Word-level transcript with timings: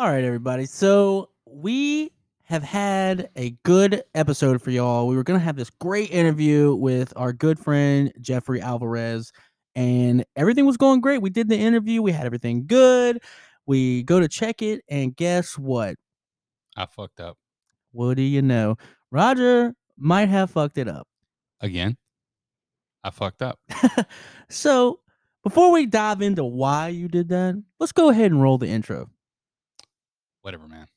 All 0.00 0.10
right, 0.10 0.24
everybody. 0.24 0.64
So 0.64 1.28
we 1.44 2.10
have 2.44 2.62
had 2.62 3.28
a 3.36 3.50
good 3.66 4.02
episode 4.14 4.62
for 4.62 4.70
y'all. 4.70 5.06
We 5.06 5.14
were 5.14 5.22
going 5.22 5.38
to 5.38 5.44
have 5.44 5.56
this 5.56 5.68
great 5.68 6.10
interview 6.10 6.74
with 6.74 7.12
our 7.16 7.34
good 7.34 7.58
friend 7.58 8.10
Jeffrey 8.18 8.62
Alvarez, 8.62 9.30
and 9.74 10.24
everything 10.36 10.64
was 10.64 10.78
going 10.78 11.02
great. 11.02 11.20
We 11.20 11.28
did 11.28 11.50
the 11.50 11.58
interview, 11.58 12.00
we 12.00 12.12
had 12.12 12.24
everything 12.24 12.66
good. 12.66 13.22
We 13.66 14.02
go 14.04 14.20
to 14.20 14.26
check 14.26 14.62
it, 14.62 14.82
and 14.88 15.14
guess 15.14 15.58
what? 15.58 15.96
I 16.78 16.86
fucked 16.86 17.20
up 17.20 17.36
What 17.92 18.16
do 18.16 18.22
you 18.22 18.40
know? 18.40 18.76
Roger 19.10 19.74
might 19.98 20.30
have 20.30 20.50
fucked 20.50 20.78
it 20.78 20.88
up. 20.88 21.08
again. 21.60 21.98
I 23.04 23.10
fucked 23.10 23.42
up. 23.42 23.60
so 24.48 25.00
before 25.44 25.70
we 25.70 25.84
dive 25.84 26.22
into 26.22 26.42
why 26.42 26.88
you 26.88 27.06
did 27.06 27.28
that, 27.28 27.62
let's 27.78 27.92
go 27.92 28.08
ahead 28.08 28.30
and 28.32 28.40
roll 28.40 28.56
the 28.56 28.68
intro. 28.68 29.10
Whatever, 30.42 30.68
man. 30.68 30.88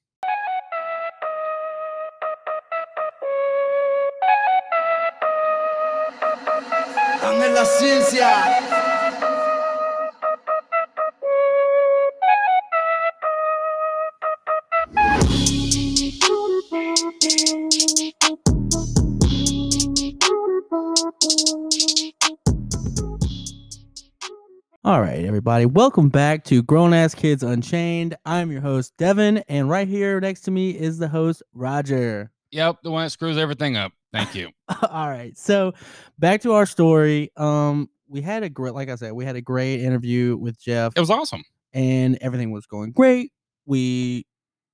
en 7.42 7.54
la 7.56 7.66
ciencia. 7.66 8.83
All 24.86 25.00
right, 25.00 25.24
everybody. 25.24 25.66
Welcome 25.66 26.10
back 26.10 26.44
to 26.44 26.62
Grown 26.62 26.94
Ass 26.94 27.16
Kids 27.16 27.42
Unchained. 27.42 28.18
I'm 28.26 28.52
your 28.52 28.60
host, 28.60 28.92
Devin, 28.98 29.38
and 29.48 29.70
right 29.70 29.88
here 29.88 30.20
next 30.20 30.42
to 30.42 30.52
me 30.52 30.72
is 30.72 30.98
the 30.98 31.08
host, 31.08 31.42
Roger. 31.54 32.34
Yep, 32.52 32.80
the 32.84 32.92
one 32.92 33.06
that 33.06 33.12
screws 33.12 33.38
everything 33.38 33.78
up. 33.78 33.94
Thank 34.12 34.36
you. 34.36 34.50
All 34.90 35.10
right. 35.10 35.38
So 35.38 35.72
back 36.20 36.42
to 36.42 36.52
our 36.52 36.66
story. 36.66 37.32
Um, 37.38 37.90
we 38.10 38.22
had 38.22 38.44
a 38.44 38.50
great 38.50 38.74
like 38.74 38.90
I 38.90 38.96
said, 38.96 39.14
we 39.14 39.24
had 39.24 39.38
a 39.38 39.42
great 39.42 39.80
interview 39.80 40.36
with 40.36 40.60
Jeff 40.60 40.92
it 40.98 41.00
was 41.00 41.10
awesome. 41.10 41.46
and 41.72 42.18
everything 42.20 42.52
was 42.52 42.66
going 42.66 42.92
great. 42.92 43.32
We 43.66 44.26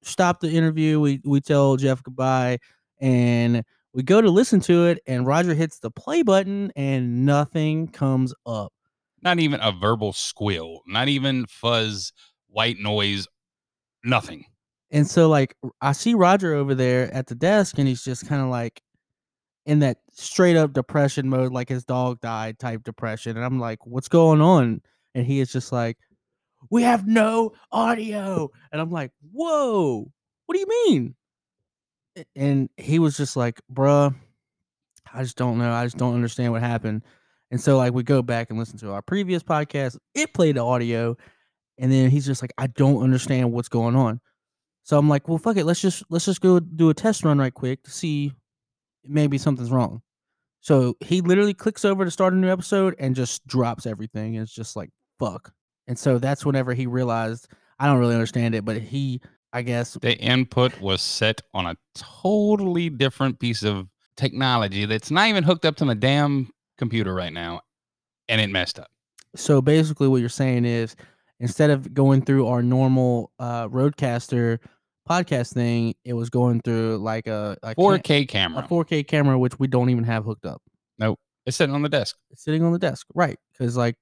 stopped 0.02 0.42
the 0.42 0.50
interview, 0.50 1.00
we 1.00 1.22
we 1.24 1.40
tell 1.40 1.78
Jeff 1.78 2.02
goodbye, 2.02 2.58
and 3.00 3.64
we 3.94 4.02
go 4.02 4.22
to 4.22 4.32
listen 4.32 4.60
to 4.62 4.88
it, 4.88 5.04
and 5.06 5.28
Roger 5.28 5.54
hits 5.54 5.78
the 5.78 5.92
play 5.92 6.24
button 6.24 6.72
and 6.76 7.28
nothing 7.28 7.90
comes 7.90 8.34
up. 8.48 8.74
Not 9.22 9.40
even 9.40 9.60
a 9.62 9.72
verbal 9.72 10.14
squeal. 10.14 10.82
Not 10.88 11.08
even 11.08 11.46
fuzz, 11.48 12.14
white 12.48 12.78
noise. 12.80 13.28
Nothing. 14.04 14.46
And 14.92 15.08
so 15.08 15.28
like 15.28 15.56
I 15.82 15.92
see 15.92 16.14
Roger 16.14 16.54
over 16.54 16.74
there 16.74 17.14
at 17.14 17.28
the 17.28 17.36
desk 17.36 17.78
and 17.78 17.88
he's 17.88 18.04
just 18.04 18.28
kind 18.28 18.42
of 18.42 18.48
like 18.48 18.82
in 19.66 19.80
that 19.80 19.98
straight 20.12 20.56
up 20.56 20.74
depression 20.74 21.30
mode, 21.30 21.52
like 21.52 21.70
his 21.70 21.86
dog 21.86 22.22
died 22.22 22.58
type 22.58 22.84
depression. 22.84 23.38
And 23.38 23.46
I'm 23.46 23.60
like, 23.60 23.86
what's 23.86 24.08
going 24.08 24.42
on? 24.42 24.82
And 25.14 25.26
he 25.26 25.40
is 25.40 25.52
just 25.52 25.72
like, 25.72 25.98
we 26.72 26.82
have 26.84 27.08
no 27.08 27.54
audio. 27.72 28.50
And 28.72 28.82
I'm 28.82 28.90
like, 28.90 29.12
whoa, 29.32 30.12
what 30.46 30.54
do 30.56 30.60
you 30.60 30.88
mean? 30.88 31.16
And 32.36 32.70
he 32.78 33.00
was 33.00 33.16
just 33.16 33.36
like, 33.36 33.62
bruh, 33.72 34.14
I 35.14 35.24
just 35.24 35.38
don't 35.38 35.58
know. 35.58 35.72
I 35.72 35.86
just 35.86 35.98
don't 35.98 36.16
understand 36.16 36.52
what 36.52 36.62
happened. 36.62 37.04
And 37.52 37.60
so 37.60 37.78
like 37.78 37.94
we 37.94 38.04
go 38.04 38.22
back 38.22 38.50
and 38.50 38.60
listen 38.60 38.78
to 38.80 38.92
our 38.92 39.02
previous 39.02 39.44
podcast. 39.44 39.98
It 40.14 40.34
played 40.34 40.56
the 40.56 40.64
audio. 40.64 41.18
And 41.78 41.92
then 41.92 42.10
he's 42.10 42.26
just 42.26 42.44
like, 42.44 42.52
I 42.58 42.68
don't 42.68 43.02
understand 43.02 43.52
what's 43.52 43.70
going 43.70 43.96
on. 43.96 44.20
So 44.84 44.98
I'm 44.98 45.08
like, 45.08 45.28
well, 45.28 45.38
fuck 45.38 45.58
it. 45.58 45.66
Let's 45.66 45.82
just 45.82 46.04
let's 46.10 46.26
just 46.26 46.42
go 46.42 46.60
do 46.60 46.90
a 46.90 46.94
test 46.94 47.24
run 47.24 47.38
right 47.38 47.54
quick 47.54 47.84
to 47.84 47.92
see 47.92 48.34
maybe 49.06 49.38
something's 49.38 49.72
wrong. 49.72 50.02
So 50.62 50.98
he 51.00 51.22
literally 51.22 51.54
clicks 51.54 51.86
over 51.86 52.04
to 52.04 52.12
start 52.12 52.34
a 52.34 52.36
new 52.36 52.52
episode 52.52 52.96
and 53.00 53.16
just 53.16 53.46
drops 53.48 53.86
everything. 53.86 54.36
It's 54.36 54.54
just 54.54 54.76
like 54.76 54.90
fuck. 55.20 55.54
And 55.88 55.98
so 55.98 56.18
that's 56.18 56.46
whenever 56.46 56.74
he 56.74 56.86
realized 56.86 57.48
I 57.80 57.86
don't 57.86 58.00
really 58.00 58.14
understand 58.14 58.56
it, 58.56 58.66
but 58.66 58.78
he 58.82 59.22
I 59.54 59.62
guess 59.62 59.98
The 60.02 60.18
input 60.18 60.80
was 60.82 61.02
set 61.02 61.42
on 61.54 61.66
a 61.66 61.76
totally 61.96 62.90
different 62.90 63.40
piece 63.40 63.64
of 63.64 63.88
technology 64.18 64.86
that's 64.86 65.12
not 65.12 65.28
even 65.28 65.44
hooked 65.44 65.66
up 65.66 65.78
to 65.78 65.86
my 65.86 65.94
damn 65.94 66.52
computer 66.80 67.14
right 67.14 67.32
now. 67.34 67.62
And 68.28 68.42
it 68.42 68.50
messed 68.50 68.80
up. 68.80 68.90
so 69.36 69.62
basically 69.62 70.08
what 70.08 70.22
you're 70.22 70.30
saying 70.30 70.66
is 70.66 70.96
instead 71.40 71.70
of 71.70 71.94
going 71.94 72.24
through 72.24 72.48
our 72.48 72.64
normal 72.64 73.32
uh 73.40 73.68
RodeCaster 73.68 74.58
podcast 75.08 75.54
thing, 75.54 75.94
it 76.04 76.14
was 76.14 76.30
going 76.30 76.62
through 76.62 76.98
like 76.98 77.28
a, 77.28 77.58
a 77.64 77.74
ca- 77.76 77.82
4K 77.82 78.12
a 78.22 78.26
camera. 78.26 78.64
a 78.64 78.68
4K 78.68 79.08
camera, 79.08 79.38
which 79.40 79.58
we 79.60 79.68
don't 79.68 79.90
even 79.90 80.04
have 80.04 80.26
hooked 80.26 80.46
up. 80.46 80.62
Nope, 80.98 81.20
it's 81.46 81.58
sitting 81.58 81.74
on 81.76 81.82
the 81.82 81.90
desk. 81.90 82.16
It's 82.32 82.44
sitting 82.44 82.64
on 82.64 82.72
the 82.74 82.80
desk, 82.80 83.08
right? 83.16 83.38
Because 83.52 83.76
like, 83.78 83.96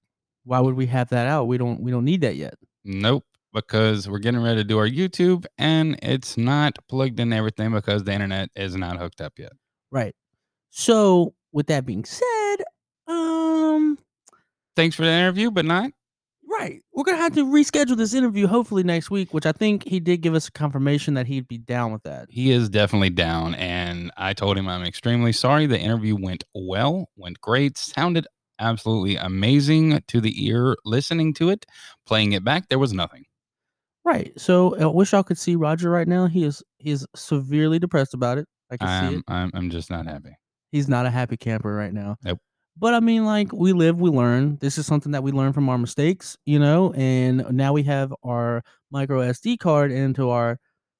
why 0.44 0.59
would 0.59 0.76
we 0.76 0.86
have 0.88 1.09
that 1.09 1.28
out? 1.28 1.46
We 1.48 1.58
don't 1.58 1.82
we 1.82 1.92
don't 1.92 2.06
need 2.06 2.22
that 2.22 2.36
yet. 2.36 2.56
Nope. 2.86 3.26
Because 3.54 4.08
we're 4.09 4.20
getting 4.20 4.42
ready 4.44 4.58
to 4.58 4.64
do 4.64 4.78
our 4.78 4.88
YouTube 4.88 5.46
and 5.58 5.98
it's 6.04 6.38
not 6.38 6.78
plugged 6.90 7.20
in 7.20 7.32
everything 7.34 7.72
because 7.72 8.04
the 8.04 8.12
internet 8.12 8.50
is 8.56 8.76
not 8.76 8.98
hooked 8.98 9.20
up 9.22 9.34
yet. 9.40 9.54
Right. 9.90 10.14
So 10.70 11.34
with 11.57 11.66
that 11.68 11.88
being 11.88 12.06
said, 12.06 12.57
um, 13.07 13.97
Thanks 14.75 14.95
for 14.95 15.01
the 15.01 15.12
interview, 15.12 15.50
but 15.50 15.66
not. 15.66 15.90
right, 16.47 16.84
we're 16.94 17.03
gonna 17.03 17.18
have 17.18 17.34
to 17.34 17.44
reschedule 17.44 17.97
this 17.97 18.13
interview 18.13 18.45
hopefully 18.45 18.84
next 18.84 19.09
week, 19.09 19.34
which 19.34 19.47
I 19.47 19.53
think 19.53 19.84
he 19.84 20.00
did 20.00 20.22
give 20.22 20.35
us 20.35 20.47
a 20.47 20.51
confirmation 20.51 21.16
that 21.16 21.25
he'd 21.25 21.47
be 21.47 21.57
down 21.57 21.91
with 21.91 22.03
that. 22.03 22.28
He 22.29 22.51
is 22.51 22.69
definitely 22.69 23.09
down. 23.09 23.56
And 23.56 24.12
I 24.17 24.34
told 24.34 24.56
him 24.56 24.69
I'm 24.69 24.84
extremely 24.84 25.31
sorry. 25.31 25.66
The 25.66 25.79
interview 25.79 26.16
went 26.16 26.44
well, 26.53 27.09
went 27.16 27.41
great, 27.41 27.75
sounded 27.75 28.28
absolutely 28.59 29.16
amazing 29.16 30.03
to 30.09 30.22
the 30.22 30.46
ear 30.46 30.78
listening 30.85 31.34
to 31.35 31.50
it. 31.50 31.66
Playing 32.06 32.34
it 32.34 32.44
back, 32.44 32.69
there 32.69 32.79
was 32.79 32.94
nothing. 32.94 33.25
Right. 34.06 34.31
So 34.40 34.78
I 34.79 34.85
wish 34.85 35.12
y'all 35.12 35.23
could 35.23 35.40
see 35.40 35.56
Roger 35.56 35.90
right 35.90 36.07
now. 36.07 36.28
He 36.28 36.44
is 36.44 36.62
he 36.78 36.91
is 36.91 37.07
severely 37.16 37.79
depressed 37.79 38.13
about 38.13 38.38
it. 38.38 38.47
I 38.69 38.78
can 38.78 38.88
see 38.88 39.07
I'm, 39.07 39.13
it. 39.16 39.23
I'm, 39.28 39.51
I'm 39.56 39.69
just 39.72 39.90
not 39.90 40.06
happy. 40.06 40.38
He's 40.72 40.89
not 40.89 41.05
a 41.05 41.09
happy 41.09 41.38
camper 41.38 41.73
right 41.73 41.94
now. 41.94 42.17
Nope. 42.23 42.39
But 42.79 42.94
I 42.94 43.00
mean, 43.00 43.25
like 43.25 43.51
we 43.51 43.73
live, 43.73 44.00
we 44.00 44.09
learn. 44.09 44.57
This 44.57 44.78
is 44.78 44.85
something 44.85 45.11
that 45.13 45.23
we 45.23 45.31
learn 45.31 45.51
from 45.51 45.67
our 45.67 45.78
mistakes, 45.78 46.38
you 46.45 46.59
know. 46.59 46.94
And 46.94 47.45
now 47.51 47.73
we 47.73 47.83
have 47.83 48.13
our 48.23 48.63
micro 48.91 49.22
SD 49.22 49.57
card 49.59 49.91
into 49.91 50.29
our 50.29 50.59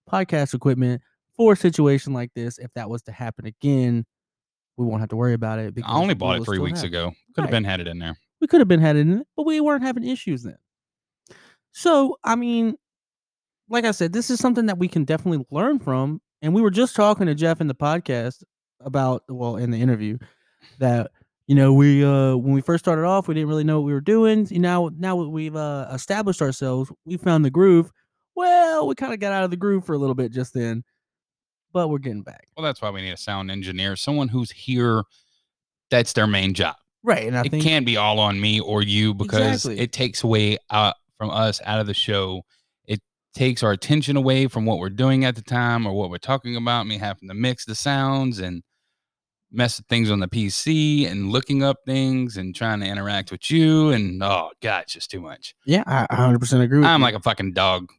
podcast 0.09 0.55
equipment 0.55 1.01
for 1.35 1.53
a 1.53 1.57
situation 1.57 2.13
like 2.13 2.31
this. 2.33 2.57
If 2.57 2.73
that 2.73 2.89
was 2.89 3.03
to 3.03 3.11
happen 3.11 3.45
again, 3.45 4.05
we 4.75 4.85
won't 4.85 5.01
have 5.01 5.09
to 5.09 5.16
worry 5.16 5.33
about 5.33 5.59
it. 5.59 5.75
I 5.84 5.94
only 5.95 6.16
bought 6.16 6.38
it 6.38 6.45
three 6.45 6.59
weeks 6.59 6.81
ago. 6.84 7.11
Could 7.35 7.44
have 7.44 7.51
been 7.51 7.63
had 7.63 7.79
it 7.79 7.88
in 7.88 7.99
there. 7.99 8.17
We 8.41 8.47
could 8.47 8.61
have 8.61 8.67
been 8.67 8.81
had 8.81 8.95
it 8.95 9.01
in 9.01 9.19
it, 9.19 9.28
but 9.35 9.45
we 9.45 9.61
weren't 9.61 9.84
having 9.84 10.03
issues 10.03 10.44
then. 10.44 10.57
So 11.73 12.17
I 12.23 12.35
mean, 12.35 12.75
like 13.69 13.85
I 13.85 13.91
said, 13.91 14.13
this 14.13 14.31
is 14.31 14.39
something 14.39 14.66
that 14.66 14.79
we 14.79 14.88
can 14.88 15.03
definitely 15.03 15.45
learn 15.51 15.78
from. 15.78 16.22
And 16.41 16.53
we 16.53 16.61
were 16.61 16.72
just 16.72 16.95
talking 16.95 17.28
to 17.28 17.35
Jeff 17.35 17.61
in 17.61 17.67
the 17.67 17.75
podcast 17.75 18.44
about, 18.88 19.24
well, 19.30 19.58
in 19.58 19.70
the 19.70 19.81
interview, 19.81 20.18
that 20.80 21.12
you 21.46 21.56
know 21.56 21.74
we 21.74 22.03
uh 22.03 22.36
when 22.36 22.53
we 22.53 22.62
first 22.62 22.84
started 22.84 23.06
off, 23.06 23.28
we 23.28 23.36
didn't 23.36 23.50
really 23.50 23.64
know 23.64 23.80
what 23.80 23.86
we 23.86 23.94
were 23.94 24.02
doing. 24.02 24.48
You 24.50 24.59
know, 24.59 24.90
now 24.98 25.16
we've 25.16 25.56
uh, 25.56 25.88
established 25.94 26.42
ourselves, 26.42 26.92
we 27.06 27.18
found 27.18 27.46
the 27.46 27.52
groove. 27.52 27.92
Well, 28.36 28.88
we 28.88 28.96
kind 28.96 29.14
of 29.14 29.20
got 29.20 29.31
out 29.31 29.44
of 29.44 29.52
the 29.52 29.58
groove 29.58 29.86
for 29.86 29.94
a 29.94 29.97
little 29.97 30.16
bit 30.16 30.31
just 30.31 30.53
then, 30.53 30.84
but 31.74 31.90
we're 31.90 32.00
getting 32.00 32.24
back. 32.24 32.47
Well, 32.56 32.64
that's 32.64 32.81
why 32.81 32.90
we 32.90 33.02
need 33.02 33.12
a 33.12 33.18
sound 33.18 33.50
engineer, 33.52 33.96
someone 33.96 34.28
who's 34.28 34.52
here. 34.52 35.03
That's 35.90 36.14
their 36.14 36.28
main 36.28 36.53
job. 36.53 36.76
Right, 37.03 37.28
and 37.28 37.38
I 37.38 37.44
it 37.44 37.52
think 37.52 37.64
can't 37.64 37.86
be 37.86 37.96
all 37.96 38.20
on 38.20 38.40
me 38.42 38.59
or 38.59 38.81
you 38.81 39.14
because 39.14 39.66
Exactly. 39.66 39.80
it 39.80 39.94
takes 39.94 40.24
away 40.24 40.58
uh, 40.70 40.92
from 41.18 41.30
us 41.30 41.62
out 41.64 41.80
of 41.80 41.88
the 41.88 41.94
show. 41.94 42.42
It 42.86 43.00
takes 43.34 43.64
our 43.64 43.72
attention 43.72 44.18
away 44.18 44.47
from 44.47 44.66
what 44.66 44.80
we're 44.80 44.90
doing 44.90 45.23
at 45.23 45.35
the 45.35 45.41
time 45.41 45.85
or 45.88 45.94
what 45.94 46.09
we're 46.09 46.17
talking 46.17 46.58
about. 46.58 46.85
Me 46.88 46.97
having 46.97 47.29
to 47.29 47.34
mix 47.34 47.64
the 47.64 47.76
sounds 47.76 48.40
and 48.40 48.61
mess 49.52 49.78
with 49.78 49.88
things 49.88 50.11
on 50.11 50.20
the 50.20 50.28
PC 50.28 51.09
and 51.09 51.32
looking 51.32 51.64
up 51.64 51.78
things 51.85 52.38
and 52.38 52.53
trying 52.55 52.79
to 52.82 52.85
interact 52.85 53.32
with 53.32 53.49
you. 53.49 53.91
And 53.91 54.22
oh, 54.22 54.52
God, 54.61 54.84
it's 54.84 54.94
just 54.94 55.09
too 55.09 55.22
much. 55.22 55.55
yeah, 55.66 55.84
I 55.88 56.05
100 56.09 56.40
percent 56.40 56.64
agree. 56.64 56.79
With 56.79 56.88
I'm 56.88 56.99
you, 56.99 57.05
like 57.05 57.16
a 57.16 57.20
fucking 57.22 57.53
dog 57.53 57.90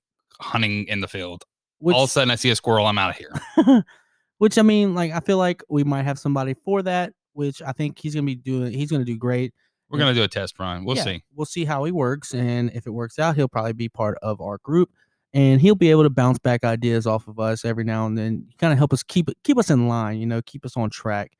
hunting 0.40 0.86
in 0.88 1.00
the 1.00 1.08
field. 1.08 1.44
which, 1.78 1.94
All 1.96 2.04
of 2.04 2.08
a 2.10 2.12
sudden, 2.12 2.30
I 2.30 2.34
see 2.36 2.50
a 2.50 2.56
squirrel. 2.56 2.86
I'm 2.86 2.98
out 2.98 3.10
of 3.10 3.16
here. 3.16 3.84
which 4.38 4.58
I 4.58 4.62
mean, 4.62 4.94
like 4.94 5.12
I 5.12 5.20
feel 5.20 5.38
like 5.38 5.62
we 5.68 5.84
might 5.84 6.02
have 6.04 6.18
somebody 6.18 6.54
for 6.64 6.82
that. 6.82 7.12
Which 7.32 7.62
I 7.62 7.72
think 7.72 7.98
he's 7.98 8.14
gonna 8.14 8.26
be 8.26 8.34
doing. 8.34 8.72
He's 8.72 8.90
gonna 8.90 9.04
do 9.04 9.16
great. 9.16 9.52
We're 9.90 9.98
going 9.98 10.14
to 10.14 10.20
do 10.20 10.22
a 10.24 10.28
test 10.28 10.58
run. 10.58 10.84
We'll 10.84 10.98
Yeah, 10.98 11.04
see. 11.04 11.22
We'll 11.34 11.46
see 11.46 11.64
how 11.64 11.82
he 11.84 11.92
works, 11.92 12.34
and 12.34 12.70
if 12.74 12.86
it 12.86 12.90
works 12.90 13.18
out, 13.18 13.36
he'll 13.36 13.48
probably 13.48 13.72
be 13.72 13.88
part 13.88 14.18
of 14.20 14.38
our 14.38 14.58
group, 14.58 14.90
and 15.34 15.60
he'll 15.60 15.74
be 15.74 15.90
able 15.90 16.02
to 16.04 16.10
bounce 16.10 16.38
back 16.38 16.64
ideas 16.64 17.06
off 17.06 17.28
of 17.28 17.38
us 17.38 17.64
every 17.64 17.84
now 17.84 18.06
and 18.06 18.16
then. 18.16 18.46
Kind 18.58 18.72
of 18.72 18.78
help 18.78 18.92
us 18.92 19.02
keep 19.02 19.28
it, 19.28 19.36
keep 19.44 19.58
us 19.58 19.70
in 19.70 19.88
line. 19.88 20.18
You 20.18 20.26
know, 20.26 20.40
keep 20.42 20.64
us 20.64 20.76
on 20.76 20.90
track. 20.90 21.32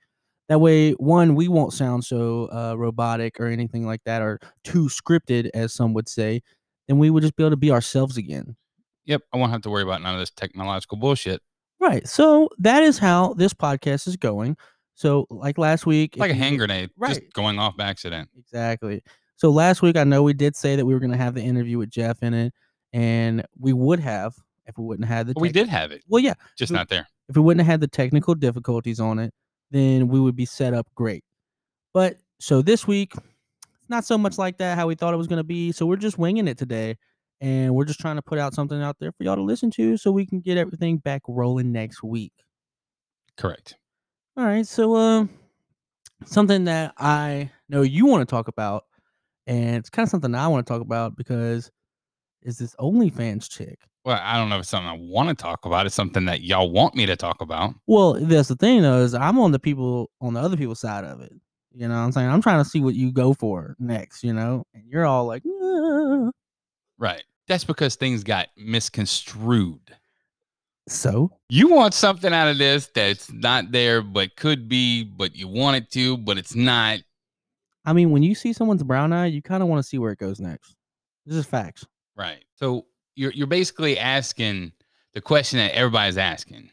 That 0.48 0.60
way, 0.60 0.92
one, 0.92 1.34
we 1.34 1.48
won't 1.48 1.72
sound 1.74 2.04
so 2.04 2.46
uh, 2.52 2.74
robotic 2.76 3.38
or 3.38 3.46
anything 3.46 3.86
like 3.86 4.02
that, 4.04 4.22
or 4.22 4.40
too 4.64 4.84
scripted, 4.88 5.50
as 5.54 5.74
some 5.74 5.92
would 5.94 6.08
say. 6.08 6.40
And 6.88 6.98
we 6.98 7.10
would 7.10 7.22
just 7.22 7.36
be 7.36 7.42
able 7.42 7.50
to 7.50 7.56
be 7.56 7.70
ourselves 7.70 8.16
again. 8.16 8.56
Yep, 9.04 9.22
I 9.32 9.36
won't 9.36 9.52
have 9.52 9.60
to 9.62 9.70
worry 9.70 9.82
about 9.82 10.00
none 10.02 10.14
of 10.14 10.20
this 10.20 10.30
technological 10.30 10.96
bullshit. 10.96 11.42
Right. 11.80 12.06
So 12.08 12.48
that 12.58 12.82
is 12.82 12.98
how 12.98 13.34
this 13.34 13.52
podcast 13.54 14.08
is 14.08 14.16
going. 14.16 14.56
So 14.94 15.26
like 15.30 15.58
last 15.58 15.86
week, 15.86 16.16
Like 16.16 16.30
a 16.30 16.34
you- 16.34 16.40
hand 16.40 16.58
grenade, 16.58 16.90
Right. 16.96 17.10
just 17.20 17.32
going 17.32 17.58
off 17.58 17.76
by 17.76 17.84
accident. 17.84 18.30
Exactly. 18.38 19.02
So 19.36 19.50
last 19.50 19.80
week, 19.82 19.96
I 19.96 20.04
know 20.04 20.22
we 20.22 20.32
did 20.32 20.56
say 20.56 20.76
that 20.76 20.84
we 20.86 20.92
were 20.94 20.98
going 21.00 21.12
to 21.12 21.16
have 21.18 21.34
the 21.34 21.42
interview 21.42 21.78
with 21.78 21.90
Jeff 21.90 22.22
in 22.22 22.34
it, 22.34 22.52
and 22.92 23.44
we 23.58 23.72
would 23.72 24.00
have 24.00 24.34
if 24.66 24.76
we 24.78 24.84
wouldn't 24.84 25.08
have 25.08 25.26
the. 25.26 25.34
We 25.36 25.50
did 25.50 25.68
have 25.68 25.92
it, 25.92 26.02
Well, 26.08 26.22
yeah. 26.22 26.34
just 26.56 26.70
we- 26.70 26.76
not 26.76 26.88
there. 26.88 27.06
If 27.28 27.36
we 27.36 27.42
wouldn't 27.42 27.60
have 27.66 27.70
had 27.70 27.80
the 27.80 27.88
technical 27.88 28.34
difficulties 28.34 29.00
on 29.00 29.18
it, 29.18 29.32
then 29.70 30.08
we 30.08 30.18
would 30.18 30.34
be 30.34 30.46
set 30.46 30.72
up 30.72 30.86
great. 30.94 31.22
But 31.92 32.16
so 32.40 32.62
this 32.62 32.86
week, 32.86 33.12
not 33.90 34.04
so 34.04 34.16
much 34.16 34.38
like 34.38 34.56
that 34.58 34.76
how 34.78 34.86
we 34.86 34.94
thought 34.94 35.12
it 35.12 35.18
was 35.18 35.26
going 35.26 35.38
to 35.38 35.44
be. 35.44 35.72
So 35.72 35.84
we're 35.84 35.96
just 35.96 36.16
winging 36.18 36.48
it 36.48 36.56
today, 36.56 36.96
and 37.42 37.74
we're 37.74 37.84
just 37.84 38.00
trying 38.00 38.16
to 38.16 38.22
put 38.22 38.38
out 38.38 38.54
something 38.54 38.80
out 38.80 38.96
there 38.98 39.12
for 39.12 39.24
y'all 39.24 39.36
to 39.36 39.42
listen 39.42 39.70
to, 39.72 39.96
so 39.98 40.10
we 40.10 40.24
can 40.24 40.40
get 40.40 40.56
everything 40.56 40.96
back 40.98 41.20
rolling 41.28 41.70
next 41.70 42.02
week. 42.02 42.32
Correct. 43.36 43.76
All 44.36 44.44
right, 44.44 44.66
so 44.66 44.96
um, 44.96 45.28
something 46.24 46.64
that 46.64 46.94
I 46.96 47.50
know 47.68 47.82
you 47.82 48.06
want 48.06 48.26
to 48.26 48.30
talk 48.30 48.48
about, 48.48 48.84
and 49.46 49.76
it's 49.76 49.90
kind 49.90 50.06
of 50.06 50.10
something 50.10 50.34
I 50.34 50.48
want 50.48 50.66
to 50.66 50.72
talk 50.72 50.80
about 50.80 51.16
because 51.16 51.70
is 52.48 52.58
this 52.58 52.74
OnlyFans 52.76 53.48
chick. 53.48 53.78
Well, 54.04 54.18
I 54.22 54.38
don't 54.38 54.48
know 54.48 54.56
if 54.56 54.60
it's 54.60 54.70
something 54.70 54.88
I 54.88 54.96
want 54.98 55.28
to 55.28 55.34
talk 55.34 55.66
about. 55.66 55.84
It's 55.84 55.94
something 55.94 56.24
that 56.24 56.40
y'all 56.40 56.70
want 56.70 56.94
me 56.94 57.04
to 57.04 57.14
talk 57.14 57.42
about. 57.42 57.74
Well, 57.86 58.14
that's 58.14 58.48
the 58.48 58.56
thing 58.56 58.82
though, 58.82 59.02
is 59.02 59.14
I'm 59.14 59.38
on 59.38 59.52
the 59.52 59.58
people 59.58 60.10
on 60.20 60.32
the 60.32 60.40
other 60.40 60.56
people's 60.56 60.80
side 60.80 61.04
of 61.04 61.20
it. 61.20 61.32
You 61.74 61.86
know 61.86 61.94
what 61.94 62.00
I'm 62.00 62.12
saying? 62.12 62.28
I'm 62.30 62.40
trying 62.40 62.64
to 62.64 62.68
see 62.68 62.80
what 62.80 62.94
you 62.94 63.12
go 63.12 63.34
for 63.34 63.76
next, 63.78 64.24
you 64.24 64.32
know? 64.32 64.64
And 64.74 64.84
you're 64.88 65.04
all 65.04 65.26
like, 65.26 65.42
"Uh." 65.44 66.30
Right. 66.98 67.22
That's 67.48 67.64
because 67.64 67.96
things 67.96 68.24
got 68.24 68.48
misconstrued. 68.56 69.94
so 70.88 71.30
You 71.50 71.68
want 71.68 71.92
something 71.92 72.32
out 72.32 72.48
of 72.48 72.56
this 72.56 72.88
that's 72.94 73.30
not 73.30 73.72
there, 73.72 74.00
but 74.00 74.36
could 74.36 74.68
be, 74.68 75.04
but 75.04 75.36
you 75.36 75.48
want 75.48 75.76
it 75.76 75.90
to, 75.92 76.16
but 76.16 76.38
it's 76.38 76.54
not. 76.54 77.00
I 77.84 77.92
mean, 77.92 78.10
when 78.10 78.22
you 78.22 78.34
see 78.34 78.54
someone's 78.54 78.82
brown 78.82 79.12
eye, 79.12 79.26
you 79.26 79.42
kind 79.42 79.62
of 79.62 79.68
want 79.68 79.80
to 79.80 79.88
see 79.88 79.98
where 79.98 80.12
it 80.12 80.18
goes 80.18 80.40
next. 80.40 80.74
This 81.26 81.36
is 81.36 81.46
facts. 81.46 81.86
Right. 82.18 82.44
So 82.56 82.86
you're 83.14 83.32
you're 83.32 83.46
basically 83.46 83.98
asking 83.98 84.72
the 85.14 85.20
question 85.20 85.58
that 85.58 85.72
everybody's 85.74 86.18
asking. 86.18 86.70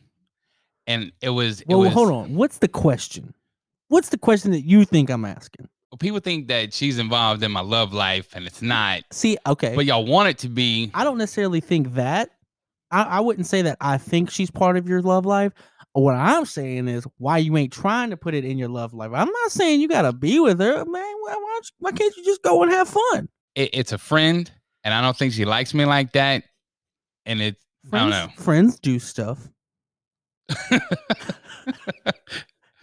And 0.87 1.11
it 1.21 1.29
was 1.29 1.61
it 1.61 1.67
Well, 1.69 1.79
was 1.79 1.93
hold 1.93 2.11
on. 2.11 2.35
What's 2.35 2.57
the 2.57 2.67
question? 2.67 3.33
What's 3.87 4.09
the 4.09 4.17
question 4.17 4.51
that 4.51 4.61
you 4.61 4.83
think 4.83 5.09
I'm 5.09 5.23
asking? 5.23 5.69
Well, 5.91 5.97
people 5.97 6.19
think 6.19 6.47
that 6.47 6.73
she's 6.73 6.99
involved 6.99 7.43
in 7.43 7.51
my 7.51 7.61
love 7.61 7.93
life 7.93 8.35
and 8.35 8.45
it's 8.45 8.61
not. 8.61 9.03
See, 9.11 9.37
okay. 9.47 9.75
But 9.75 9.85
y'all 9.85 10.05
want 10.05 10.29
it 10.29 10.37
to 10.39 10.49
be. 10.49 10.91
I 10.93 11.03
don't 11.03 11.17
necessarily 11.17 11.61
think 11.61 11.93
that. 11.93 12.31
I, 12.91 13.03
I 13.03 13.19
wouldn't 13.19 13.47
say 13.47 13.61
that 13.61 13.77
I 13.81 13.97
think 13.97 14.29
she's 14.29 14.51
part 14.51 14.77
of 14.77 14.89
your 14.89 15.01
love 15.01 15.25
life. 15.25 15.53
What 15.93 16.15
I'm 16.15 16.45
saying 16.45 16.87
is 16.87 17.07
why 17.17 17.37
you 17.37 17.55
ain't 17.55 17.71
trying 17.71 18.09
to 18.09 18.17
put 18.17 18.33
it 18.33 18.43
in 18.43 18.57
your 18.57 18.67
love 18.67 18.93
life. 18.93 19.11
I'm 19.13 19.29
not 19.29 19.51
saying 19.51 19.79
you 19.79 19.87
gotta 19.87 20.11
be 20.11 20.39
with 20.39 20.59
her, 20.59 20.83
man. 20.85 21.15
Why, 21.21 21.35
why, 21.35 21.59
why 21.79 21.91
can't 21.91 22.15
you 22.17 22.25
just 22.25 22.43
go 22.43 22.63
and 22.63 22.71
have 22.71 22.89
fun? 22.89 23.29
It, 23.55 23.69
it's 23.71 23.93
a 23.93 23.97
friend, 23.97 24.51
and 24.85 24.93
I 24.93 25.01
don't 25.01 25.17
think 25.17 25.33
she 25.33 25.43
likes 25.43 25.73
me 25.73 25.83
like 25.83 26.13
that. 26.13 26.43
And 27.25 27.41
it 27.41 27.57
I 27.91 27.99
don't 27.99 28.09
know. 28.11 28.29
friends 28.37 28.79
do 28.79 28.97
stuff. 28.99 29.39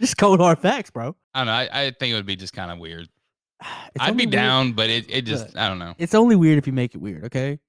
Just 0.01 0.17
cold 0.17 0.39
hard 0.39 0.59
facts, 0.59 0.89
bro. 0.89 1.15
I 1.33 1.39
don't 1.39 1.45
know. 1.47 1.53
I, 1.53 1.69
I 1.71 1.91
think 1.91 2.11
it 2.11 2.15
would 2.15 2.25
be 2.25 2.35
just 2.35 2.53
kind 2.53 2.71
of 2.71 2.79
weird. 2.79 3.07
It's 3.95 4.03
I'd 4.03 4.17
be 4.17 4.23
weird- 4.25 4.31
down, 4.31 4.73
but 4.73 4.89
it, 4.89 5.05
it 5.09 5.21
just 5.21 5.47
Look. 5.47 5.57
I 5.57 5.69
don't 5.69 5.77
know. 5.79 5.93
It's 5.99 6.13
only 6.15 6.35
weird 6.35 6.57
if 6.57 6.65
you 6.67 6.73
make 6.73 6.95
it 6.95 6.97
weird, 6.97 7.25
okay? 7.25 7.59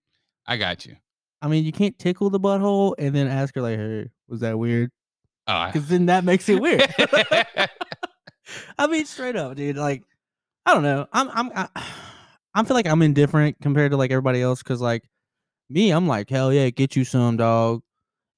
I 0.46 0.56
got 0.56 0.84
you. 0.86 0.96
I 1.42 1.48
mean, 1.48 1.64
you 1.64 1.72
can't 1.72 1.98
tickle 1.98 2.31
the 2.31 2.40
butthole 2.40 2.94
and 2.98 3.14
then 3.14 3.28
ask 3.28 3.54
her 3.54 3.60
like, 3.60 3.76
"Hey, 3.78 4.10
was 4.26 4.40
that 4.40 4.58
weird?" 4.58 4.90
Oh, 5.46 5.66
Because 5.66 5.86
then 5.88 6.06
that 6.06 6.25
makes 6.25 6.48
it 6.48 6.60
weird. 6.60 6.82
I- 6.98 7.69
I 8.78 8.86
mean, 8.86 9.04
straight 9.04 9.36
up, 9.36 9.54
dude. 9.54 9.76
Like, 9.76 10.02
I 10.66 10.72
don't 10.75 10.82
know. 10.82 11.06
I'm, 11.12 11.31
I'm, 11.31 11.50
I, 11.54 11.69
I 12.54 12.62
feel 12.64 12.74
like 12.76 12.86
I'm 12.86 13.02
indifferent 13.02 13.60
compared 13.60 13.90
to 13.90 13.96
like 13.96 14.10
everybody 14.10 14.40
else. 14.40 14.62
Cause 14.62 14.80
like 14.80 15.02
me, 15.68 15.90
I'm 15.90 16.06
like, 16.06 16.30
hell 16.30 16.52
yeah, 16.52 16.70
get 16.70 16.94
you 16.96 17.04
some 17.04 17.36
dog. 17.36 17.82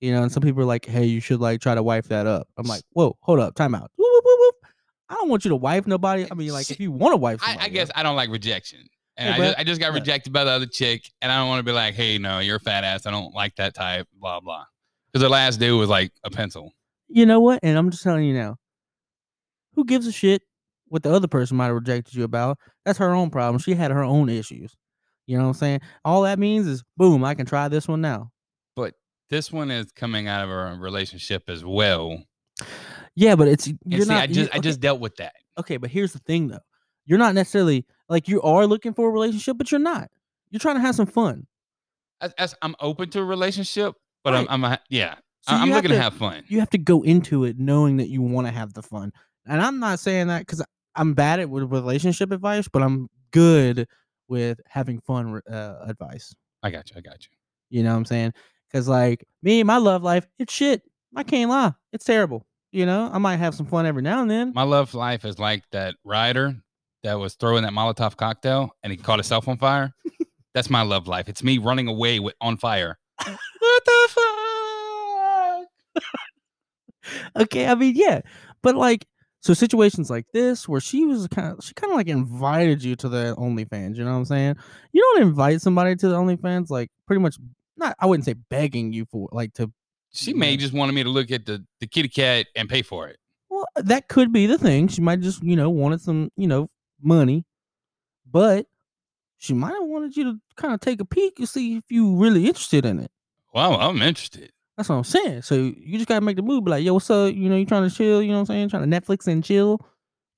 You 0.00 0.12
know, 0.12 0.22
and 0.22 0.30
some 0.30 0.42
people 0.42 0.62
are 0.62 0.66
like, 0.66 0.84
hey, 0.84 1.04
you 1.06 1.20
should 1.20 1.40
like 1.40 1.60
try 1.60 1.74
to 1.74 1.82
wife 1.82 2.08
that 2.08 2.26
up. 2.26 2.48
I'm 2.58 2.66
like, 2.66 2.82
whoa, 2.90 3.16
hold 3.20 3.40
up, 3.40 3.54
time 3.54 3.74
out. 3.74 3.90
Whoop, 3.96 4.08
whoop, 4.12 4.24
whoop, 4.24 4.38
whoop. 4.40 4.54
I 5.08 5.14
don't 5.14 5.28
want 5.28 5.44
you 5.44 5.48
to 5.50 5.56
wife 5.56 5.86
nobody. 5.86 6.26
I 6.30 6.34
mean, 6.34 6.52
like, 6.52 6.70
if 6.70 6.80
you 6.80 6.90
want 6.90 7.12
to 7.12 7.16
wife 7.16 7.40
I, 7.42 7.46
somebody, 7.46 7.66
I 7.66 7.72
guess 7.72 7.90
I 7.94 8.02
don't 8.02 8.16
like 8.16 8.28
rejection. 8.30 8.86
And 9.16 9.34
Hey, 9.34 9.40
I, 9.40 9.46
just, 9.46 9.58
I 9.60 9.64
just 9.64 9.80
got 9.80 9.92
rejected 9.94 10.32
by 10.32 10.44
the 10.44 10.50
other 10.50 10.66
chick, 10.66 11.10
and 11.22 11.32
I 11.32 11.38
don't 11.38 11.48
want 11.48 11.60
to 11.60 11.62
be 11.62 11.72
like, 11.72 11.94
hey, 11.94 12.18
no, 12.18 12.40
you're 12.40 12.56
a 12.56 12.60
fat 12.60 12.84
ass. 12.84 13.06
I 13.06 13.10
don't 13.10 13.34
like 13.34 13.56
that 13.56 13.74
type, 13.74 14.06
blah, 14.20 14.40
blah. 14.40 14.64
Because 15.10 15.22
the 15.22 15.30
last 15.30 15.58
dude 15.58 15.78
was 15.78 15.88
like 15.88 16.12
a 16.24 16.30
pencil. 16.30 16.72
you 17.08 17.24
know 17.24 17.40
what? 17.40 17.60
And 17.62 17.78
I'm 17.78 17.90
just 17.90 18.02
telling 18.02 18.24
you 18.24 18.34
now, 18.34 18.56
who 19.74 19.84
gives 19.86 20.06
a 20.06 20.12
shit 20.12 20.42
what 20.88 21.02
the 21.02 21.12
other 21.12 21.28
person 21.28 21.56
might 21.56 21.66
have 21.66 21.74
rejected 21.74 22.14
you 22.14 22.24
about? 22.24 22.58
That's 22.84 22.98
her 22.98 23.14
own 23.14 23.30
problem. 23.30 23.58
She 23.58 23.74
had 23.74 23.90
her 23.90 24.02
own 24.04 24.28
issues. 24.28 24.74
You 25.26 25.36
know 25.36 25.44
what 25.44 25.48
I'm 25.50 25.54
saying? 25.54 25.80
All 26.04 26.22
that 26.22 26.38
means 26.38 26.66
is, 26.66 26.84
boom, 26.96 27.24
I 27.24 27.34
can 27.34 27.46
try 27.46 27.68
this 27.68 27.88
one 27.88 28.00
now. 28.00 28.30
But 28.76 28.94
this 29.28 29.50
one 29.50 29.70
is 29.70 29.90
coming 29.92 30.28
out 30.28 30.44
of 30.44 30.50
a 30.50 30.76
relationship 30.78 31.44
as 31.48 31.64
well. 31.64 32.22
Yeah, 33.14 33.34
but 33.34 33.48
it's 33.48 33.66
you're 33.84 34.02
see, 34.02 34.08
not. 34.08 34.22
I 34.22 34.26
just 34.26 34.54
I 34.54 34.58
just 34.58 34.80
dealt 34.80 35.00
with 35.00 35.16
that. 35.16 35.32
okay, 35.58 35.78
but 35.78 35.90
here's 35.90 36.12
the 36.12 36.18
thing 36.20 36.48
though. 36.48 36.60
You're 37.06 37.18
not 37.18 37.34
necessarily 37.34 37.84
like 38.08 38.28
you 38.28 38.42
are 38.42 38.66
looking 38.66 38.92
for 38.94 39.08
a 39.08 39.12
relationship, 39.12 39.56
but 39.58 39.70
you're 39.72 39.80
not. 39.80 40.08
You're 40.50 40.60
trying 40.60 40.76
to 40.76 40.80
have 40.80 40.94
some 40.94 41.06
fun. 41.06 41.46
As, 42.20 42.32
as 42.38 42.54
I'm 42.62 42.74
open 42.80 43.10
to 43.10 43.20
a 43.20 43.24
relationship, 43.24 43.94
but 44.24 44.32
Right. 44.32 44.46
I'm, 44.48 44.64
I'm 44.64 44.72
a, 44.72 44.78
yeah, 44.88 45.14
So 45.42 45.54
I'm 45.54 45.70
looking 45.70 45.90
to 45.90 45.96
to 45.96 46.02
have 46.02 46.14
fun. 46.14 46.44
you 46.48 46.60
have 46.60 46.70
to 46.70 46.78
go 46.78 47.02
into 47.02 47.44
it 47.44 47.58
knowing 47.58 47.98
that 47.98 48.08
you 48.08 48.22
want 48.22 48.46
to 48.46 48.52
have 48.52 48.72
the 48.74 48.82
fun. 48.82 49.12
And 49.44 49.60
I'm 49.60 49.78
not 49.80 49.98
saying 50.00 50.28
that 50.28 50.40
because 50.40 50.62
I'm 50.96 51.14
bad 51.14 51.40
at 51.40 51.50
with 51.50 51.70
relationship 51.70 52.32
advice, 52.32 52.68
but 52.68 52.82
I'm 52.82 53.08
good 53.30 53.86
with 54.28 54.60
having 54.66 55.00
fun 55.00 55.40
uh, 55.50 55.74
advice. 55.86 56.34
I 56.62 56.70
got 56.70 56.90
you. 56.90 56.96
I 56.96 57.00
got 57.00 57.24
you. 57.24 57.30
You 57.70 57.82
know 57.82 57.92
what 57.92 57.98
I'm 57.98 58.04
saying? 58.04 58.32
Because 58.70 58.88
like 58.88 59.24
me, 59.42 59.62
my 59.62 59.76
love 59.76 60.02
life, 60.02 60.26
it's 60.38 60.52
shit. 60.52 60.82
I 61.14 61.22
can't 61.22 61.50
lie, 61.50 61.72
it's 61.92 62.04
terrible. 62.04 62.46
You 62.72 62.84
know, 62.84 63.08
I 63.12 63.18
might 63.18 63.36
have 63.36 63.54
some 63.54 63.66
fun 63.66 63.86
every 63.86 64.02
now 64.02 64.20
and 64.20 64.30
then. 64.30 64.52
My 64.54 64.64
love 64.64 64.92
life 64.92 65.24
is 65.24 65.38
like 65.38 65.64
that 65.72 65.94
rider 66.04 66.56
that 67.02 67.14
was 67.14 67.34
throwing 67.34 67.62
that 67.62 67.72
Molotov 67.72 68.16
cocktail 68.16 68.70
and 68.82 68.90
he 68.90 68.96
caught 68.96 69.18
himself 69.18 69.48
on 69.48 69.56
fire. 69.56 69.94
That's 70.54 70.68
my 70.70 70.82
love 70.82 71.06
life. 71.06 71.28
It's 71.28 71.42
me 71.42 71.58
running 71.58 71.88
away 71.88 72.18
with 72.18 72.34
on 72.40 72.56
fire. 72.56 72.98
what 73.24 73.84
the 73.84 74.08
fuck? 75.94 76.04
okay, 77.42 77.66
I 77.66 77.74
mean, 77.74 77.94
yeah, 77.94 78.22
but 78.62 78.74
like, 78.74 79.06
so 79.46 79.54
situations 79.54 80.10
like 80.10 80.26
this 80.32 80.68
where 80.68 80.80
she 80.80 81.04
was 81.06 81.28
kind 81.28 81.52
of, 81.56 81.64
she 81.64 81.72
kind 81.74 81.92
of 81.92 81.96
like 81.96 82.08
invited 82.08 82.82
you 82.82 82.96
to 82.96 83.08
the 83.08 83.34
OnlyFans. 83.38 83.96
You 83.96 84.04
know 84.04 84.10
what 84.10 84.18
I'm 84.18 84.24
saying? 84.24 84.56
You 84.92 85.02
don't 85.02 85.22
invite 85.28 85.60
somebody 85.62 85.94
to 85.94 86.08
the 86.08 86.16
OnlyFans 86.16 86.68
like 86.68 86.90
pretty 87.06 87.20
much 87.22 87.36
not. 87.76 87.94
I 88.00 88.06
wouldn't 88.06 88.24
say 88.24 88.34
begging 88.50 88.92
you 88.92 89.04
for 89.06 89.28
like 89.30 89.52
to. 89.54 89.70
She 90.12 90.34
may 90.34 90.50
Yeah. 90.52 90.56
just 90.56 90.72
wanted 90.74 90.92
me 90.94 91.04
to 91.04 91.10
look 91.10 91.30
at 91.30 91.46
the, 91.46 91.64
the 91.80 91.86
kitty 91.86 92.08
cat 92.08 92.46
and 92.56 92.68
pay 92.68 92.82
for 92.82 93.06
it. 93.06 93.18
Well, 93.48 93.66
uh, 93.76 93.82
that 93.82 94.08
could 94.08 94.32
be 94.32 94.46
the 94.46 94.58
thing. 94.58 94.88
She 94.88 95.00
might 95.00 95.20
just 95.20 95.42
you 95.44 95.54
know 95.54 95.70
wanted 95.70 96.00
some 96.00 96.30
you 96.36 96.48
know 96.48 96.68
money, 97.00 97.44
but 98.30 98.66
she 99.38 99.54
might 99.54 99.74
have 99.74 99.84
wanted 99.86 100.16
you 100.16 100.24
to 100.24 100.40
kind 100.56 100.74
of 100.74 100.80
take 100.80 101.00
a 101.00 101.04
peek 101.04 101.38
and 101.38 101.48
see 101.48 101.76
if 101.76 101.84
you 101.88 102.16
really 102.16 102.46
interested 102.46 102.84
in 102.84 102.98
it. 102.98 103.10
Well, 103.54 103.78
I'm 103.80 104.02
interested. 104.02 104.50
That's 104.76 104.88
what 104.90 104.96
I'm 104.96 105.04
saying. 105.04 105.42
So 105.42 105.54
you 105.54 105.96
just 105.98 106.08
gotta 106.08 106.20
make 106.24 106.36
the 106.36 106.42
move. 106.42 106.64
Be 106.64 106.70
like, 106.70 106.84
yo, 106.84 106.94
what's 106.94 107.08
up? 107.10 107.32
You 107.34 107.48
know, 107.48 107.56
you 107.56 107.64
trying 107.66 107.88
to 107.88 107.94
chill? 107.94 108.20
You 108.22 108.28
know 108.28 108.34
what 108.34 108.40
I'm 108.40 108.46
saying? 108.46 108.68
Trying 108.68 108.90
to 108.90 109.00
Netflix 109.00 109.26
and 109.26 109.42
chill. 109.42 109.80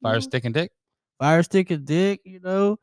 Fire 0.03 0.15
know? 0.15 0.21
stick 0.21 0.45
and 0.45 0.55
dick. 0.55 0.71
fire 1.19 1.43
stick 1.43 1.71
and 1.71 1.85
dick, 1.85 2.21
you 2.25 2.39
know. 2.41 2.79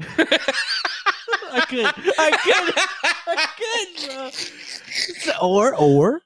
I 0.00 1.60
could, 1.68 1.84
I 1.86 2.30
could, 2.42 2.74
I 3.26 3.46
could, 3.58 4.08
bro. 4.14 4.30
Or, 5.46 5.74
or 5.76 6.20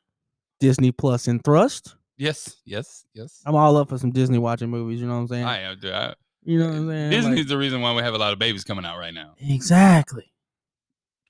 Disney 0.60 0.92
Plus 0.92 1.26
and 1.28 1.42
Thrust. 1.44 1.96
yes, 2.16 2.56
yes, 2.64 3.04
yes. 3.14 3.42
I'm 3.44 3.54
all 3.54 3.76
up 3.76 3.88
for 3.88 3.98
some 3.98 4.10
Disney 4.10 4.38
watching 4.38 4.70
movies. 4.70 5.00
You 5.00 5.06
know 5.06 5.14
what 5.14 5.20
I'm 5.20 5.28
saying? 5.28 5.44
I 5.44 5.60
am. 5.62 5.78
Dude, 5.80 5.92
I, 5.92 6.14
you 6.44 6.58
know 6.58 6.68
what 6.68 6.74
I'm 6.76 6.88
saying? 6.88 7.10
Disney's 7.10 7.38
Like- 7.40 7.48
the 7.48 7.58
reason 7.58 7.80
why 7.80 7.92
we 7.94 8.02
have 8.02 8.14
a 8.14 8.18
lot 8.18 8.32
of 8.32 8.38
babies 8.38 8.64
coming 8.64 8.84
out 8.84 8.98
right 8.98 9.12
now. 9.14 9.34
exactly. 9.40 10.32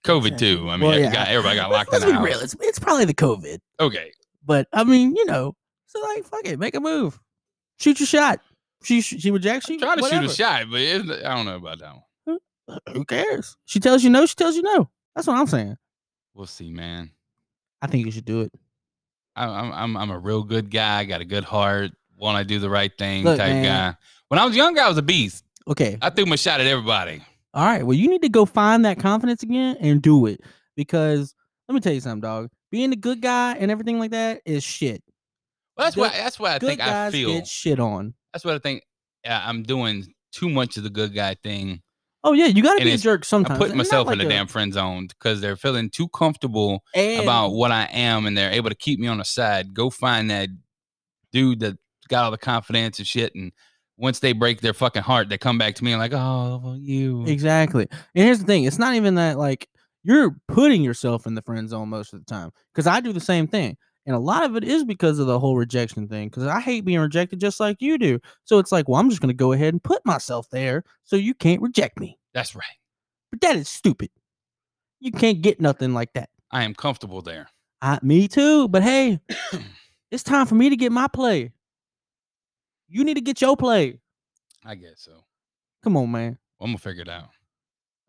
COVID 0.06 0.32
Exactly. 0.32 0.56
too. 0.56 0.70
I 0.70 0.76
mean, 0.76 0.88
Well, 0.88 0.98
yeah. 0.98 1.12
got, 1.12 1.28
everybody 1.28 1.56
got 1.56 1.70
Let's- 1.70 1.78
locked 1.78 1.88
in 1.88 1.92
let's 1.92 2.04
the 2.04 2.10
be 2.10 2.12
house. 2.16 2.24
real. 2.26 2.40
It's, 2.40 2.56
it's 2.60 2.78
probably 2.78 3.04
the 3.04 3.14
COVID, 3.14 3.58
Okay. 3.80 4.12
but 4.44 4.68
I 4.72 4.84
mean, 4.84 5.14
you 5.16 5.24
know, 5.26 5.54
so 5.86 6.00
like, 6.00 6.24
fuck 6.24 6.46
it, 6.46 6.58
make 6.58 6.74
a 6.74 6.80
move, 6.80 7.18
shoot 7.78 7.98
your 8.00 8.06
shot. 8.06 8.40
She 8.82 9.00
she 9.00 9.30
rejects 9.30 9.68
you. 9.68 9.78
Try 9.80 9.96
to 9.96 10.02
whatever. 10.02 10.22
shoot 10.24 10.30
a 10.32 10.34
shot, 10.34 10.64
but 10.70 10.80
it's, 10.80 11.08
I 11.24 11.34
don't 11.34 11.46
know 11.46 11.56
about 11.56 11.78
that 11.80 11.92
one. 12.26 12.38
Who 12.92 13.04
cares? 13.04 13.56
She 13.64 13.80
tells 13.80 14.02
you 14.04 14.10
no. 14.10 14.26
She 14.26 14.34
tells 14.34 14.54
you 14.56 14.62
no. 14.62 14.90
That's 15.14 15.26
what 15.26 15.36
I'm 15.38 15.46
saying. 15.46 15.76
We'll 16.34 16.46
see, 16.46 16.70
man. 16.70 17.10
I 17.80 17.86
think 17.86 18.04
you 18.04 18.12
should 18.12 18.24
do 18.24 18.42
it. 18.42 18.52
I'm 19.34 19.72
I'm 19.72 19.96
I'm 19.96 20.10
a 20.10 20.18
real 20.18 20.42
good 20.42 20.70
guy. 20.70 21.04
Got 21.04 21.20
a 21.20 21.24
good 21.24 21.44
heart. 21.44 21.92
Want 22.18 22.38
to 22.38 22.44
do 22.44 22.58
the 22.58 22.70
right 22.70 22.92
thing 22.96 23.24
Look, 23.24 23.38
type 23.38 23.48
man. 23.50 23.64
guy. 23.92 23.98
When 24.28 24.38
I 24.40 24.44
was 24.44 24.56
younger, 24.56 24.80
I 24.80 24.88
was 24.88 24.98
a 24.98 25.02
beast. 25.02 25.44
Okay. 25.68 25.96
I 26.02 26.10
threw 26.10 26.26
my 26.26 26.36
shot 26.36 26.60
at 26.60 26.66
everybody. 26.66 27.22
All 27.56 27.64
right. 27.64 27.84
Well, 27.84 27.96
you 27.96 28.08
need 28.08 28.22
to 28.22 28.28
go 28.28 28.44
find 28.44 28.84
that 28.84 28.98
confidence 29.00 29.42
again 29.42 29.76
and 29.80 30.00
do 30.00 30.26
it. 30.26 30.40
because 30.76 31.34
let 31.68 31.74
me 31.74 31.80
tell 31.80 31.92
you 31.94 32.00
something, 32.00 32.20
dog. 32.20 32.50
Being 32.70 32.92
a 32.92 32.96
good 32.96 33.20
guy 33.22 33.54
and 33.58 33.70
everything 33.70 33.98
like 33.98 34.10
that 34.12 34.40
is 34.44 34.62
shit. 34.62 35.02
Well, 35.76 35.86
that's 35.86 35.94
Good- 35.96 36.00
what 36.02 36.12
that's 36.12 36.38
what 36.38 36.52
I 36.52 36.58
think 36.58 36.80
I 36.80 37.10
feel. 37.10 37.30
get 37.32 37.46
shit 37.48 37.80
on. 37.80 38.14
That's 38.32 38.44
what 38.44 38.54
I 38.54 38.58
think. 38.58 38.82
Yeah, 39.24 39.42
I'm 39.44 39.62
doing 39.64 40.06
too 40.32 40.48
much 40.48 40.76
of 40.76 40.82
the 40.84 40.90
good 40.90 41.14
guy 41.14 41.34
thing. 41.42 41.80
Oh 42.24 42.32
yeah, 42.34 42.46
you 42.46 42.62
gotta 42.62 42.76
And 42.80 42.84
be 42.84 42.92
a 42.92 42.98
jerk 42.98 43.24
sometimes. 43.24 43.54
I'm 43.54 43.58
putting 43.60 43.76
myself 43.76 44.06
in 44.06 44.18
like 44.18 44.18
the 44.18 44.26
a- 44.26 44.36
damn 44.36 44.46
friend 44.48 44.72
zone 44.72 45.06
because 45.08 45.40
they're 45.40 45.56
feeling 45.56 45.88
too 45.90 46.08
comfortable 46.08 46.82
and- 46.94 47.22
about 47.22 47.50
what 47.50 47.72
I 47.72 47.88
am, 47.90 48.26
and 48.26 48.36
they're 48.36 48.52
able 48.52 48.68
to 48.68 48.76
keep 48.76 49.00
me 49.00 49.06
on 49.08 49.18
the 49.18 49.24
side. 49.24 49.72
Go 49.74 49.88
find 49.90 50.30
that 50.30 50.48
dude 51.32 51.60
that 51.60 51.78
got 52.08 52.24
all 52.24 52.30
the 52.30 52.38
confidence 52.38 52.98
and 52.98 53.06
shit, 53.08 53.34
and 53.34 53.52
once 53.98 54.20
they 54.20 54.32
break 54.32 54.60
their 54.60 54.74
fucking 54.74 55.02
heart, 55.02 55.28
they 55.28 55.38
come 55.38 55.58
back 55.58 55.74
to 55.76 55.84
me 55.84 55.92
and 55.92 56.00
like, 56.00 56.12
oh, 56.12 56.76
you. 56.78 57.24
Exactly. 57.26 57.86
And 58.14 58.24
here's 58.24 58.40
the 58.40 58.44
thing: 58.44 58.64
it's 58.64 58.78
not 58.78 58.94
even 58.94 59.14
that 59.16 59.38
like 59.38 59.68
you're 60.02 60.36
putting 60.48 60.82
yourself 60.82 61.26
in 61.26 61.34
the 61.34 61.42
friend 61.42 61.68
zone 61.68 61.88
most 61.88 62.12
of 62.12 62.20
the 62.20 62.26
time. 62.26 62.50
Because 62.72 62.86
I 62.86 63.00
do 63.00 63.12
the 63.12 63.20
same 63.20 63.46
thing, 63.46 63.76
and 64.04 64.14
a 64.14 64.20
lot 64.20 64.44
of 64.44 64.56
it 64.56 64.64
is 64.64 64.84
because 64.84 65.18
of 65.18 65.26
the 65.26 65.38
whole 65.38 65.56
rejection 65.56 66.08
thing. 66.08 66.28
Because 66.28 66.44
I 66.44 66.60
hate 66.60 66.84
being 66.84 67.00
rejected 67.00 67.40
just 67.40 67.60
like 67.60 67.80
you 67.80 67.98
do. 67.98 68.20
So 68.44 68.58
it's 68.58 68.72
like, 68.72 68.88
well, 68.88 69.00
I'm 69.00 69.10
just 69.10 69.20
gonna 69.20 69.34
go 69.34 69.52
ahead 69.52 69.72
and 69.74 69.82
put 69.82 70.04
myself 70.04 70.48
there 70.50 70.84
so 71.04 71.16
you 71.16 71.34
can't 71.34 71.62
reject 71.62 71.98
me. 71.98 72.18
That's 72.34 72.54
right. 72.54 72.64
But 73.30 73.40
that 73.40 73.56
is 73.56 73.68
stupid. 73.68 74.10
You 75.00 75.12
can't 75.12 75.42
get 75.42 75.60
nothing 75.60 75.94
like 75.94 76.12
that. 76.14 76.30
I 76.50 76.64
am 76.64 76.74
comfortable 76.74 77.22
there. 77.22 77.48
I, 77.82 77.98
me 78.02 78.28
too. 78.28 78.68
But 78.68 78.82
hey, 78.82 79.20
it's 80.10 80.22
time 80.22 80.46
for 80.46 80.54
me 80.54 80.70
to 80.70 80.76
get 80.76 80.92
my 80.92 81.08
play. 81.08 81.52
You 82.88 83.04
need 83.04 83.14
to 83.14 83.20
get 83.20 83.40
your 83.40 83.56
play. 83.56 84.00
I 84.64 84.74
guess 84.74 84.94
so. 84.96 85.24
Come 85.82 85.96
on, 85.96 86.10
man. 86.10 86.38
I'm 86.60 86.68
gonna 86.68 86.78
figure 86.78 87.02
it 87.02 87.08
out. 87.08 87.28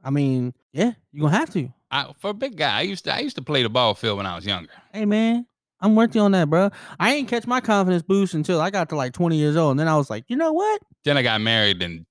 I 0.03 0.09
mean, 0.09 0.53
yeah, 0.71 0.93
you're 1.11 1.25
gonna 1.27 1.37
have 1.37 1.51
to. 1.51 1.69
I, 1.91 2.11
for 2.17 2.31
a 2.31 2.33
big 2.33 2.57
guy, 2.57 2.77
I 2.77 2.81
used 2.81 3.05
to 3.05 3.15
I 3.15 3.19
used 3.19 3.35
to 3.37 3.41
play 3.41 3.63
the 3.63 3.69
ball 3.69 3.93
field 3.93 4.17
when 4.17 4.25
I 4.25 4.35
was 4.35 4.45
younger. 4.45 4.71
Hey 4.93 5.05
man, 5.05 5.45
I'm 5.79 5.95
working 5.95 6.21
on 6.21 6.31
that, 6.31 6.49
bro. 6.49 6.69
I 6.99 7.13
ain't 7.13 7.27
catch 7.27 7.47
my 7.47 7.61
confidence 7.61 8.03
boost 8.03 8.33
until 8.33 8.61
I 8.61 8.69
got 8.69 8.89
to 8.89 8.95
like 8.95 9.13
20 9.13 9.37
years 9.37 9.55
old, 9.55 9.71
and 9.71 9.79
then 9.79 9.87
I 9.87 9.97
was 9.97 10.09
like, 10.09 10.25
you 10.27 10.35
know 10.35 10.53
what? 10.53 10.81
Then 11.03 11.17
I 11.17 11.21
got 11.21 11.41
married 11.41 11.81
and 11.81 12.05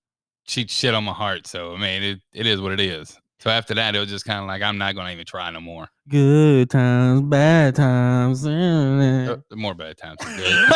she 0.46 0.66
shit 0.66 0.94
on 0.94 1.04
my 1.04 1.12
heart. 1.12 1.46
So 1.46 1.74
I 1.74 1.78
mean, 1.78 2.02
it, 2.02 2.20
it 2.32 2.46
is 2.46 2.60
what 2.60 2.72
it 2.72 2.80
is. 2.80 3.18
So 3.38 3.50
after 3.50 3.74
that, 3.74 3.94
it 3.94 3.98
was 4.00 4.08
just 4.08 4.24
kind 4.24 4.40
of 4.40 4.46
like 4.46 4.62
I'm 4.62 4.78
not 4.78 4.94
gonna 4.94 5.10
even 5.12 5.26
try 5.26 5.50
no 5.50 5.60
more. 5.60 5.88
Good 6.08 6.70
times, 6.70 7.20
bad 7.22 7.74
times. 7.76 8.46
Uh, 8.46 9.36
More 9.52 9.74
bad 9.74 9.98
times. 9.98 10.18
good. 10.24 10.68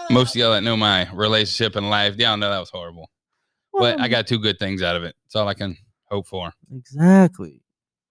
Most 0.10 0.34
of 0.34 0.40
y'all 0.40 0.52
that 0.52 0.62
know 0.62 0.76
my 0.76 1.08
relationship 1.12 1.76
and 1.76 1.88
life, 1.90 2.16
y'all 2.16 2.36
know 2.36 2.50
that 2.50 2.58
was 2.58 2.70
horrible. 2.70 3.08
But 3.72 4.00
I 4.00 4.08
got 4.08 4.26
two 4.26 4.38
good 4.38 4.58
things 4.58 4.82
out 4.82 4.96
of 4.96 5.04
it. 5.04 5.14
That's 5.24 5.36
all 5.36 5.48
I 5.48 5.54
can 5.54 5.76
hope 6.10 6.26
for. 6.26 6.52
exactly, 6.72 7.62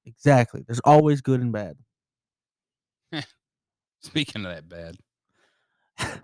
exactly. 0.05 0.63
There's 0.65 0.81
always 0.83 1.21
good 1.21 1.41
and 1.41 1.51
bad. 1.51 1.75
Speaking 4.01 4.45
of 4.45 4.51
that 4.53 4.67
bad, 4.69 4.97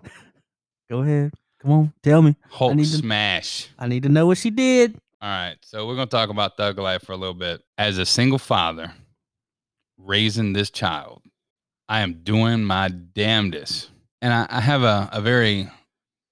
Go 0.90 1.02
ahead, 1.02 1.32
come 1.62 1.70
on, 1.70 1.92
tell 2.02 2.20
me. 2.22 2.34
Hulk 2.48 2.74
need 2.74 2.84
to- 2.86 2.96
smash. 2.98 3.68
I 3.78 3.86
need 3.88 4.02
to 4.02 4.08
know 4.08 4.26
what 4.26 4.38
she 4.38 4.50
did. 4.50 4.98
All 5.22 5.28
right, 5.28 5.56
so 5.62 5.86
we're 5.86 5.96
gonna 5.96 6.06
talk 6.06 6.30
about 6.30 6.56
thug 6.56 6.78
life 6.78 7.02
for 7.02 7.12
a 7.12 7.16
little 7.16 7.34
bit. 7.34 7.62
As 7.76 7.98
a 7.98 8.06
single 8.06 8.38
father 8.38 8.92
raising 9.98 10.54
this 10.54 10.70
child, 10.70 11.22
I 11.88 12.00
am 12.00 12.22
doing 12.22 12.64
my 12.64 12.88
damnedest, 12.88 13.90
and 14.22 14.32
I, 14.32 14.46
I 14.48 14.60
have 14.60 14.82
a, 14.82 15.10
a 15.12 15.20
very 15.20 15.68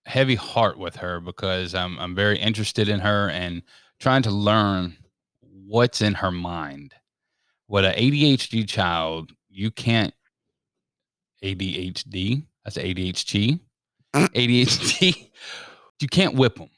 heavy 0.07 0.37
heart 0.37 0.78
with 0.78 0.97
her 0.97 1.21
because 1.21 1.75
I'm 1.75 1.99
I'm 1.99 2.14
very 2.14 2.38
interested 2.38 2.88
in 2.88 3.00
her 3.00 3.28
and 3.28 3.62
trying 4.00 4.23
to 4.23 4.30
learn 4.30 4.97
what's 5.40 6.00
in 6.00 6.14
her 6.14 6.30
mind. 6.30 6.95
What 7.66 7.85
an 7.85 7.92
ADHD 7.92 8.66
child, 8.66 9.33
you 9.50 9.71
can't 9.71 10.14
ADHD. 11.42 12.45
That's 12.64 12.78
ADHD. 12.78 13.61
ADHD. 14.14 15.30
You 16.00 16.07
can't 16.07 16.37
whip 16.37 16.54
them. 16.54 16.71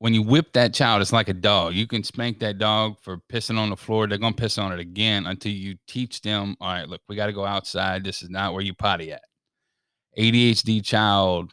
When 0.00 0.14
you 0.14 0.22
whip 0.22 0.52
that 0.52 0.72
child, 0.74 1.02
it's 1.02 1.12
like 1.12 1.28
a 1.28 1.34
dog. 1.34 1.74
You 1.74 1.86
can 1.86 2.04
spank 2.04 2.38
that 2.40 2.58
dog 2.58 2.96
for 3.00 3.18
pissing 3.32 3.58
on 3.58 3.70
the 3.70 3.76
floor. 3.76 4.06
They're 4.06 4.18
gonna 4.18 4.34
piss 4.34 4.56
on 4.58 4.72
it 4.72 4.78
again 4.80 5.26
until 5.26 5.52
you 5.52 5.76
teach 5.86 6.20
them. 6.22 6.56
All 6.60 6.72
right, 6.72 6.88
look, 6.88 7.00
we 7.08 7.16
got 7.16 7.26
to 7.26 7.32
go 7.32 7.44
outside. 7.44 8.04
This 8.04 8.22
is 8.22 8.30
not 8.30 8.52
where 8.52 8.62
you 8.62 8.74
potty 8.74 9.12
at. 9.12 9.22
ADHD 10.16 10.84
child, 10.84 11.52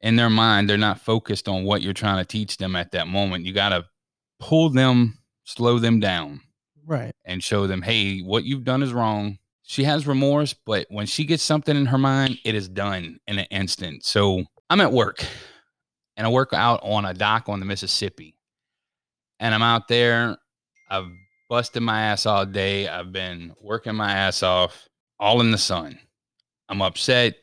in 0.00 0.16
their 0.16 0.30
mind, 0.30 0.68
they're 0.68 0.76
not 0.76 1.00
focused 1.00 1.48
on 1.48 1.64
what 1.64 1.82
you're 1.82 1.92
trying 1.92 2.18
to 2.18 2.24
teach 2.24 2.56
them 2.56 2.76
at 2.76 2.92
that 2.92 3.08
moment. 3.08 3.44
You 3.44 3.52
got 3.52 3.70
to 3.70 3.84
pull 4.38 4.70
them, 4.70 5.18
slow 5.44 5.78
them 5.78 6.00
down, 6.00 6.40
Right. 6.84 7.14
and 7.24 7.42
show 7.42 7.66
them, 7.66 7.82
hey, 7.82 8.20
what 8.20 8.44
you've 8.44 8.64
done 8.64 8.82
is 8.82 8.92
wrong. 8.92 9.38
She 9.62 9.84
has 9.84 10.06
remorse, 10.06 10.52
but 10.54 10.86
when 10.90 11.06
she 11.06 11.24
gets 11.24 11.42
something 11.42 11.76
in 11.76 11.86
her 11.86 11.98
mind, 11.98 12.38
it 12.44 12.54
is 12.54 12.68
done 12.68 13.18
in 13.26 13.38
an 13.38 13.46
instant. 13.50 14.04
So 14.04 14.44
I'm 14.70 14.80
at 14.80 14.92
work 14.92 15.24
and 16.16 16.26
I 16.26 16.30
work 16.30 16.52
out 16.52 16.80
on 16.82 17.04
a 17.04 17.14
dock 17.14 17.48
on 17.48 17.60
the 17.60 17.66
Mississippi. 17.66 18.36
And 19.38 19.54
I'm 19.54 19.62
out 19.62 19.88
there. 19.88 20.36
I've 20.88 21.10
busted 21.48 21.82
my 21.82 22.02
ass 22.02 22.26
all 22.26 22.46
day. 22.46 22.88
I've 22.88 23.12
been 23.12 23.54
working 23.60 23.94
my 23.94 24.12
ass 24.12 24.42
off 24.42 24.88
all 25.18 25.40
in 25.40 25.50
the 25.50 25.58
sun. 25.58 25.98
I'm 26.68 26.82
upset. 26.82 27.36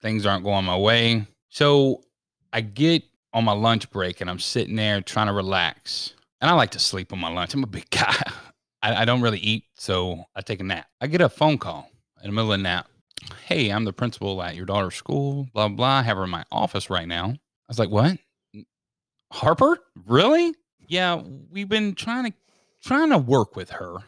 Things 0.00 0.26
aren't 0.26 0.44
going 0.44 0.64
my 0.64 0.76
way. 0.76 1.26
So 1.48 2.02
I 2.52 2.60
get 2.60 3.02
on 3.32 3.44
my 3.44 3.52
lunch 3.52 3.90
break 3.90 4.20
and 4.20 4.30
I'm 4.30 4.38
sitting 4.38 4.76
there 4.76 5.00
trying 5.00 5.26
to 5.26 5.32
relax. 5.32 6.14
And 6.40 6.50
I 6.50 6.54
like 6.54 6.70
to 6.70 6.78
sleep 6.78 7.12
on 7.12 7.18
my 7.18 7.32
lunch. 7.32 7.54
I'm 7.54 7.64
a 7.64 7.66
big 7.66 7.88
guy. 7.90 8.16
I, 8.82 9.02
I 9.02 9.04
don't 9.04 9.20
really 9.20 9.38
eat, 9.38 9.64
so 9.76 10.24
I 10.34 10.40
take 10.40 10.60
a 10.60 10.64
nap. 10.64 10.86
I 11.00 11.06
get 11.06 11.20
a 11.20 11.28
phone 11.28 11.58
call 11.58 11.90
in 12.22 12.30
the 12.30 12.32
middle 12.34 12.52
of 12.52 12.58
the 12.58 12.62
nap. 12.62 12.88
Hey, 13.44 13.68
I'm 13.68 13.84
the 13.84 13.92
principal 13.92 14.42
at 14.42 14.56
your 14.56 14.64
daughter's 14.64 14.94
school, 14.94 15.46
blah, 15.52 15.68
blah. 15.68 15.98
I 15.98 16.02
have 16.02 16.16
her 16.16 16.24
in 16.24 16.30
my 16.30 16.44
office 16.50 16.88
right 16.88 17.06
now. 17.06 17.34
I 17.70 17.72
was 17.72 17.78
like, 17.78 17.90
what? 17.90 18.18
Harper? 19.30 19.78
Really? 20.06 20.52
Yeah, 20.88 21.22
we've 21.52 21.68
been 21.68 21.94
trying 21.94 22.32
to 22.32 22.36
trying 22.82 23.10
to 23.10 23.18
work 23.18 23.54
with 23.54 23.70
her. 23.70 23.98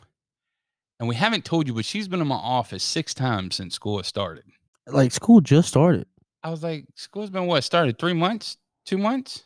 And 0.99 1.09
we 1.09 1.15
haven't 1.15 1.45
told 1.45 1.69
you, 1.69 1.75
but 1.75 1.85
she's 1.85 2.09
been 2.09 2.21
in 2.21 2.27
my 2.27 2.35
office 2.35 2.83
six 2.83 3.15
times 3.15 3.55
since 3.55 3.77
school 3.77 3.99
has 3.99 4.09
started. 4.09 4.43
Like 4.89 5.13
school 5.13 5.41
just 5.41 5.69
started. 5.69 6.07
I 6.43 6.51
was 6.51 6.65
like, 6.65 6.87
school's 6.97 7.31
been 7.31 7.47
what, 7.47 7.63
started 7.63 8.01
three 8.01 8.15
months? 8.15 8.57
Two 8.85 8.99
months? 8.99 9.45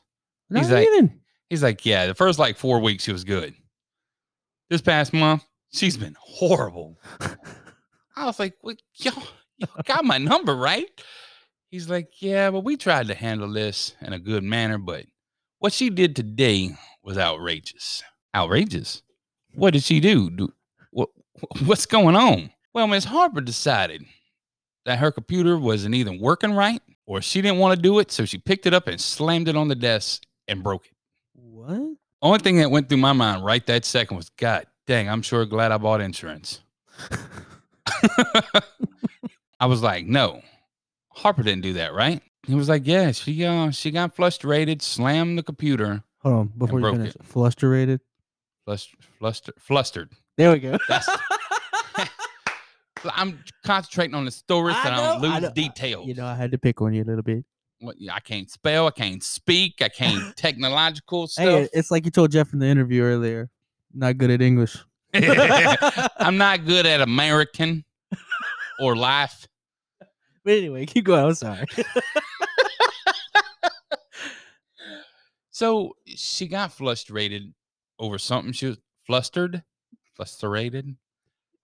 Not 0.49 0.63
He's 0.63 0.73
like- 0.73 0.87
even. 0.89 1.21
He's 1.51 1.63
like, 1.63 1.85
yeah, 1.85 2.07
the 2.07 2.15
first 2.15 2.39
like 2.39 2.57
four 2.57 2.81
weeks 2.81 3.05
she 3.05 3.13
was 3.13 3.23
good. 3.23 3.55
This 4.71 4.81
past 4.81 5.13
month, 5.13 5.45
she's 5.75 5.99
been 5.99 6.17
horrible. 6.19 6.99
I 8.17 8.25
was 8.25 8.39
like, 8.39 8.55
well, 8.63 8.77
y'all, 8.95 9.23
y'all 9.59 9.69
got 9.85 10.07
my 10.07 10.17
number, 10.17 10.57
right? 10.57 10.89
He's 11.77 11.91
like, 11.91 12.23
yeah, 12.23 12.51
but 12.51 12.65
we 12.65 12.79
tried 12.79 13.09
to 13.09 13.15
handle 13.15 13.53
this 13.53 13.95
in 14.01 14.15
a 14.15 14.19
good 14.19 14.43
manner, 14.43 14.79
but 14.79 15.05
what 15.59 15.75
she 15.75 15.91
did 15.91 16.17
today 16.17 16.71
was 17.03 17.19
outrageous. 17.19 18.03
Outrageous? 18.35 19.03
What 19.55 19.75
did 19.75 19.83
she 19.83 20.01
do? 20.01 20.31
do 20.31 20.55
what, 20.91 21.11
what's 21.67 21.85
going 21.85 22.17
on? 22.17 22.49
Well, 22.73 22.87
Miss 22.87 23.05
Harper 23.05 23.43
decided 23.43 24.07
that 24.87 25.01
her 25.01 25.13
computer 25.13 25.59
wasn't 25.59 25.95
either 25.95 26.17
working 26.19 26.55
right 26.55 26.81
or 27.05 27.21
she 27.21 27.43
didn't 27.43 27.59
want 27.59 27.77
to 27.77 27.83
do 27.83 27.99
it, 27.99 28.11
so 28.11 28.25
she 28.25 28.39
picked 28.39 28.65
it 28.65 28.73
up 28.73 28.89
and 28.89 28.99
slammed 28.99 29.47
it 29.47 29.55
on 29.55 29.69
the 29.69 29.75
desk 29.75 30.23
and 30.49 30.63
broke 30.63 30.87
it. 30.87 30.97
What? 31.35 31.95
Only 32.23 32.39
thing 32.39 32.57
that 32.57 32.71
went 32.71 32.89
through 32.89 32.97
my 32.97 33.13
mind 33.13 33.45
right 33.45 33.67
that 33.67 33.85
second 33.85 34.17
was, 34.17 34.31
God 34.31 34.65
dang, 34.87 35.11
I'm 35.11 35.21
sure 35.21 35.45
glad 35.45 35.73
I 35.73 35.77
bought 35.77 36.01
insurance. 36.01 36.61
I 39.61 39.67
was 39.67 39.83
like, 39.83 40.07
no, 40.07 40.41
Harper 41.17 41.43
didn't 41.43 41.63
do 41.63 41.73
that, 41.75 41.93
right? 41.95 42.23
He 42.47 42.55
was 42.55 42.69
like, 42.69 42.87
yeah, 42.87 43.11
she 43.13 43.45
uh 43.45 43.71
she 43.71 43.91
got 43.91 44.15
frustrated, 44.15 44.81
slammed 44.83 45.39
the 45.39 45.43
computer, 45.43 46.03
Hold 46.23 46.35
on, 46.35 46.47
before 46.57 46.81
you 46.81 46.93
finish. 46.93 47.15
Frustrated. 47.23 48.01
flust, 48.65 48.91
fluster, 49.19 49.53
flustered. 49.59 50.13
There 50.37 50.53
we 50.53 50.59
go. 50.61 50.79
That's- 50.89 51.09
I'm 53.15 53.43
concentrating 53.65 54.15
on 54.15 54.25
the 54.25 54.31
story 54.31 54.73
so 54.73 54.79
I 54.79 54.83
I, 54.83 54.91
don't 54.91 55.25
I 55.25 55.35
lose 55.35 55.43
know. 55.43 55.53
details. 55.53 56.07
you 56.07 56.15
know, 56.15 56.27
I 56.27 56.35
had 56.35 56.51
to 56.53 56.59
pick 56.59 56.81
on 56.81 56.93
you 56.95 57.03
a 57.03 57.05
little 57.07 57.23
bit. 57.23 57.45
What- 57.81 57.97
I 58.13 58.21
can't 58.21 58.51
spell, 58.51 58.87
I 58.87 58.91
can't 58.91 59.23
speak, 59.23 59.83
I 59.83 59.89
can't 59.89 60.37
technological 60.37 61.27
stuff. 61.29 61.45
Hey, 61.45 61.69
it's 61.73 61.91
like 61.91 62.05
you 62.05 62.11
told 62.11 62.31
Jeff 62.33 62.53
in 62.53 62.59
the 62.59 62.67
interview 62.67 63.03
earlier. 63.03 63.49
Not 63.95 64.19
good 64.19 64.31
at 64.31 64.43
English. 64.43 64.77
I'm 65.15 66.37
not 66.37 66.65
good 66.67 66.85
at 66.87 67.01
American 67.01 67.85
or 68.81 68.95
life. 68.97 69.47
But 70.47 70.59
anyway, 70.59 70.87
keep 70.87 71.05
going. 71.05 71.25
I'm 71.27 71.35
sorry. 71.35 71.67
So 75.51 75.97
she 76.05 76.47
got 76.49 76.73
frustrated 76.73 77.55
over 77.99 78.19
something. 78.19 78.53
She 78.53 78.67
was 78.67 78.77
flustered, 79.07 79.63
frustrated. 80.15 80.97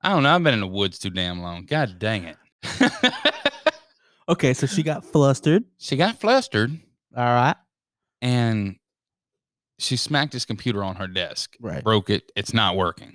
I 0.01 0.09
don't 0.09 0.23
know. 0.23 0.35
I've 0.35 0.43
been 0.43 0.55
in 0.55 0.61
the 0.61 0.67
woods 0.67 0.99
too 0.99 1.11
damn 1.11 1.43
long. 1.43 1.67
God 1.67 1.99
dang 1.99 2.25
it. 2.25 2.37
okay, 4.31 4.55
so 4.55 4.67
she 4.67 4.83
got 4.83 5.05
flustered. 5.05 5.65
she 5.77 5.97
got 5.97 6.19
flustered 6.19 6.71
All 7.15 7.23
right. 7.25 7.57
and 8.23 8.77
she 9.79 9.97
smacked 9.97 10.33
his 10.33 10.47
computer 10.47 10.83
on 10.83 10.97
her 10.97 11.07
desk, 11.07 11.55
Right. 11.61 11.85
broke 11.85 12.09
it. 12.09 12.33
It's 12.35 12.55
not 12.55 12.77
working. 12.77 13.15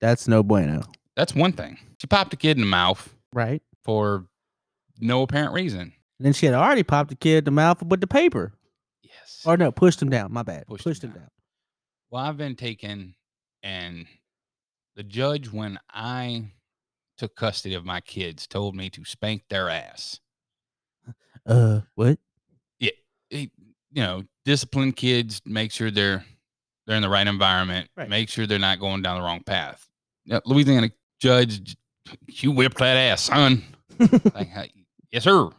That's 0.00 0.28
no 0.28 0.44
bueno. 0.44 0.82
That's 1.16 1.34
one 1.34 1.52
thing. 1.52 1.76
She 2.00 2.06
popped 2.06 2.32
a 2.32 2.36
kid 2.36 2.56
in 2.56 2.60
the 2.60 2.68
mouth 2.68 3.12
Right. 3.32 3.62
for 3.84 4.26
no 5.00 5.22
apparent 5.22 5.52
reason. 5.52 5.80
And 6.18 6.26
then 6.26 6.32
she 6.32 6.46
had 6.46 6.54
already 6.54 6.82
popped 6.82 7.10
the 7.10 7.16
kid 7.16 7.38
in 7.38 7.44
the 7.44 7.50
mouth 7.52 7.82
with 7.82 8.00
the 8.00 8.06
paper. 8.06 8.52
Yes. 9.02 9.42
Or 9.44 9.56
no, 9.56 9.70
pushed 9.70 10.02
him 10.02 10.10
down. 10.10 10.32
My 10.32 10.42
bad. 10.42 10.66
Pushed 10.66 10.84
Pushed, 10.84 11.04
him 11.04 11.10
down. 11.10 11.20
down. 11.20 11.30
Well, 12.10 12.24
I've 12.24 12.36
been 12.36 12.56
taken, 12.56 13.14
and 13.62 14.06
the 14.96 15.02
judge, 15.02 15.52
when 15.52 15.78
I 15.92 16.46
took 17.18 17.34
custody 17.36 17.74
of 17.74 17.84
my 17.84 18.00
kids, 18.00 18.46
told 18.46 18.74
me 18.74 18.90
to 18.90 19.04
spank 19.04 19.44
their 19.48 19.68
ass. 19.70 20.20
Uh, 21.46 21.80
what? 21.94 22.18
He, 22.78 22.92
you 23.30 24.02
know, 24.02 24.24
discipline 24.44 24.92
kids, 24.92 25.40
make 25.46 25.70
sure 25.72 25.90
they're 25.90 26.24
they're 26.86 26.96
in 26.96 27.02
the 27.02 27.08
right 27.08 27.26
environment, 27.26 27.88
Right. 27.96 28.08
make 28.08 28.28
sure 28.30 28.46
they're 28.46 28.58
not 28.58 28.80
going 28.80 29.00
down 29.02 29.18
the 29.18 29.22
wrong 29.24 29.42
path. 29.44 29.86
Yeah, 30.26 30.40
Louisiana 30.44 30.90
judge, 31.20 31.76
you 32.26 32.52
whipped 32.52 32.78
that 32.78 32.96
ass, 32.96 33.22
son. 33.22 33.62
like, 34.34 34.48
"Hey, 34.48 34.72
yes, 35.12 35.24
sir. 35.24 35.50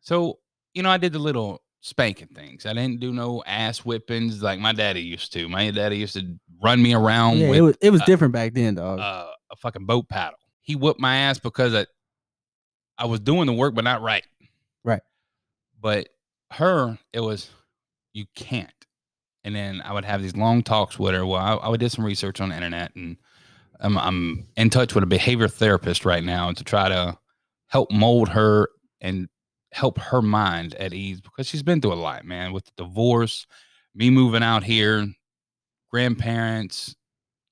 So, 0.00 0.38
you 0.74 0.82
know, 0.82 0.90
I 0.90 0.96
did 0.96 1.12
the 1.12 1.18
little 1.18 1.62
spanking 1.80 2.28
things. 2.28 2.66
I 2.66 2.72
didn't 2.72 3.00
do 3.00 3.12
no 3.12 3.42
ass 3.46 3.80
whippings 3.80 4.42
like 4.42 4.60
my 4.60 4.72
daddy 4.72 5.02
used 5.02 5.32
to. 5.34 5.48
My 5.48 5.70
daddy 5.70 5.98
used 5.98 6.14
to 6.14 6.36
run 6.62 6.82
me 6.82 6.94
around 6.94 7.38
yeah, 7.38 7.50
with 7.50 7.58
it 7.58 7.62
was 7.62 7.76
it 7.80 7.90
was 7.90 8.02
uh, 8.02 8.04
different 8.04 8.32
back 8.32 8.54
then, 8.54 8.76
dog. 8.76 9.00
uh, 9.00 9.26
a 9.50 9.56
fucking 9.56 9.86
boat 9.86 10.08
paddle. 10.08 10.38
He 10.60 10.76
whooped 10.76 11.00
my 11.00 11.16
ass 11.16 11.38
because 11.38 11.74
I, 11.74 11.86
I 12.98 13.06
was 13.06 13.20
doing 13.20 13.46
the 13.46 13.52
work, 13.52 13.74
but 13.74 13.84
not 13.84 14.00
right. 14.00 14.24
Right. 14.84 15.02
But 15.80 16.08
her, 16.52 16.98
it 17.12 17.20
was, 17.20 17.50
you 18.12 18.26
can't. 18.36 18.70
And 19.42 19.56
then 19.56 19.82
I 19.84 19.92
would 19.92 20.04
have 20.04 20.22
these 20.22 20.36
long 20.36 20.62
talks 20.62 20.98
with 20.98 21.14
her. 21.14 21.26
Well, 21.26 21.40
I, 21.40 21.54
I 21.54 21.68
would 21.68 21.80
do 21.80 21.88
some 21.88 22.04
research 22.04 22.40
on 22.40 22.50
the 22.50 22.54
internet, 22.54 22.94
and 22.94 23.16
I'm, 23.80 23.98
I'm 23.98 24.46
in 24.56 24.70
touch 24.70 24.94
with 24.94 25.02
a 25.02 25.08
behavior 25.08 25.48
therapist 25.48 26.04
right 26.04 26.22
now 26.22 26.52
to 26.52 26.62
try 26.62 26.88
to 26.88 27.18
help 27.72 27.90
mold 27.90 28.28
her 28.28 28.68
and 29.00 29.28
help 29.72 29.98
her 29.98 30.22
mind 30.22 30.74
at 30.74 30.92
ease 30.94 31.20
because 31.20 31.46
she's 31.48 31.62
been 31.62 31.80
through 31.80 31.94
a 31.94 32.04
lot, 32.08 32.24
man, 32.24 32.52
with 32.52 32.64
the 32.66 32.72
divorce, 32.84 33.46
me 33.94 34.10
moving 34.10 34.42
out 34.42 34.62
here, 34.62 35.06
grandparents. 35.90 36.94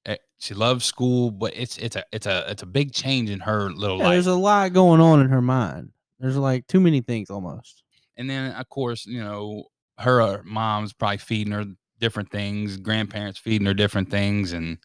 eh, 0.07 0.17
She 0.39 0.55
loves 0.55 0.85
school, 0.85 1.31
but 1.31 1.53
it's 1.57 1.79
it's 1.79 1.97
a 1.97 2.05
it's 2.13 2.27
a 2.27 2.51
it's 2.51 2.63
a 2.63 2.67
big 2.67 2.93
change 2.93 3.31
in 3.31 3.41
her 3.41 3.71
little 3.71 3.99
yeah, 3.99 4.05
life. 4.05 4.13
there's 4.15 4.27
a 4.27 4.35
lot 4.35 4.73
going 4.73 5.01
on 5.01 5.21
in 5.21 5.29
her 5.29 5.43
mind. 5.43 5.91
There's 6.19 6.37
like 6.37 6.67
too 6.67 6.81
many 6.81 7.01
things 7.01 7.31
almost. 7.31 7.83
and 8.17 8.29
then 8.29 8.53
of 8.53 8.69
course 8.69 9.07
you 9.07 9.21
know 9.23 9.65
her 9.99 10.21
uh, 10.23 10.39
mom's 10.45 10.93
probably 10.93 11.19
feeding 11.19 11.53
her 11.53 11.65
different 11.99 12.31
things 12.31 12.77
grandparents 12.79 13.39
feeding 13.39 13.67
her 13.67 13.75
different 13.75 14.11
things 14.11 14.53
and 14.53 14.79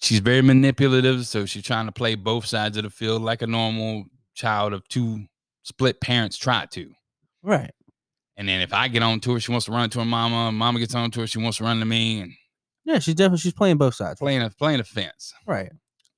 she's 0.00 0.18
very 0.20 0.42
manipulative 0.42 1.26
so 1.26 1.46
she's 1.46 1.62
trying 1.62 1.86
to 1.86 1.92
play 1.92 2.14
both 2.16 2.44
sides 2.46 2.76
of 2.76 2.82
the 2.84 2.90
field 2.90 3.22
like 3.22 3.42
a 3.42 3.46
normal 3.46 4.04
child 4.34 4.72
of 4.72 4.86
two 4.88 5.24
split 5.62 6.00
parents 6.00 6.36
try 6.36 6.66
to 6.72 6.92
Right. 7.42 7.70
and 8.36 8.48
then 8.48 8.60
if 8.60 8.72
i 8.72 8.88
get 8.88 9.02
on 9.02 9.20
to 9.20 9.34
her 9.34 9.40
she 9.40 9.50
wants 9.52 9.66
to 9.66 9.72
run 9.72 9.90
to 9.90 9.98
her 10.00 10.04
mama 10.04 10.50
mama 10.52 10.78
gets 10.78 10.94
on 10.94 11.10
to 11.12 11.20
her 11.20 11.26
she 11.26 11.38
wants 11.38 11.58
to 11.58 11.64
run 11.64 11.78
to 11.80 11.84
me 11.84 12.20
and 12.20 12.32
Yeah, 12.84 12.98
she's 12.98 13.14
definitely 13.14 13.38
she's 13.38 13.52
playing 13.52 13.76
both 13.78 13.94
sides. 13.94 14.18
playing 14.20 14.42
a 14.42 14.50
playing 14.50 14.80
a 14.80 14.84
fence 14.84 15.32
Right. 15.46 15.70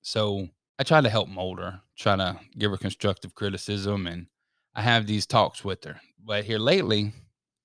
so 0.03 0.49
i 0.79 0.83
try 0.85 1.01
to 1.01 1.09
help 1.11 1.29
mold 1.29 1.59
her 1.59 1.81
try 1.97 2.17
to 2.17 2.39
give 2.59 2.71
her 2.71 2.77
constructive 2.77 3.35
criticism 3.35 4.07
and 4.07 4.27
i 4.75 4.83
have 4.83 5.07
these 5.07 5.27
talks 5.27 5.65
with 5.65 5.83
her 5.85 6.01
but 6.25 6.45
here 6.45 6.59
lately 6.59 7.13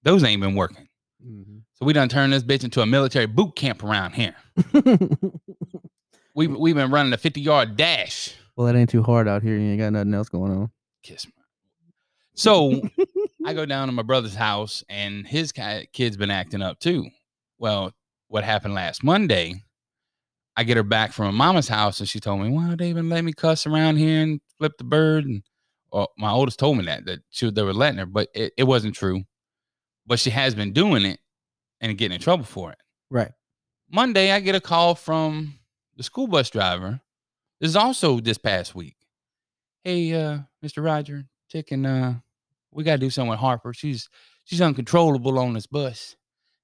those 0.03 0.23
ain't 0.23 0.41
been 0.41 0.55
working 0.55 0.87
Mhm. 1.25 1.61
So 1.73 1.85
we 1.85 1.93
done 1.93 2.09
turned 2.09 2.31
this 2.31 2.43
bitch 2.43 2.63
into 2.63 2.81
a 2.81 2.85
military 2.85 3.25
boot 3.25 3.55
camp 3.55 3.83
around 3.83 4.13
here. 4.13 4.35
We 6.35 6.45
we've 6.47 6.75
been 6.75 6.91
running 6.91 7.11
a 7.13 7.17
50 7.17 7.41
yard 7.41 7.75
dash. 7.75 8.35
Well, 8.57 8.67
it 8.67 8.77
ain't 8.77 8.89
too 8.89 9.03
hard 9.03 9.27
out 9.27 9.43
here. 9.43 9.55
You 9.55 9.69
ain't 9.69 9.79
got 9.79 9.93
nothing 9.93 10.13
else 10.13 10.29
going 10.29 10.51
on. 10.51 10.71
Kiss 11.03 11.25
me. 11.25 11.33
So 12.39 12.87
I 13.47 13.55
go 13.55 13.65
down 13.65 13.87
to 13.87 13.91
my 13.91 14.03
brother's 14.03 14.35
house 14.35 14.83
and 14.89 15.25
his 15.25 15.51
kid's 15.51 16.17
been 16.17 16.29
acting 16.29 16.61
up 16.61 16.79
too. 16.79 17.07
Well, 17.57 17.93
what 18.27 18.43
happened 18.43 18.75
last 18.75 19.03
Monday? 19.03 19.63
I 20.55 20.63
get 20.63 20.77
her 20.77 20.83
back 20.83 21.13
from 21.13 21.25
her 21.25 21.31
mama's 21.31 21.67
house 21.67 21.99
and 21.99 22.07
she 22.07 22.19
told 22.19 22.41
me, 22.41 22.49
"Well, 22.49 22.75
they 22.77 22.89
even 22.89 23.09
let 23.09 23.23
me 23.23 23.33
cuss 23.33 23.65
around 23.65 23.97
here 23.97 24.21
and 24.21 24.39
flip 24.59 24.73
the 24.77 24.83
bird." 24.83 25.25
And 25.25 25.41
or 25.89 26.09
my 26.15 26.29
oldest 26.29 26.59
told 26.59 26.77
me 26.77 26.85
that 26.85 27.05
that 27.05 27.21
she 27.31 27.49
they 27.49 27.63
were 27.63 27.73
letting 27.73 27.97
her, 27.97 28.05
but 28.05 28.29
it, 28.35 28.53
it 28.55 28.65
wasn't 28.65 28.93
true. 28.93 29.23
But 30.05 30.19
she 30.19 30.29
has 30.29 30.53
been 30.53 30.73
doing 30.73 31.05
it 31.05 31.19
and 31.81 31.97
getting 31.97 32.15
in 32.15 32.21
trouble 32.21 32.45
for 32.45 32.71
it. 32.71 32.77
Right. 33.09 33.31
Monday, 33.91 34.31
I 34.31 34.41
get 34.41 34.53
a 34.53 34.61
call 34.61 34.93
from 34.93 35.55
the 35.95 36.03
school 36.03 36.27
bus 36.27 36.51
driver. 36.51 37.01
This 37.59 37.69
is 37.69 37.75
also 37.75 38.19
this 38.19 38.37
past 38.37 38.75
week. 38.75 38.95
Hey, 39.83 40.13
uh, 40.13 40.39
Mr. 40.63 40.83
Roger, 40.83 41.25
chicken, 41.49 41.85
uh, 41.85 42.15
we 42.71 42.83
gotta 42.83 42.99
do 42.99 43.09
something 43.09 43.31
with 43.31 43.39
Harper. 43.39 43.73
She's 43.73 44.09
she's 44.43 44.61
uncontrollable 44.61 45.39
on 45.39 45.53
this 45.53 45.65
bus. 45.65 46.15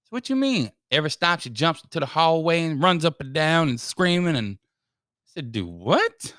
So 0.03 0.09
what 0.09 0.29
you 0.29 0.35
mean? 0.35 0.71
Every 0.91 1.09
stop 1.09 1.39
she 1.39 1.49
jumps 1.49 1.83
into 1.83 1.99
the 1.99 2.05
hallway 2.05 2.63
and 2.63 2.81
runs 2.81 3.05
up 3.05 3.19
and 3.19 3.33
down 3.33 3.69
and 3.69 3.79
screaming 3.79 4.35
and 4.35 4.57
I 4.61 5.25
said, 5.25 5.51
do 5.51 5.65
what? 5.65 6.35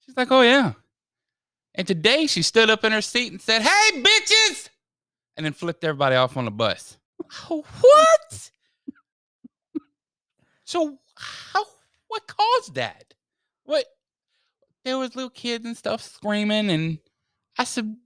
She's 0.00 0.16
like, 0.16 0.30
oh 0.30 0.42
yeah. 0.42 0.72
And 1.74 1.86
today 1.86 2.26
she 2.26 2.42
stood 2.42 2.70
up 2.70 2.84
in 2.84 2.92
her 2.92 3.00
seat 3.00 3.32
and 3.32 3.40
said, 3.40 3.62
Hey 3.62 4.02
bitches! 4.02 4.68
And 5.36 5.44
then 5.44 5.52
flipped 5.52 5.82
everybody 5.82 6.14
off 6.14 6.36
on 6.36 6.44
the 6.44 6.50
bus. 6.50 6.98
what? 7.48 8.50
So 10.64 10.98
how 11.14 11.64
what 12.08 12.26
caused 12.26 12.74
that? 12.74 13.13
What 13.64 13.84
there 14.84 14.98
was 14.98 15.16
little 15.16 15.30
kids 15.30 15.64
and 15.64 15.76
stuff 15.76 16.02
screaming 16.02 16.70
and 16.70 16.98
I 17.58 17.64
said, 17.64 17.96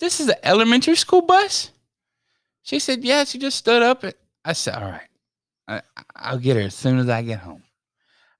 This 0.00 0.20
is 0.20 0.28
an 0.28 0.36
elementary 0.42 0.96
school 0.96 1.22
bus? 1.22 1.70
She 2.62 2.78
said, 2.78 3.04
Yeah, 3.04 3.24
she 3.24 3.38
just 3.38 3.58
stood 3.58 3.82
up 3.82 4.02
and 4.02 4.14
I 4.44 4.52
said, 4.52 4.74
All 4.74 4.90
right. 4.90 5.08
I, 5.68 5.82
I'll 6.16 6.38
get 6.38 6.56
her 6.56 6.62
as 6.62 6.74
soon 6.74 6.98
as 6.98 7.08
I 7.08 7.22
get 7.22 7.40
home. 7.40 7.62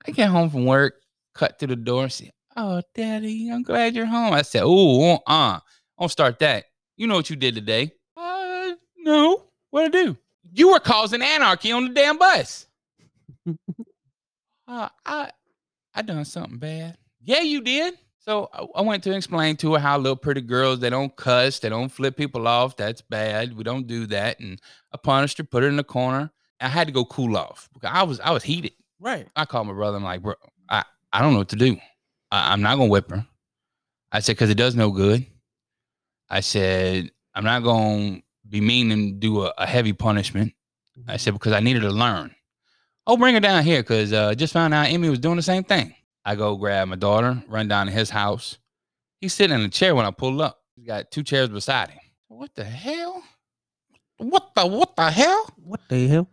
I 0.06 0.12
get 0.12 0.30
home 0.30 0.50
from 0.50 0.64
work, 0.64 0.94
cut 1.34 1.58
through 1.58 1.68
the 1.68 1.76
door, 1.76 2.04
and 2.04 2.12
say, 2.12 2.30
Oh, 2.56 2.82
daddy, 2.94 3.50
I'm 3.50 3.62
glad 3.62 3.94
you're 3.94 4.06
home. 4.06 4.32
I 4.32 4.42
said, 4.42 4.62
Oh, 4.64 5.14
uh, 5.14 5.18
uh, 5.26 5.60
don't 5.98 6.08
start 6.08 6.38
that. 6.40 6.64
You 6.96 7.06
know 7.06 7.14
what 7.14 7.30
you 7.30 7.36
did 7.36 7.54
today? 7.54 7.92
Uh, 8.16 8.72
no. 8.96 9.44
What'd 9.70 9.94
I 9.94 10.04
do? 10.04 10.16
You 10.52 10.72
were 10.72 10.80
causing 10.80 11.22
anarchy 11.22 11.72
on 11.72 11.84
the 11.88 11.94
damn 11.94 12.18
bus. 12.18 12.66
uh, 14.66 14.88
I 15.04 15.30
I 15.98 16.02
done 16.02 16.24
something 16.24 16.58
bad. 16.58 16.96
Yeah, 17.20 17.40
you 17.40 17.60
did. 17.60 17.94
So 18.20 18.48
I, 18.52 18.82
went 18.82 19.02
to 19.02 19.16
explain 19.16 19.56
to 19.56 19.72
her 19.72 19.80
how 19.80 19.98
little 19.98 20.14
pretty 20.14 20.42
girls 20.42 20.78
they 20.78 20.90
don't 20.90 21.14
cuss, 21.16 21.58
they 21.58 21.68
don't 21.68 21.88
flip 21.88 22.16
people 22.16 22.46
off. 22.46 22.76
That's 22.76 23.00
bad. 23.00 23.56
We 23.56 23.64
don't 23.64 23.88
do 23.88 24.06
that. 24.06 24.38
And 24.38 24.60
I 24.94 24.96
punished 24.96 25.38
her, 25.38 25.44
put 25.44 25.64
her 25.64 25.68
in 25.68 25.74
the 25.74 25.82
corner. 25.82 26.30
I 26.60 26.68
had 26.68 26.86
to 26.86 26.92
go 26.92 27.04
cool 27.04 27.36
off 27.36 27.68
because 27.74 27.90
I 27.92 28.04
was 28.04 28.20
I 28.20 28.30
was 28.30 28.44
heated. 28.44 28.74
Right. 29.00 29.26
I 29.34 29.44
called 29.44 29.66
my 29.66 29.72
brother. 29.72 29.96
I'm 29.96 30.04
like, 30.04 30.22
bro, 30.22 30.34
I, 30.68 30.84
I 31.12 31.20
don't 31.20 31.32
know 31.32 31.38
what 31.38 31.48
to 31.48 31.56
do. 31.56 31.76
I, 32.30 32.52
I'm 32.52 32.62
not 32.62 32.76
gonna 32.76 32.90
whip 32.90 33.10
her. 33.10 33.26
I 34.12 34.20
said, 34.20 34.36
because 34.36 34.50
it 34.50 34.56
does 34.56 34.76
no 34.76 34.92
good. 34.92 35.26
I 36.30 36.40
said, 36.40 37.10
I'm 37.34 37.44
not 37.44 37.64
gonna 37.64 38.22
be 38.48 38.60
mean 38.60 38.92
and 38.92 39.18
do 39.18 39.46
a, 39.46 39.52
a 39.58 39.66
heavy 39.66 39.92
punishment. 39.92 40.52
I 41.08 41.16
said, 41.16 41.30
mm-hmm. 41.30 41.38
because 41.38 41.54
I 41.54 41.60
needed 41.60 41.80
to 41.80 41.90
learn. 41.90 42.36
Oh, 43.10 43.16
bring 43.16 43.32
her 43.32 43.40
down 43.40 43.64
here, 43.64 43.80
because 43.80 44.12
uh 44.12 44.34
just 44.34 44.52
found 44.52 44.74
out 44.74 44.88
Emmy 44.88 45.08
was 45.08 45.18
doing 45.18 45.36
the 45.36 45.42
same 45.42 45.64
thing. 45.64 45.94
I 46.26 46.36
go 46.36 46.56
grab 46.56 46.88
my 46.88 46.96
daughter, 46.96 47.42
run 47.48 47.66
down 47.66 47.86
to 47.86 47.92
his 47.92 48.10
house. 48.10 48.58
He's 49.22 49.32
sitting 49.32 49.58
in 49.58 49.64
a 49.64 49.70
chair 49.70 49.94
when 49.94 50.04
I 50.04 50.10
pull 50.10 50.42
up. 50.42 50.58
He's 50.76 50.86
got 50.86 51.10
two 51.10 51.22
chairs 51.22 51.48
beside 51.48 51.88
him. 51.88 52.00
What 52.28 52.54
the 52.54 52.64
hell? 52.64 53.22
What 54.18 54.54
the 54.54 54.66
what 54.66 54.94
the 54.94 55.10
hell? 55.10 55.48
What 55.56 55.80
the 55.88 56.06
hell? 56.06 56.28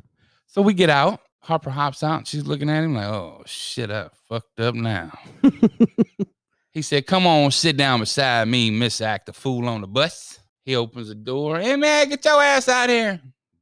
So 0.47 0.61
we 0.61 0.73
get 0.73 0.89
out. 0.89 1.21
Harper 1.39 1.69
hops 1.69 2.03
out. 2.03 2.27
She's 2.27 2.45
looking 2.45 2.69
at 2.69 2.83
him 2.83 2.93
like, 2.93 3.05
oh 3.05 3.43
shit, 3.45 3.89
I 3.89 4.09
fucked 4.27 4.59
up 4.59 4.75
now. 4.75 5.17
he 6.73 6.81
said, 6.81 7.07
Come 7.07 7.25
on, 7.25 7.51
sit 7.51 7.77
down 7.77 8.01
beside 8.01 8.49
me, 8.49 8.69
Miss 8.69 8.99
Act 8.99 9.27
the 9.27 9.33
Fool 9.33 9.69
on 9.69 9.79
the 9.79 9.87
bus. 9.87 10.39
He 10.65 10.75
opens 10.75 11.07
the 11.07 11.15
door. 11.15 11.57
Hey 11.57 11.77
man, 11.77 12.09
get 12.09 12.25
your 12.25 12.41
ass 12.43 12.67
out 12.67 12.89
here. 12.89 13.21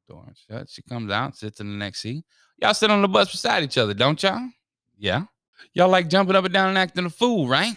Door 0.09 0.33
shut. 0.49 0.67
She 0.67 0.81
comes 0.81 1.11
out, 1.11 1.37
sits 1.37 1.59
in 1.59 1.69
the 1.69 1.77
next 1.77 2.01
seat. 2.01 2.25
Y'all 2.61 2.73
sit 2.73 2.91
on 2.91 3.01
the 3.01 3.07
bus 3.07 3.31
beside 3.31 3.63
each 3.63 3.77
other, 3.77 3.93
don't 3.93 4.21
y'all? 4.21 4.49
Yeah. 4.97 5.23
Y'all 5.73 5.89
like 5.89 6.07
jumping 6.09 6.35
up 6.35 6.45
and 6.45 6.53
down 6.53 6.69
and 6.69 6.77
acting 6.77 7.05
a 7.05 7.09
fool, 7.09 7.47
right? 7.47 7.75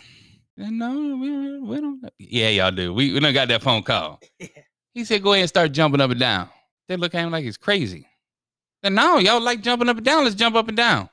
No, 0.57 1.17
we, 1.17 1.61
we 1.61 1.81
don't. 1.81 2.05
Yeah, 2.19 2.49
y'all 2.49 2.71
do. 2.71 2.93
We, 2.95 3.13
we 3.13 3.21
done 3.21 3.35
got 3.35 3.49
that 3.49 3.63
phone 3.63 3.83
call. 3.83 4.21
He 4.95 5.05
said, 5.05 5.23
Go 5.23 5.35
ahead 5.35 5.43
and 5.43 5.49
start 5.51 5.73
jumping 5.73 6.01
up 6.01 6.11
and 6.11 6.19
down. 6.19 6.49
They 6.89 6.97
look 6.97 7.15
at 7.15 7.23
him 7.23 7.31
like 7.31 7.45
he's 7.45 7.59
crazy. 7.59 8.07
And 8.83 8.95
no, 8.95 9.19
y'all 9.19 9.43
like 9.43 9.61
jumping 9.61 9.91
up 9.91 9.99
and 9.99 10.07
down. 10.07 10.25
Let's 10.25 10.35
jump 10.35 10.57
up 10.57 10.69
and 10.69 10.77
down. 10.77 11.11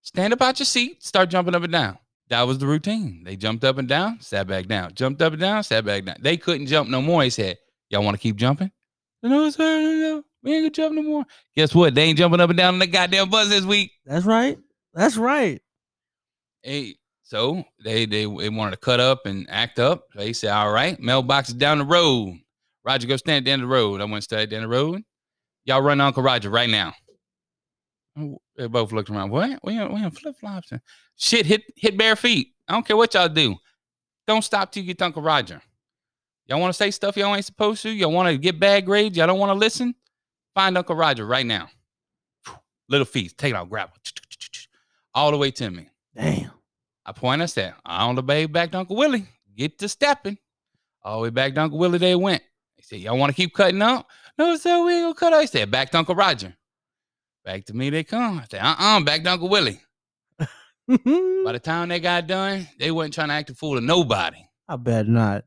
Stand 0.00 0.32
up 0.32 0.40
out 0.40 0.58
your 0.58 0.64
seat, 0.64 1.04
start 1.04 1.28
jumping 1.28 1.54
up 1.54 1.62
and 1.62 1.72
down. 1.72 1.98
That 2.28 2.40
was 2.42 2.56
the 2.56 2.66
routine. 2.66 3.22
They 3.22 3.36
jumped 3.36 3.64
up 3.64 3.76
and 3.76 3.86
down, 3.86 4.22
sat 4.22 4.46
back 4.46 4.66
down. 4.66 4.94
Jumped 4.94 5.20
up 5.20 5.34
and 5.34 5.42
down, 5.42 5.62
sat 5.62 5.84
back 5.84 6.06
down. 6.06 6.16
They 6.20 6.38
couldn't 6.38 6.68
jump 6.68 6.88
no 6.88 7.02
more. 7.02 7.22
He 7.22 7.28
said, 7.28 7.58
Y'all 7.90 8.02
want 8.02 8.14
to 8.14 8.22
keep 8.22 8.36
jumping? 8.36 8.72
No, 9.22 9.50
sir, 9.50 9.80
no, 9.82 9.92
no. 9.92 10.24
We 10.42 10.54
ain't 10.54 10.62
gonna 10.62 10.70
jump 10.70 10.94
no 10.94 11.02
more. 11.02 11.24
Guess 11.54 11.74
what? 11.74 11.94
They 11.94 12.02
ain't 12.04 12.18
jumping 12.18 12.40
up 12.40 12.50
and 12.50 12.56
down 12.56 12.74
on 12.74 12.80
the 12.80 12.86
goddamn 12.86 13.30
bus 13.30 13.48
this 13.48 13.64
week. 13.64 13.92
That's 14.04 14.24
right. 14.24 14.58
That's 14.94 15.16
right. 15.16 15.62
Hey, 16.62 16.96
so 17.22 17.64
they 17.82 18.06
they 18.06 18.24
they 18.24 18.48
wanted 18.48 18.72
to 18.72 18.76
cut 18.76 19.00
up 19.00 19.26
and 19.26 19.46
act 19.48 19.78
up. 19.78 20.04
They 20.14 20.32
said, 20.32 20.50
"All 20.50 20.72
right, 20.72 20.98
mailbox 21.00 21.48
is 21.48 21.54
down 21.54 21.78
the 21.78 21.84
road. 21.84 22.38
Roger, 22.84 23.06
go 23.06 23.16
stand 23.16 23.44
down 23.44 23.60
the 23.60 23.66
road." 23.66 24.00
I 24.00 24.04
went 24.04 24.14
and 24.14 24.24
stand 24.24 24.50
down 24.50 24.62
the 24.62 24.68
road. 24.68 25.02
Y'all 25.64 25.82
run 25.82 25.98
to 25.98 26.04
Uncle 26.04 26.22
Roger 26.22 26.50
right 26.50 26.68
now. 26.68 26.92
They 28.56 28.66
both 28.66 28.92
looked 28.92 29.10
around. 29.10 29.30
What? 29.30 29.60
We 29.62 29.78
on, 29.78 29.94
we 29.94 30.04
on 30.04 30.10
flip 30.10 30.36
flops. 30.38 30.72
Shit, 31.16 31.46
hit 31.46 31.62
hit 31.76 31.96
bare 31.96 32.16
feet. 32.16 32.48
I 32.68 32.72
don't 32.72 32.86
care 32.86 32.96
what 32.96 33.14
y'all 33.14 33.28
do. 33.28 33.56
Don't 34.26 34.42
stop 34.42 34.70
till 34.70 34.82
you 34.82 34.88
get 34.88 35.02
Uncle 35.02 35.22
Roger. 35.22 35.62
Y'all 36.46 36.60
want 36.60 36.72
to 36.72 36.76
say 36.76 36.90
stuff 36.90 37.16
y'all 37.16 37.34
ain't 37.34 37.44
supposed 37.44 37.82
to? 37.82 37.90
Y'all 37.90 38.12
want 38.12 38.28
to 38.28 38.36
get 38.36 38.60
bad 38.60 38.84
grades? 38.84 39.16
Y'all 39.16 39.26
don't 39.26 39.38
want 39.38 39.50
to 39.50 39.58
listen? 39.58 39.94
Find 40.54 40.76
Uncle 40.76 40.96
Roger 40.96 41.24
right 41.24 41.46
now. 41.46 41.68
Little 42.88 43.06
feet, 43.06 43.36
take 43.38 43.52
it 43.52 43.56
out, 43.56 43.70
grab 43.70 43.90
it. 43.94 44.12
All 45.14 45.30
the 45.30 45.36
way 45.36 45.50
to 45.52 45.70
me. 45.70 45.88
Damn. 46.14 46.50
I 47.04 47.12
point, 47.12 47.42
I 47.42 47.46
said, 47.46 47.74
on 47.84 48.14
the 48.14 48.22
bay 48.22 48.46
back 48.46 48.70
to 48.72 48.78
Uncle 48.78 48.96
Willie. 48.96 49.26
Get 49.56 49.78
to 49.78 49.88
stepping. 49.88 50.38
All 51.02 51.16
the 51.18 51.22
way 51.24 51.30
back 51.30 51.54
to 51.54 51.62
Uncle 51.62 51.78
Willie, 51.78 51.98
they 51.98 52.14
went. 52.14 52.42
They 52.76 52.82
said, 52.82 53.00
Y'all 53.00 53.18
want 53.18 53.30
to 53.30 53.36
keep 53.36 53.54
cutting 53.54 53.82
up? 53.82 54.06
No, 54.38 54.56
sir, 54.56 54.84
we 54.84 54.94
ain't 54.94 55.04
gonna 55.04 55.14
cut 55.14 55.32
up. 55.32 55.40
I 55.40 55.44
said, 55.46 55.70
back 55.70 55.90
to 55.90 55.98
Uncle 55.98 56.14
Roger. 56.14 56.54
Back 57.44 57.64
to 57.66 57.74
me 57.74 57.90
they 57.90 58.04
come. 58.04 58.38
I 58.38 58.46
said, 58.50 58.60
uh-uh, 58.60 59.00
back 59.00 59.24
to 59.24 59.32
Uncle 59.32 59.48
Willie. 59.48 59.80
By 60.88 61.52
the 61.52 61.60
time 61.62 61.88
they 61.88 62.00
got 62.00 62.26
done, 62.26 62.68
they 62.78 62.90
wasn't 62.90 63.14
trying 63.14 63.28
to 63.28 63.34
act 63.34 63.50
a 63.50 63.54
fool 63.54 63.74
to 63.74 63.80
nobody. 63.80 64.38
I 64.68 64.76
bet 64.76 65.08
not. 65.08 65.44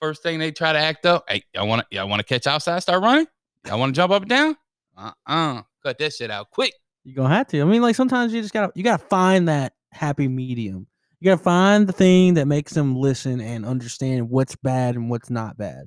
First 0.00 0.22
thing 0.22 0.38
they 0.38 0.52
try 0.52 0.72
to 0.72 0.78
act 0.78 1.06
up, 1.06 1.24
hey, 1.28 1.42
y'all 1.54 1.66
wanna 1.66 1.86
y'all 1.90 2.08
wanna 2.08 2.22
catch 2.22 2.46
outside, 2.46 2.80
start 2.80 3.02
running? 3.02 3.26
Y'all 3.66 3.78
wanna 3.78 3.92
jump 3.92 4.12
up 4.12 4.22
and 4.22 4.28
down? 4.28 4.56
Uh-uh. 4.96 5.62
Cut 5.82 5.98
that 5.98 6.12
shit 6.12 6.30
out 6.30 6.50
quick. 6.50 6.74
You're 7.04 7.16
gonna 7.16 7.34
have 7.34 7.48
to. 7.48 7.60
I 7.60 7.64
mean, 7.64 7.82
like 7.82 7.96
sometimes 7.96 8.32
you 8.32 8.40
just 8.40 8.54
gotta 8.54 8.72
you 8.74 8.82
gotta 8.82 9.02
find 9.04 9.48
that 9.48 9.74
happy 9.92 10.28
medium. 10.28 10.86
You 11.20 11.30
gotta 11.30 11.42
find 11.42 11.86
the 11.86 11.92
thing 11.92 12.34
that 12.34 12.46
makes 12.46 12.72
them 12.72 12.96
listen 12.96 13.40
and 13.40 13.64
understand 13.64 14.28
what's 14.30 14.56
bad 14.56 14.96
and 14.96 15.10
what's 15.10 15.30
not 15.30 15.56
bad. 15.56 15.86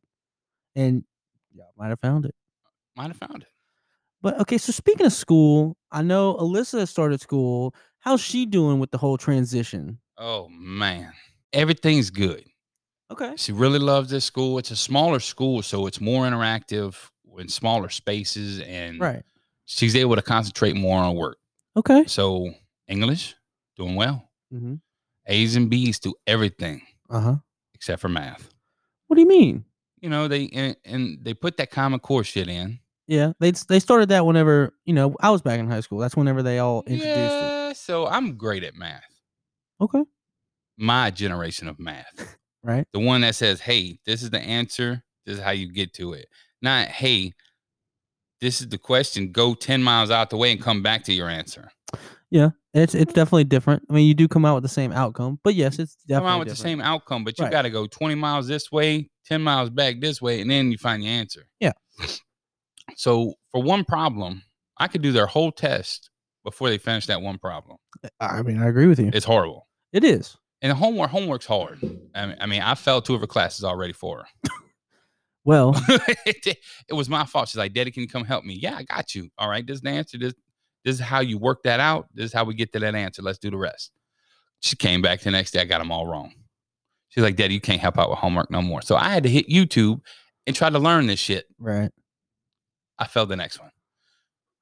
And 0.75 1.03
y'all 1.53 1.73
might 1.77 1.89
have 1.89 1.99
found 1.99 2.25
it. 2.25 2.35
Might 2.95 3.07
have 3.07 3.17
found 3.17 3.43
it. 3.43 3.49
But 4.21 4.39
okay, 4.41 4.57
so 4.57 4.71
speaking 4.71 5.05
of 5.05 5.13
school, 5.13 5.77
I 5.91 6.01
know 6.01 6.35
Alyssa 6.35 6.87
started 6.87 7.21
school. 7.21 7.75
How's 7.99 8.21
she 8.21 8.45
doing 8.45 8.79
with 8.79 8.91
the 8.91 8.97
whole 8.97 9.17
transition? 9.17 9.99
Oh 10.17 10.49
man. 10.49 11.13
Everything's 11.53 12.09
good. 12.09 12.43
Okay. 13.11 13.33
She 13.37 13.51
really 13.53 13.79
loves 13.79 14.09
this 14.09 14.25
school. 14.25 14.57
It's 14.57 14.71
a 14.71 14.75
smaller 14.75 15.19
school, 15.19 15.61
so 15.61 15.87
it's 15.87 16.01
more 16.01 16.25
interactive 16.25 16.95
in 17.39 17.47
smaller 17.49 17.89
spaces, 17.89 18.59
and 18.61 18.99
Right. 18.99 19.23
she's 19.65 19.95
able 19.95 20.15
to 20.15 20.21
concentrate 20.21 20.75
more 20.75 20.99
on 20.99 21.15
work. 21.15 21.37
Okay. 21.75 22.05
So 22.07 22.53
English, 22.87 23.35
doing 23.75 23.95
well. 23.95 24.29
Mm-hmm. 24.53 24.75
A's 25.27 25.55
and 25.55 25.69
B's 25.69 25.99
to 25.99 26.15
everything 26.25 26.81
Uh 27.09 27.19
huh. 27.19 27.35
except 27.73 28.01
for 28.01 28.09
math. 28.09 28.53
What 29.07 29.15
do 29.15 29.21
you 29.21 29.27
mean? 29.27 29.65
You 30.01 30.09
know, 30.09 30.27
they 30.27 30.47
and, 30.49 30.75
and 30.85 31.19
they 31.23 31.33
put 31.33 31.57
that 31.57 31.71
common 31.71 31.99
core 31.99 32.23
shit 32.23 32.47
in. 32.47 32.79
Yeah, 33.07 33.33
they 33.39 33.51
they 33.51 33.79
started 33.79 34.09
that 34.09 34.25
whenever 34.25 34.73
you 34.85 34.93
know 34.93 35.15
I 35.21 35.29
was 35.29 35.41
back 35.41 35.59
in 35.59 35.69
high 35.69 35.79
school. 35.81 35.99
That's 35.99 36.15
whenever 36.15 36.43
they 36.43 36.59
all 36.59 36.83
introduced 36.87 37.15
it. 37.15 37.77
so 37.77 38.05
I'm 38.07 38.35
great 38.37 38.63
at 38.63 38.75
math. 38.75 39.03
Okay. 39.81 40.03
My 40.77 41.09
generation 41.11 41.67
of 41.67 41.79
math. 41.79 42.37
Right. 42.63 42.85
The 42.91 42.99
one 42.99 43.21
that 43.21 43.35
says, 43.35 43.61
hey, 43.61 43.97
this 44.05 44.21
is 44.23 44.29
the 44.29 44.41
answer. 44.41 45.01
This 45.25 45.37
is 45.37 45.43
how 45.43 45.51
you 45.51 45.71
get 45.71 45.93
to 45.93 46.13
it. 46.13 46.27
Not, 46.61 46.87
hey, 46.87 47.33
this 48.41 48.61
is 48.61 48.69
the 48.69 48.77
question. 48.77 49.31
Go 49.31 49.53
10 49.53 49.81
miles 49.83 50.11
out 50.11 50.29
the 50.29 50.37
way 50.37 50.51
and 50.51 50.61
come 50.61 50.81
back 50.81 51.03
to 51.05 51.13
your 51.13 51.29
answer. 51.29 51.69
Yeah, 52.29 52.49
it's 52.73 52.93
it's 52.93 53.13
definitely 53.13 53.45
different. 53.45 53.83
I 53.89 53.93
mean, 53.93 54.05
you 54.05 54.13
do 54.13 54.27
come 54.27 54.43
out 54.43 54.55
with 54.55 54.63
the 54.63 54.69
same 54.69 54.91
outcome, 54.91 55.39
but 55.45 55.55
yes, 55.55 55.79
it's 55.79 55.95
Come 55.95 56.07
definitely 56.09 56.31
out 56.33 56.39
with 56.39 56.47
the 56.49 56.55
same 56.55 56.81
outcome, 56.81 57.23
but 57.23 57.37
you 57.39 57.45
Right. 57.45 57.51
got 57.51 57.61
to 57.61 57.69
go 57.69 57.87
20 57.87 58.15
miles 58.15 58.47
this 58.49 58.69
way, 58.71 59.09
10 59.27 59.41
miles 59.41 59.69
back 59.69 60.01
this 60.01 60.21
way, 60.21 60.41
and 60.41 60.51
then 60.51 60.69
you 60.71 60.77
find 60.77 61.01
the 61.01 61.07
answer. 61.07 61.47
Yeah. 61.61 61.71
So 62.95 63.35
for 63.51 63.61
one 63.63 63.85
problem, 63.85 64.43
I 64.77 64.87
could 64.87 65.01
do 65.01 65.11
their 65.13 65.25
whole 65.25 65.51
test 65.51 66.09
before 66.43 66.69
they 66.69 66.77
finish 66.77 67.05
that 67.07 67.21
one 67.21 67.37
problem. 67.37 67.77
Eh, 68.03 68.09
I 68.19 68.41
mean, 68.41 68.61
I 68.61 68.67
agree 68.67 68.87
with 68.87 68.99
you. 68.99 69.09
It's 69.13 69.25
horrible. 69.25 69.67
It 69.93 70.03
is. 70.03 70.35
And 70.61 70.73
homework, 70.73 71.09
homework's 71.11 71.45
hard. 71.45 71.79
I 72.13 72.25
mean, 72.25 72.37
I 72.41 72.45
mean, 72.45 72.61
I 72.61 72.75
failed 72.75 73.05
two 73.05 73.15
of 73.15 73.21
her 73.21 73.27
classes 73.27 73.63
already 73.63 73.93
for 73.93 74.19
her. 74.19 74.51
Well, 75.47 75.71
it, 76.25 76.57
it 76.89 76.93
was 76.93 77.07
my 77.07 77.23
fault. 77.23 77.47
She's 77.47 77.55
like, 77.55 77.71
Daddy, 77.71 77.89
can 77.89 78.03
you 78.03 78.09
come 78.09 78.25
help 78.25 78.43
me? 78.43 78.59
Yeah, 78.61 78.75
I 78.75 78.83
got 78.83 79.15
you. 79.15 79.29
All 79.37 79.49
right, 79.49 79.65
this 79.65 79.75
is 79.75 79.81
the 79.81 79.91
answer. 79.91 80.17
This, 80.17 80.33
this 80.83 80.95
is 80.95 80.99
how 80.99 81.21
you 81.21 81.37
work 81.37 81.63
that 81.63 81.79
out. 81.79 82.07
This 82.13 82.25
is 82.25 82.33
how 82.33 82.43
we 82.43 82.53
get 82.53 82.73
to 82.73 82.79
that 82.79 82.95
answer. 82.95 83.21
Let's 83.21 83.37
do 83.39 83.49
the 83.49 83.57
rest. 83.57 83.93
She 84.59 84.75
came 84.75 85.01
back 85.01 85.21
the 85.21 85.31
next 85.31 85.51
day. 85.51 85.61
I 85.61 85.63
got 85.63 85.77
them 85.77 85.89
all 85.89 86.05
wrong. 86.05 86.33
She's 87.07 87.23
like, 87.23 87.37
Daddy, 87.37 87.53
you 87.53 87.61
can't 87.61 87.79
help 87.79 87.97
out 87.97 88.09
with 88.09 88.19
homework 88.19 88.51
no 88.51 88.61
more. 88.61 88.81
So 88.81 88.97
I 88.97 89.07
had 89.07 89.23
to 89.23 89.29
hit 89.29 89.47
YouTube 89.47 90.01
and 90.45 90.53
try 90.53 90.69
to 90.69 90.79
learn 90.79 91.07
this 91.07 91.19
shit. 91.19 91.45
right. 91.57 91.91
I 92.99 93.07
failed 93.07 93.29
the 93.29 93.37
next 93.37 93.61
one. 93.61 93.71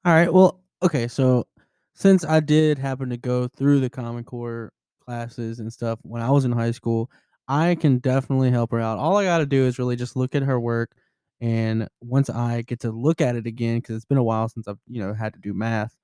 All 0.04 0.12
right. 0.12 0.32
Well, 0.32 0.62
okay. 0.84 1.08
So 1.08 1.48
since 1.94 2.24
I 2.24 2.38
did 2.38 2.78
happen 2.78 3.10
to 3.10 3.16
go 3.16 3.48
through 3.48 3.80
the 3.80 3.90
Common 3.90 4.22
Core 4.22 4.72
classes 5.04 5.58
and 5.58 5.72
stuff 5.72 5.98
when 6.02 6.22
I 6.22 6.30
was 6.30 6.44
in 6.44 6.52
high 6.52 6.70
school, 6.70 7.10
I 7.48 7.74
can 7.76 7.98
definitely 7.98 8.50
help 8.50 8.72
her 8.72 8.80
out. 8.80 8.98
All 8.98 9.16
I 9.16 9.24
got 9.24 9.38
to 9.38 9.46
do 9.46 9.64
is 9.64 9.78
really 9.78 9.96
just 9.96 10.16
look 10.16 10.34
at 10.34 10.42
her 10.42 10.58
work. 10.58 10.96
And 11.40 11.88
once 12.00 12.30
I 12.30 12.62
get 12.62 12.80
to 12.80 12.90
look 12.90 13.20
at 13.20 13.36
it 13.36 13.46
again, 13.46 13.78
because 13.78 13.96
it's 13.96 14.04
been 14.04 14.18
a 14.18 14.24
while 14.24 14.48
since 14.48 14.66
I've, 14.66 14.78
you 14.88 15.02
know, 15.02 15.12
had 15.12 15.34
to 15.34 15.38
do 15.38 15.52
math, 15.52 15.94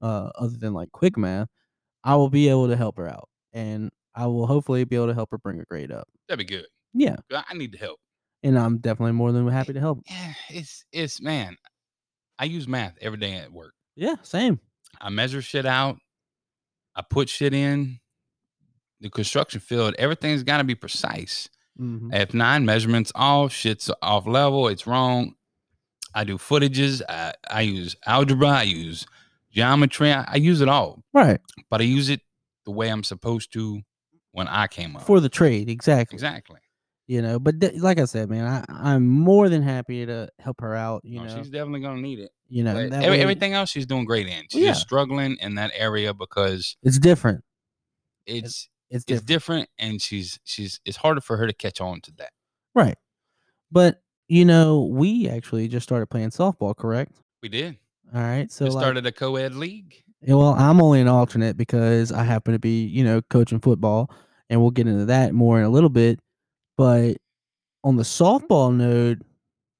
uh, 0.00 0.30
other 0.38 0.56
than 0.56 0.72
like 0.72 0.90
quick 0.92 1.16
math, 1.18 1.48
I 2.02 2.16
will 2.16 2.30
be 2.30 2.48
able 2.48 2.68
to 2.68 2.76
help 2.76 2.96
her 2.96 3.08
out. 3.08 3.28
And 3.52 3.90
I 4.14 4.26
will 4.26 4.46
hopefully 4.46 4.84
be 4.84 4.96
able 4.96 5.08
to 5.08 5.14
help 5.14 5.30
her 5.30 5.38
bring 5.38 5.60
a 5.60 5.64
grade 5.64 5.92
up. 5.92 6.08
That'd 6.28 6.38
be 6.38 6.52
good. 6.52 6.66
Yeah. 6.94 7.16
I 7.30 7.54
need 7.54 7.72
the 7.72 7.78
help. 7.78 7.98
And 8.42 8.58
I'm 8.58 8.78
definitely 8.78 9.12
more 9.12 9.32
than 9.32 9.46
happy 9.48 9.74
to 9.74 9.80
help. 9.80 10.00
Yeah, 10.08 10.32
it's 10.48 10.84
it's 10.92 11.20
man. 11.20 11.56
I 12.38 12.46
use 12.46 12.66
math 12.66 12.96
every 13.02 13.18
day 13.18 13.34
at 13.34 13.52
work. 13.52 13.74
Yeah. 13.96 14.14
Same. 14.22 14.58
I 14.98 15.10
measure 15.10 15.42
shit 15.42 15.66
out. 15.66 15.98
I 16.96 17.02
put 17.02 17.28
shit 17.28 17.52
in. 17.52 18.00
The 19.00 19.10
construction 19.10 19.60
field, 19.60 19.94
everything's 19.98 20.42
got 20.42 20.58
to 20.58 20.64
be 20.64 20.74
precise. 20.74 21.48
hmm 21.76 22.10
If 22.12 22.34
nine 22.34 22.64
measurements 22.64 23.12
off, 23.14 23.52
shit's 23.52 23.90
off 24.02 24.26
level, 24.26 24.68
it's 24.68 24.86
wrong. 24.86 25.34
I 26.14 26.24
do 26.24 26.36
footages. 26.38 27.00
I, 27.08 27.32
I 27.50 27.60
use 27.62 27.96
algebra. 28.06 28.48
I 28.48 28.62
use 28.64 29.06
geometry. 29.52 30.12
I, 30.12 30.24
I 30.28 30.36
use 30.36 30.60
it 30.60 30.68
all, 30.68 31.02
Right. 31.12 31.40
but 31.70 31.80
I 31.80 31.84
use 31.84 32.08
it 32.10 32.20
the 32.64 32.72
way 32.72 32.88
I'm 32.88 33.04
supposed 33.04 33.52
to 33.54 33.80
when 34.32 34.48
I 34.48 34.66
came 34.66 34.96
up. 34.96 35.02
For 35.02 35.20
the 35.20 35.28
trade. 35.28 35.68
Exactly. 35.68 36.14
exactly. 36.16 36.60
you 37.08 37.20
know 37.22 37.40
but 37.40 37.60
th- 37.60 37.74
like 37.82 37.98
i 37.98 38.04
said 38.04 38.30
man 38.30 38.46
I, 38.46 38.64
i'm 38.90 39.04
more 39.08 39.48
than 39.48 39.62
happy 39.62 40.06
to 40.06 40.28
help 40.38 40.60
her 40.60 40.76
out 40.76 41.00
you 41.04 41.18
No, 41.18 41.24
know 41.24 41.36
she's 41.36 41.50
definitely 41.50 41.80
gonna 41.80 42.00
need 42.00 42.20
it. 42.20 42.30
you 42.48 42.62
know 42.62 42.76
every- 42.76 42.90
way- 43.10 43.20
everything 43.20 43.52
else 43.54 43.68
she's 43.70 43.86
doing 43.86 44.04
great 44.04 44.28
in. 44.28 44.44
She's 44.52 44.62
yeah. 44.62 44.68
just 44.68 44.82
struggling 44.82 45.36
in 45.40 45.56
that 45.56 45.72
area 45.74 46.14
because 46.14 46.76
it's 46.84 46.98
different 47.00 47.42
it's 48.26 48.46
it's 48.46 48.68
it's 48.90 49.04
different 49.04 49.26
different 49.26 49.68
and 49.78 50.02
she's 50.02 50.38
she's 50.44 50.80
it's 50.84 50.96
harder 50.96 51.20
for 51.20 51.36
her 51.36 51.46
to 51.46 51.52
catch 51.52 51.80
on 51.80 52.00
to 52.02 52.12
that. 52.18 52.30
right 52.74 52.96
but 53.70 54.02
you 54.28 54.44
know 54.44 54.84
we 54.84 55.28
actually 55.28 55.68
just 55.68 55.84
started 55.84 56.06
playing 56.06 56.30
softball 56.30 56.76
correct 56.76 57.12
We 57.42 57.48
did. 57.48 57.76
all 58.14 58.20
right 58.20 58.50
so 58.50 58.64
we 58.64 58.70
like, 58.70 58.82
started 58.82 59.06
a 59.06 59.12
co-ed 59.12 59.54
league. 59.54 60.02
well 60.26 60.54
i'm 60.54 60.80
only 60.80 61.00
an 61.00 61.08
alternate 61.08 61.56
because 61.56 62.12
i 62.12 62.22
happen 62.24 62.52
to 62.52 62.58
be 62.58 62.84
you 62.84 63.04
know 63.04 63.20
coaching 63.30 63.60
football 63.60 64.10
and 64.48 64.60
we'll 64.60 64.70
get 64.72 64.88
into 64.88 65.04
that 65.06 65.32
more 65.34 65.58
in 65.58 65.64
a 65.64 65.70
little 65.70 65.88
bit 65.90 66.18
but 66.76 67.16
on 67.84 67.96
the 67.96 68.02
softball 68.02 68.74
node 68.74 69.22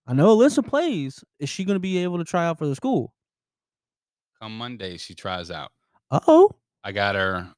i 0.06 0.12
know 0.12 0.36
alyssa 0.36 0.64
plays 0.66 1.22
is 1.38 1.48
she 1.48 1.64
going 1.64 1.76
to 1.76 1.80
be 1.80 1.98
able 1.98 2.18
to 2.18 2.24
try 2.24 2.46
out 2.46 2.58
for 2.58 2.66
the 2.66 2.74
school 2.76 3.12
Come 4.40 4.56
Monday, 4.56 4.96
she 4.96 5.14
tries 5.14 5.50
out. 5.50 5.70
uh-oh 6.10 6.50
I 6.82 6.92
got 6.92 7.14
her 7.14 7.52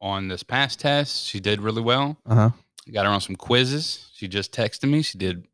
on 0.00 0.28
this 0.28 0.42
past 0.42 0.80
test. 0.80 1.26
She 1.26 1.40
did 1.40 1.60
really 1.60 1.82
well. 1.82 2.16
uh-huh 2.26 2.50
Got 2.92 3.06
her 3.06 3.12
on 3.12 3.20
some 3.22 3.36
quizzes. 3.36 4.10
She 4.14 4.28
just 4.28 4.52
texted 4.52 4.90
me. 4.90 5.00
She 5.00 5.16
did 5.16 5.46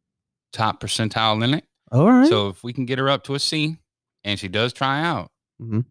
top 0.52 0.80
percentile 0.82 1.42
in 1.44 1.54
it. 1.54 1.64
all 1.92 2.06
right 2.10 2.26
So 2.28 2.48
if 2.48 2.64
we 2.64 2.72
can 2.72 2.86
get 2.86 2.98
her 2.98 3.08
up 3.08 3.22
to 3.24 3.34
a 3.34 3.38
C 3.38 3.76
and 4.24 4.38
she 4.38 4.48
does 4.48 4.72
try 4.72 5.00
out 5.04 5.30
Mhm. 5.62 5.84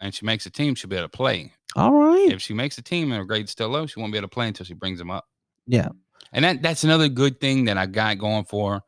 and 0.00 0.14
she 0.14 0.26
makes 0.26 0.44
a 0.44 0.50
team, 0.50 0.74
she'll 0.74 0.90
be 0.90 0.96
able 0.96 1.06
to 1.08 1.16
play. 1.16 1.52
all 1.76 1.92
right 1.92 2.30
If 2.30 2.42
she 2.42 2.52
makes 2.52 2.76
a 2.76 2.82
team 2.82 3.10
and 3.10 3.18
her 3.18 3.24
grade's 3.24 3.52
still 3.52 3.68
low, 3.70 3.86
she 3.86 3.98
won't 4.00 4.12
be 4.12 4.18
able 4.18 4.28
to 4.28 4.34
play 4.34 4.48
until 4.48 4.66
she 4.66 4.74
brings 4.74 4.98
them 4.98 5.10
up. 5.10 5.24
yeah 5.66 5.88
And 6.32 6.44
that 6.44 6.60
that's 6.62 6.84
another 6.84 7.08
good 7.08 7.40
thing 7.40 7.64
that 7.64 7.78
I 7.78 7.86
got 7.86 8.18
going 8.18 8.44
for 8.44 8.82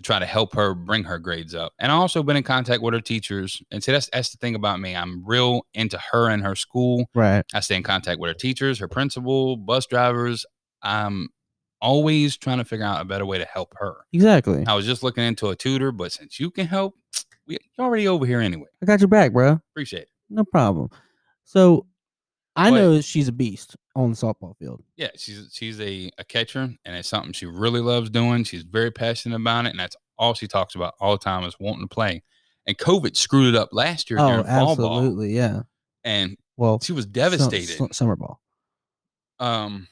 to 0.00 0.06
try 0.06 0.18
to 0.18 0.24
help 0.24 0.54
her 0.54 0.74
bring 0.74 1.04
her 1.04 1.18
grades 1.18 1.54
up. 1.54 1.74
And 1.78 1.92
I 1.92 1.94
also 1.94 2.22
been 2.22 2.36
in 2.36 2.42
contact 2.42 2.82
with 2.82 2.94
her 2.94 3.00
teachers. 3.00 3.62
And 3.70 3.84
see, 3.84 3.92
that's 3.92 4.08
that's 4.10 4.30
the 4.30 4.38
thing 4.38 4.54
about 4.54 4.80
me. 4.80 4.96
I'm 4.96 5.22
real 5.26 5.66
into 5.74 5.98
her 6.12 6.28
and 6.28 6.42
her 6.42 6.56
school. 6.56 7.08
right 7.14 7.44
I 7.52 7.60
stay 7.60 7.76
in 7.76 7.82
contact 7.82 8.18
with 8.18 8.28
her 8.28 8.34
teachers, 8.34 8.78
her 8.78 8.88
principal, 8.88 9.56
bus 9.56 9.86
drivers. 9.86 10.46
I'm 10.82 11.28
always 11.82 12.36
trying 12.38 12.58
to 12.58 12.64
figure 12.64 12.86
out 12.86 13.02
a 13.02 13.04
better 13.04 13.26
way 13.26 13.38
to 13.38 13.44
help 13.44 13.74
her. 13.78 13.96
exactly 14.12 14.64
I 14.66 14.74
was 14.74 14.86
just 14.86 15.02
looking 15.02 15.24
into 15.24 15.48
a 15.48 15.56
tutor, 15.56 15.92
but 15.92 16.12
since 16.12 16.40
you 16.40 16.50
can 16.50 16.66
help, 16.66 16.94
we, 17.46 17.58
you're 17.76 17.86
already 17.86 18.08
over 18.08 18.24
here 18.24 18.40
anyway. 18.40 18.68
I 18.82 18.86
got 18.86 19.00
your 19.00 19.08
back, 19.08 19.32
bro. 19.32 19.60
Appreciate 19.72 20.02
it. 20.02 20.08
No 20.30 20.44
problem. 20.44 20.88
So 21.44 21.86
I 22.60 22.70
But- 22.70 22.76
know 22.76 23.00
she's 23.00 23.28
a 23.28 23.32
beast 23.32 23.76
on 23.96 24.10
the 24.10 24.16
softball 24.16 24.56
field. 24.58 24.82
Yeah, 24.96 25.08
she's 25.16 25.50
she's 25.52 25.80
a, 25.80 26.10
a 26.18 26.24
catcher, 26.24 26.60
and 26.84 26.96
it's 26.96 27.08
something 27.08 27.32
she 27.32 27.46
really 27.46 27.80
loves 27.80 28.10
doing. 28.10 28.44
She's 28.44 28.62
very 28.62 28.90
passionate 28.90 29.36
about 29.36 29.66
it, 29.66 29.70
and 29.70 29.78
that's 29.80 29.96
all 30.18 30.34
she 30.34 30.46
talks 30.46 30.74
about 30.74 30.94
all 31.00 31.12
the 31.12 31.18
time 31.24 31.44
is 31.44 31.56
wanting 31.58 31.88
to 31.88 31.94
play. 31.94 32.22
And 32.66 32.76
COVID 32.76 33.16
screwed 33.16 33.54
it 33.54 33.58
up 33.58 33.70
last 33.72 34.10
year 34.10 34.18
Oh, 34.20 34.28
during 34.28 34.44
fall 34.44 34.76
ball, 34.76 34.98
absolutely, 34.98 35.34
yeah. 35.34 35.62
and 36.04 36.36
Well, 36.56 36.78
she 36.80 36.92
was 36.92 37.06
devastated. 37.06 37.76
su- 37.78 37.88
summer 37.92 38.16
ball 38.16 38.40
um, 39.38 39.88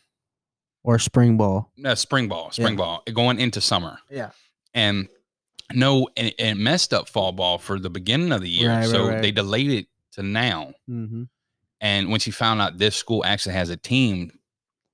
or 0.85 0.99
spring 0.99 1.37
ball. 1.37 1.73
no, 1.77 1.95
spring 1.95 2.29
ball, 2.29 2.51
spring 2.53 2.75
Yeah. 2.75 2.77
ball, 2.77 3.03
going 3.13 3.41
into 3.41 3.61
summer, 3.61 3.99
Yeah. 4.11 4.31
and 4.75 5.09
no, 5.73 6.09
and, 6.17 6.35
it 6.39 6.55
messed 6.57 6.93
up 6.95 7.09
fall 7.09 7.33
ball 7.33 7.59
for 7.59 7.79
the 7.79 7.91
beginning 7.91 8.33
of 8.33 8.41
the 8.43 8.51
year, 8.51 8.69
Right, 8.69 8.81
right, 8.81 8.89
so 8.89 9.09
right. 9.09 9.23
they 9.23 9.33
delayed 9.33 9.71
it 9.71 9.87
to 10.13 10.23
now. 10.23 10.75
Mm-hmm. 10.89 11.25
And 11.81 12.11
when 12.11 12.21
she 12.21 12.31
found 12.31 12.61
out 12.61 12.79
this 12.79 12.97
school 12.97 13.25
actually 13.25 13.55
has 13.55 13.71
a 13.71 13.77
team, 13.77 14.33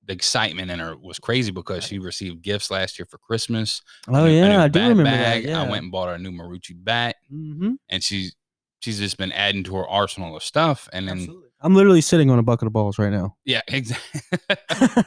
the 0.05 0.13
excitement 0.13 0.69
in 0.69 0.77
her 0.79 0.95
was 0.95 1.17
crazy 1.17 1.51
because 1.51 1.83
she 1.83 1.97
received 1.97 2.43
gifts 2.43 2.69
last 2.69 2.99
year 2.99 3.07
for 3.09 3.17
Christmas. 3.17 3.81
Oh 4.07 4.25
new- 4.25 4.31
yeah, 4.33 4.61
I 4.63 4.67
do 4.67 4.79
remember 4.81 5.03
bag. 5.05 5.43
that. 5.43 5.49
Yeah. 5.49 5.61
I 5.63 5.67
went 5.69 5.83
and 5.83 5.91
bought 5.91 6.09
her 6.09 6.13
a 6.15 6.19
new 6.19 6.31
Marucci 6.31 6.73
bat, 6.75 7.15
Mm-hmm. 7.33 7.73
and 7.89 8.03
she's 8.03 8.35
she's 8.81 8.99
just 8.99 9.17
been 9.17 9.31
adding 9.31 9.63
to 9.63 9.75
her 9.77 9.87
arsenal 9.87 10.35
of 10.35 10.43
stuff. 10.43 10.87
And 10.93 11.07
then 11.07 11.17
Absolutely. 11.17 11.49
I'm 11.61 11.73
literally 11.73 12.01
sitting 12.01 12.29
on 12.29 12.37
a 12.37 12.43
bucket 12.43 12.67
of 12.67 12.73
balls 12.73 12.99
right 12.99 13.11
now. 13.11 13.35
yeah, 13.45 13.61
exactly. 13.67 14.21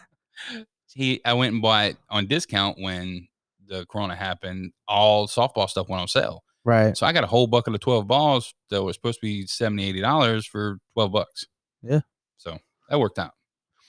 he 0.95 1.21
I 1.25 1.33
went 1.35 1.53
and 1.53 1.63
bought 1.63 1.93
on 2.11 2.27
discount 2.27 2.79
when 2.81 3.29
the 3.67 3.87
corona 3.87 4.17
happened. 4.17 4.73
All 4.89 5.29
softball 5.29 5.69
stuff 5.69 5.89
went 5.89 6.01
on 6.01 6.09
sale, 6.09 6.43
Right. 6.65 6.97
so 6.97 7.07
I 7.07 7.13
got 7.13 7.23
a 7.25 7.29
whole 7.29 7.47
bucket 7.47 7.75
of 7.75 7.81
twelve 7.81 8.07
balls 8.09 8.53
that 8.71 8.83
was 8.83 8.97
supposed 8.97 9.21
to 9.21 9.27
be 9.27 9.47
70 9.47 10.01
dollars 10.01 10.47
for 10.47 10.79
twelve 10.95 11.13
bucks. 11.13 11.47
Yeah. 11.83 12.01
so 12.37 12.59
that 12.89 12.99
worked 13.01 13.19
out. 13.19 13.33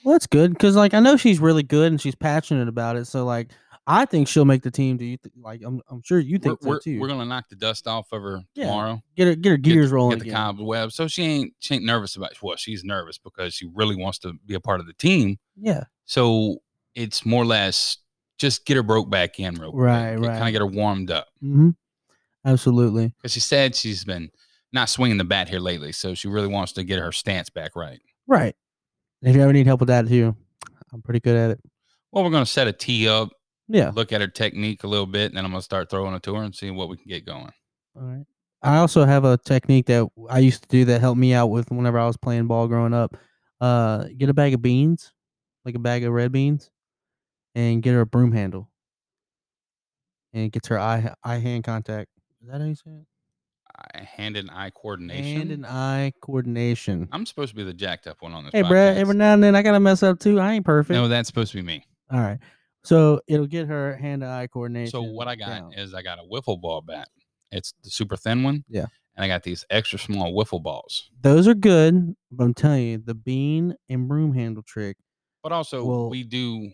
Well, 0.04 0.14
that's 0.14 0.28
good 0.28 0.54
because 0.54 0.76
like 0.76 0.94
I 0.94 1.00
know 1.00 1.18
she's 1.18 1.40
really 1.40 1.64
good 1.64 1.92
and 1.92 2.00
she's 2.00 2.16
passionate 2.16 2.68
about 2.68 2.96
it. 2.96 3.06
So 3.06 3.26
like 3.26 3.50
I 3.88 4.06
think 4.06 4.28
she'll 4.28 4.46
make 4.46 4.62
the 4.62 4.70
team. 4.72 4.98
Do 4.98 5.04
you 5.06 5.18
th- 5.18 5.34
like? 5.42 5.62
I'm 5.66 5.82
I'm 5.90 6.02
sure 6.04 6.20
you 6.20 6.38
We're, 6.42 6.50
think 6.50 6.62
so 6.62 6.70
we're, 6.70 6.80
too. 6.80 7.00
we're 7.00 7.08
gonna 7.08 7.26
knock 7.26 7.50
the 7.50 7.56
dust 7.56 7.88
off 7.88 8.08
of 8.12 8.22
her 8.22 8.42
Yeah, 8.56 8.66
tomorrow. 8.68 9.02
get 9.18 9.28
her 9.28 9.36
get 9.36 9.50
her 9.50 9.58
get- 9.58 9.74
gears 9.74 9.92
rolling 9.92 10.20
get 10.20 10.26
the 10.26 10.32
cobweb. 10.32 10.92
So 10.92 11.08
she 11.08 11.24
ain't 11.24 11.54
she 11.60 11.76
ain't 11.76 11.84
nervous 11.86 12.16
about 12.16 12.32
well, 12.42 12.56
she's 12.56 12.84
nervous 12.84 13.18
because 13.18 13.54
she 13.54 13.68
really 13.74 13.96
wants 13.96 14.20
to 14.20 14.34
be 14.46 14.54
a 14.54 14.60
part 14.60 14.80
of 14.80 14.86
the 14.88 14.94
team. 14.94 15.38
Yeah. 15.58 15.84
So 16.06 16.58
it's 16.96 17.26
more 17.26 17.44
or 17.44 17.48
less 17.48 17.98
just 18.38 18.66
get 18.66 18.78
her 18.78 18.84
broke 18.84 19.10
back 19.10 19.40
in 19.40 19.56
real 19.56 19.72
quick. 19.72 19.82
Right, 19.84 20.14
Kind 20.14 20.26
right. 20.26 20.48
of 20.48 20.52
get 20.54 20.60
her 20.62 20.66
warmed 20.68 21.12
up. 21.12 21.28
Mm-hmm. 21.44 21.72
Absolutely. 22.46 23.14
Because 23.18 23.34
she 23.34 23.40
said 23.42 23.76
she's 23.76 24.04
been 24.06 24.30
not 24.74 24.90
swinging 24.90 25.18
the 25.18 25.24
bat 25.24 25.50
here 25.50 25.60
lately. 25.60 25.92
So 25.92 26.14
she 26.14 26.28
really 26.28 26.48
wants 26.48 26.74
to 26.74 26.84
get 26.84 27.00
her 27.00 27.12
stance 27.12 27.50
back 27.50 27.76
right. 27.76 28.00
Right. 28.28 28.56
If 29.22 29.36
you 29.36 29.42
ever 29.42 29.52
need 29.54 29.66
help 29.68 29.80
with 29.82 29.88
that 29.90 30.08
too, 30.08 30.36
I'm 30.94 31.02
pretty 31.02 31.20
good 31.20 31.36
at 31.36 31.52
it. 31.52 31.60
Well, 32.12 32.24
we're 32.24 32.30
gonna 32.32 32.46
set 32.46 32.68
a 32.68 32.72
tee 32.74 33.08
up, 33.08 33.30
Yeah. 33.68 33.92
look 33.96 34.12
at 34.12 34.22
her 34.22 34.28
technique 34.28 34.84
a 34.84 34.88
little 34.88 35.06
bit, 35.06 35.32
and 35.32 35.38
then 35.38 35.46
I'm 35.46 35.52
gonna 35.52 35.62
start 35.62 35.90
throwing 35.90 36.14
it 36.16 36.24
to 36.24 36.36
her 36.36 36.44
and 36.44 36.56
see 36.56 36.70
what 36.72 36.90
we 36.90 36.98
can 36.98 37.08
get 37.08 37.26
going. 37.26 37.52
All 37.96 38.02
right. 38.04 38.26
I 38.62 38.78
also 38.78 39.06
have 39.06 39.24
a 39.26 39.38
technique 39.38 39.86
that 39.88 40.08
I 40.30 40.40
used 40.40 40.64
to 40.64 40.68
do 40.70 40.86
that 40.86 41.00
helped 41.02 41.20
me 41.20 41.34
out 41.34 41.48
with 41.48 41.72
whenever 41.72 41.98
I 41.98 42.06
was 42.06 42.18
playing 42.18 42.48
ball 42.48 42.68
growing 42.68 42.94
up. 42.94 43.16
Uh, 43.62 44.06
get 44.18 44.30
a 44.30 44.34
bag 44.34 44.54
of 44.54 44.62
beans, 44.62 45.14
like 45.66 45.76
a 45.76 45.80
bag 45.80 46.04
of 46.04 46.12
red 46.14 46.32
beans, 46.32 46.70
and 47.56 47.82
get 47.84 47.94
her 47.94 48.02
a 48.02 48.06
broom 48.06 48.32
handle, 48.32 48.70
and 50.34 50.44
it 50.46 50.52
gets 50.52 50.68
her 50.68 50.80
eye 50.80 51.14
eye 51.24 51.38
hand 51.38 51.64
contact. 51.64 52.10
Is 52.42 52.48
that 52.50 52.62
how 52.62 52.68
you 52.68 52.76
say 52.76 52.92
it? 52.92 53.06
Hand 53.96 54.38
and 54.38 54.50
eye 54.52 54.72
coordination. 54.74 55.24
Hand 55.38 55.52
and 55.52 55.66
eye 55.66 56.14
coordination. 56.22 57.08
I'm 57.12 57.26
supposed 57.26 57.50
to 57.52 57.56
be 57.56 57.64
the 57.64 57.74
jacked 57.74 58.08
up 58.08 58.22
one 58.22 58.34
on 58.34 58.44
this. 58.46 58.52
Hey, 58.54 58.62
Brad. 58.62 58.98
Every 58.98 59.16
now 59.16 59.34
and 59.34 59.44
then 59.44 59.56
I 59.56 59.62
gotta 59.62 59.80
mess 59.80 60.04
up 60.04 60.20
too. 60.20 60.40
I 60.40 60.54
ain't 60.54 60.66
perfect. 60.66 60.96
No, 60.96 61.08
that's 61.08 61.28
supposed 61.28 61.52
to 61.52 61.58
be 61.58 61.64
me. 61.64 61.86
All 62.12 62.20
right. 62.20 62.40
So 62.84 63.20
it'll 63.28 63.48
get 63.48 63.68
her 63.68 63.96
hand 63.98 64.22
to 64.22 64.28
eye 64.28 64.48
coordination. 64.48 64.92
So 64.92 65.02
what 65.02 65.28
I 65.28 65.36
got 65.36 65.50
down. 65.50 65.74
is 65.74 65.94
I 65.94 66.02
got 66.02 66.18
a 66.20 66.24
wiffle 66.24 66.60
ball 66.60 66.82
bat. 66.82 67.10
It's 67.52 67.74
the 67.84 67.90
super 67.90 68.16
thin 68.16 68.44
one. 68.44 68.64
Yeah. 68.70 68.86
And 69.16 69.26
I 69.26 69.28
got 69.28 69.44
these 69.44 69.66
extra 69.70 70.00
small 70.00 70.34
wiffle 70.34 70.64
balls. 70.64 71.10
those 71.22 71.46
are 71.48 71.54
good, 71.54 72.16
but 72.32 72.46
I'm 72.46 72.54
telling 72.54 72.84
you, 72.84 72.98
the 73.04 73.14
bean 73.16 73.76
and 73.90 74.08
broom 74.08 74.34
handle 74.34 74.64
trick. 74.64 74.96
But 75.44 75.52
also 75.52 75.84
Well, 75.84 76.10
we 76.10 76.24
do 76.24 76.72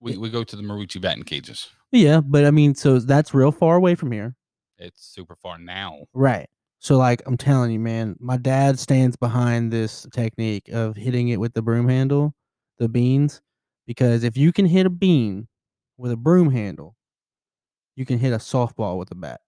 we, 0.00 0.12
it- 0.12 0.20
we 0.20 0.28
go 0.28 0.44
to 0.44 0.56
the 0.56 0.62
Marucci 0.62 1.00
batting 1.00 1.22
cages. 1.24 1.68
Yeah, 1.92 2.20
but 2.20 2.44
I 2.44 2.50
mean, 2.50 2.74
so 2.74 2.98
that's 2.98 3.32
real 3.32 3.52
far 3.52 3.76
away 3.76 3.94
from 3.94 4.12
here. 4.12 4.34
It's 4.78 5.04
super 5.04 5.36
far 5.36 5.58
now. 5.58 6.06
Right. 6.12 6.48
So 6.78 6.96
like 6.96 7.22
I'm 7.26 7.36
telling 7.36 7.70
you, 7.70 7.80
man, 7.80 8.16
my 8.20 8.36
dad 8.36 8.78
stands 8.78 9.16
behind 9.16 9.72
this 9.72 10.06
technique 10.12 10.68
of 10.68 10.96
hitting 10.96 11.28
it 11.28 11.40
with 11.40 11.54
the 11.54 11.62
broom 11.62 11.88
handle, 11.88 12.34
the 12.78 12.88
beans, 12.88 13.40
because 13.86 14.24
if 14.24 14.36
you 14.36 14.52
can 14.52 14.66
hit 14.66 14.86
a 14.86 14.90
bean 14.90 15.48
with 15.96 16.12
a 16.12 16.16
broom 16.16 16.50
handle, 16.50 16.96
you 17.96 18.04
can 18.04 18.18
hit 18.18 18.32
a 18.32 18.38
softball 18.38 18.98
with 18.98 19.10
a 19.10 19.14
bat. 19.14 19.40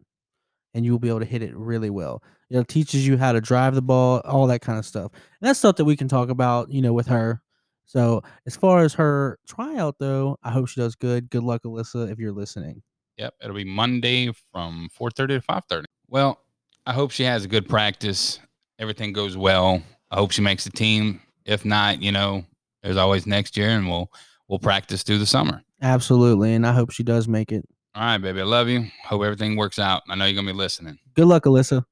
And 0.75 0.85
you'll 0.85 0.99
be 0.99 1.09
able 1.09 1.21
to 1.21 1.27
hit 1.27 1.43
it 1.43 1.57
really 1.57 1.91
well. 1.91 2.23
It 2.51 2.69
teaches 2.69 3.07
you 3.07 3.17
how 3.17 3.33
to 3.33 3.41
drive 3.41 3.75
the 3.75 3.83
ball, 3.83 4.21
all 4.25 4.47
that 4.47 4.61
kind 4.61 4.79
of 4.79 4.87
stuff. 4.87 5.13
And 5.13 5.49
that's 5.49 5.59
stuff 5.59 5.77
that 5.77 5.85
we 5.85 5.97
can 5.97 6.09
talk 6.09 6.29
about, 6.29 6.71
you 6.71 6.83
know, 6.83 6.93
with 6.93 7.07
her. 7.09 7.43
So 7.87 8.23
as 8.47 8.55
far 8.55 8.81
as 8.85 8.95
her 8.95 9.39
tryout 9.49 9.97
though, 9.99 10.37
I 10.43 10.51
hope 10.51 10.69
she 10.69 10.81
does 10.81 10.95
good. 10.95 11.31
Good 11.31 11.43
luck, 11.43 11.63
Alyssa, 11.65 12.11
if 12.13 12.19
you're 12.19 12.33
listening. 12.33 12.83
Yep. 13.19 13.35
It'll 13.43 13.57
be 13.57 13.65
Monday 13.65 14.33
from 14.53 14.89
4:30 14.99 15.29
to 15.29 15.41
5:30. 15.41 15.85
Well, 16.09 16.41
I 16.87 16.93
hope 16.93 17.11
she 17.11 17.25
has 17.25 17.45
a 17.45 17.49
good 17.49 17.69
practice. 17.69 18.39
Everything 18.79 19.13
goes 19.13 19.37
well. 19.37 19.83
I 20.11 20.17
hope 20.17 20.31
she 20.31 20.41
makes 20.41 20.65
the 20.65 20.71
team. 20.71 21.21
If 21.45 21.65
not, 21.65 22.01
you 22.01 22.13
know, 22.13 22.45
there's 22.83 22.97
always 22.97 23.27
next 23.27 23.57
year 23.57 23.71
and 23.71 23.89
we'll 23.89 24.11
we'll 24.49 24.59
practice 24.59 25.03
through 25.03 25.19
the 25.19 25.27
summer. 25.27 25.63
Absolutely. 25.83 26.55
And 26.55 26.67
I 26.67 26.73
hope 26.73 26.91
she 26.91 27.03
does 27.03 27.29
make 27.29 27.53
it. 27.53 27.65
All 27.95 28.03
right, 28.03 28.19
baby. 28.19 28.41
I 28.41 28.45
love 28.45 28.69
you. 28.69 28.87
Hope 29.05 29.23
everything 29.23 29.57
works 29.57 29.79
out. 29.79 30.03
I 30.09 30.15
know 30.15 30.25
you're 30.25 30.35
gonna 30.35 30.53
be 30.53 30.57
listening. 30.57 30.99
Good 31.15 31.27
luck, 31.27 31.45
Alyssa. 31.45 31.85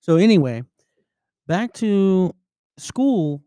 So 0.00 0.16
anyway, 0.16 0.62
back 1.46 1.72
to 1.74 2.34
school. 2.78 3.42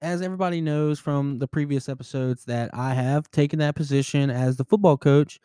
As 0.00 0.22
everybody 0.22 0.60
knows 0.60 1.00
from 1.00 1.40
the 1.40 1.48
previous 1.48 1.88
episodes, 1.88 2.44
that 2.44 2.70
I 2.72 2.94
have 2.94 3.28
taken 3.32 3.58
that 3.58 3.74
position 3.74 4.30
as 4.30 4.56
the 4.56 4.64
football 4.64 4.96
coach, 4.96 5.40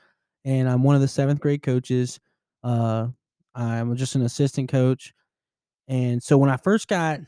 and 0.46 0.70
I'm 0.70 0.84
one 0.84 0.96
of 0.96 1.02
the 1.02 1.08
seventh 1.08 1.40
grade 1.40 1.64
coaches. 1.64 2.20
Uh, 2.64 3.08
I'm 3.56 3.96
just 3.96 4.16
an 4.16 4.24
assistant 4.24 4.70
coach, 4.70 5.14
and 5.88 6.22
so 6.22 6.38
when 6.38 6.50
I 6.50 6.58
first 6.58 6.88
got 6.88 7.20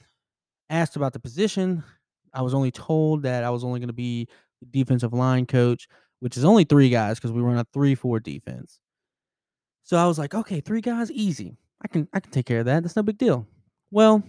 asked 0.69 0.95
about 0.95 1.13
the 1.13 1.19
position, 1.19 1.83
I 2.33 2.41
was 2.41 2.53
only 2.53 2.71
told 2.71 3.23
that 3.23 3.43
I 3.43 3.49
was 3.49 3.63
only 3.63 3.79
going 3.79 3.87
to 3.89 3.93
be 3.93 4.27
defensive 4.71 5.13
line 5.13 5.45
coach, 5.45 5.87
which 6.19 6.37
is 6.37 6.45
only 6.45 6.63
three 6.63 6.89
guys 6.89 7.17
because 7.17 7.31
we 7.31 7.41
run 7.41 7.57
a 7.57 7.65
three-four 7.73 8.19
defense. 8.19 8.79
So 9.83 9.97
I 9.97 10.07
was 10.07 10.17
like, 10.17 10.33
okay, 10.33 10.61
three 10.61 10.81
guys, 10.81 11.11
easy. 11.11 11.57
I 11.83 11.87
can 11.87 12.07
I 12.13 12.19
can 12.19 12.31
take 12.31 12.47
care 12.47 12.59
of 12.59 12.65
that. 12.65 12.81
That's 12.81 12.95
no 12.95 13.03
big 13.03 13.17
deal. 13.19 13.45
Well, 13.91 14.23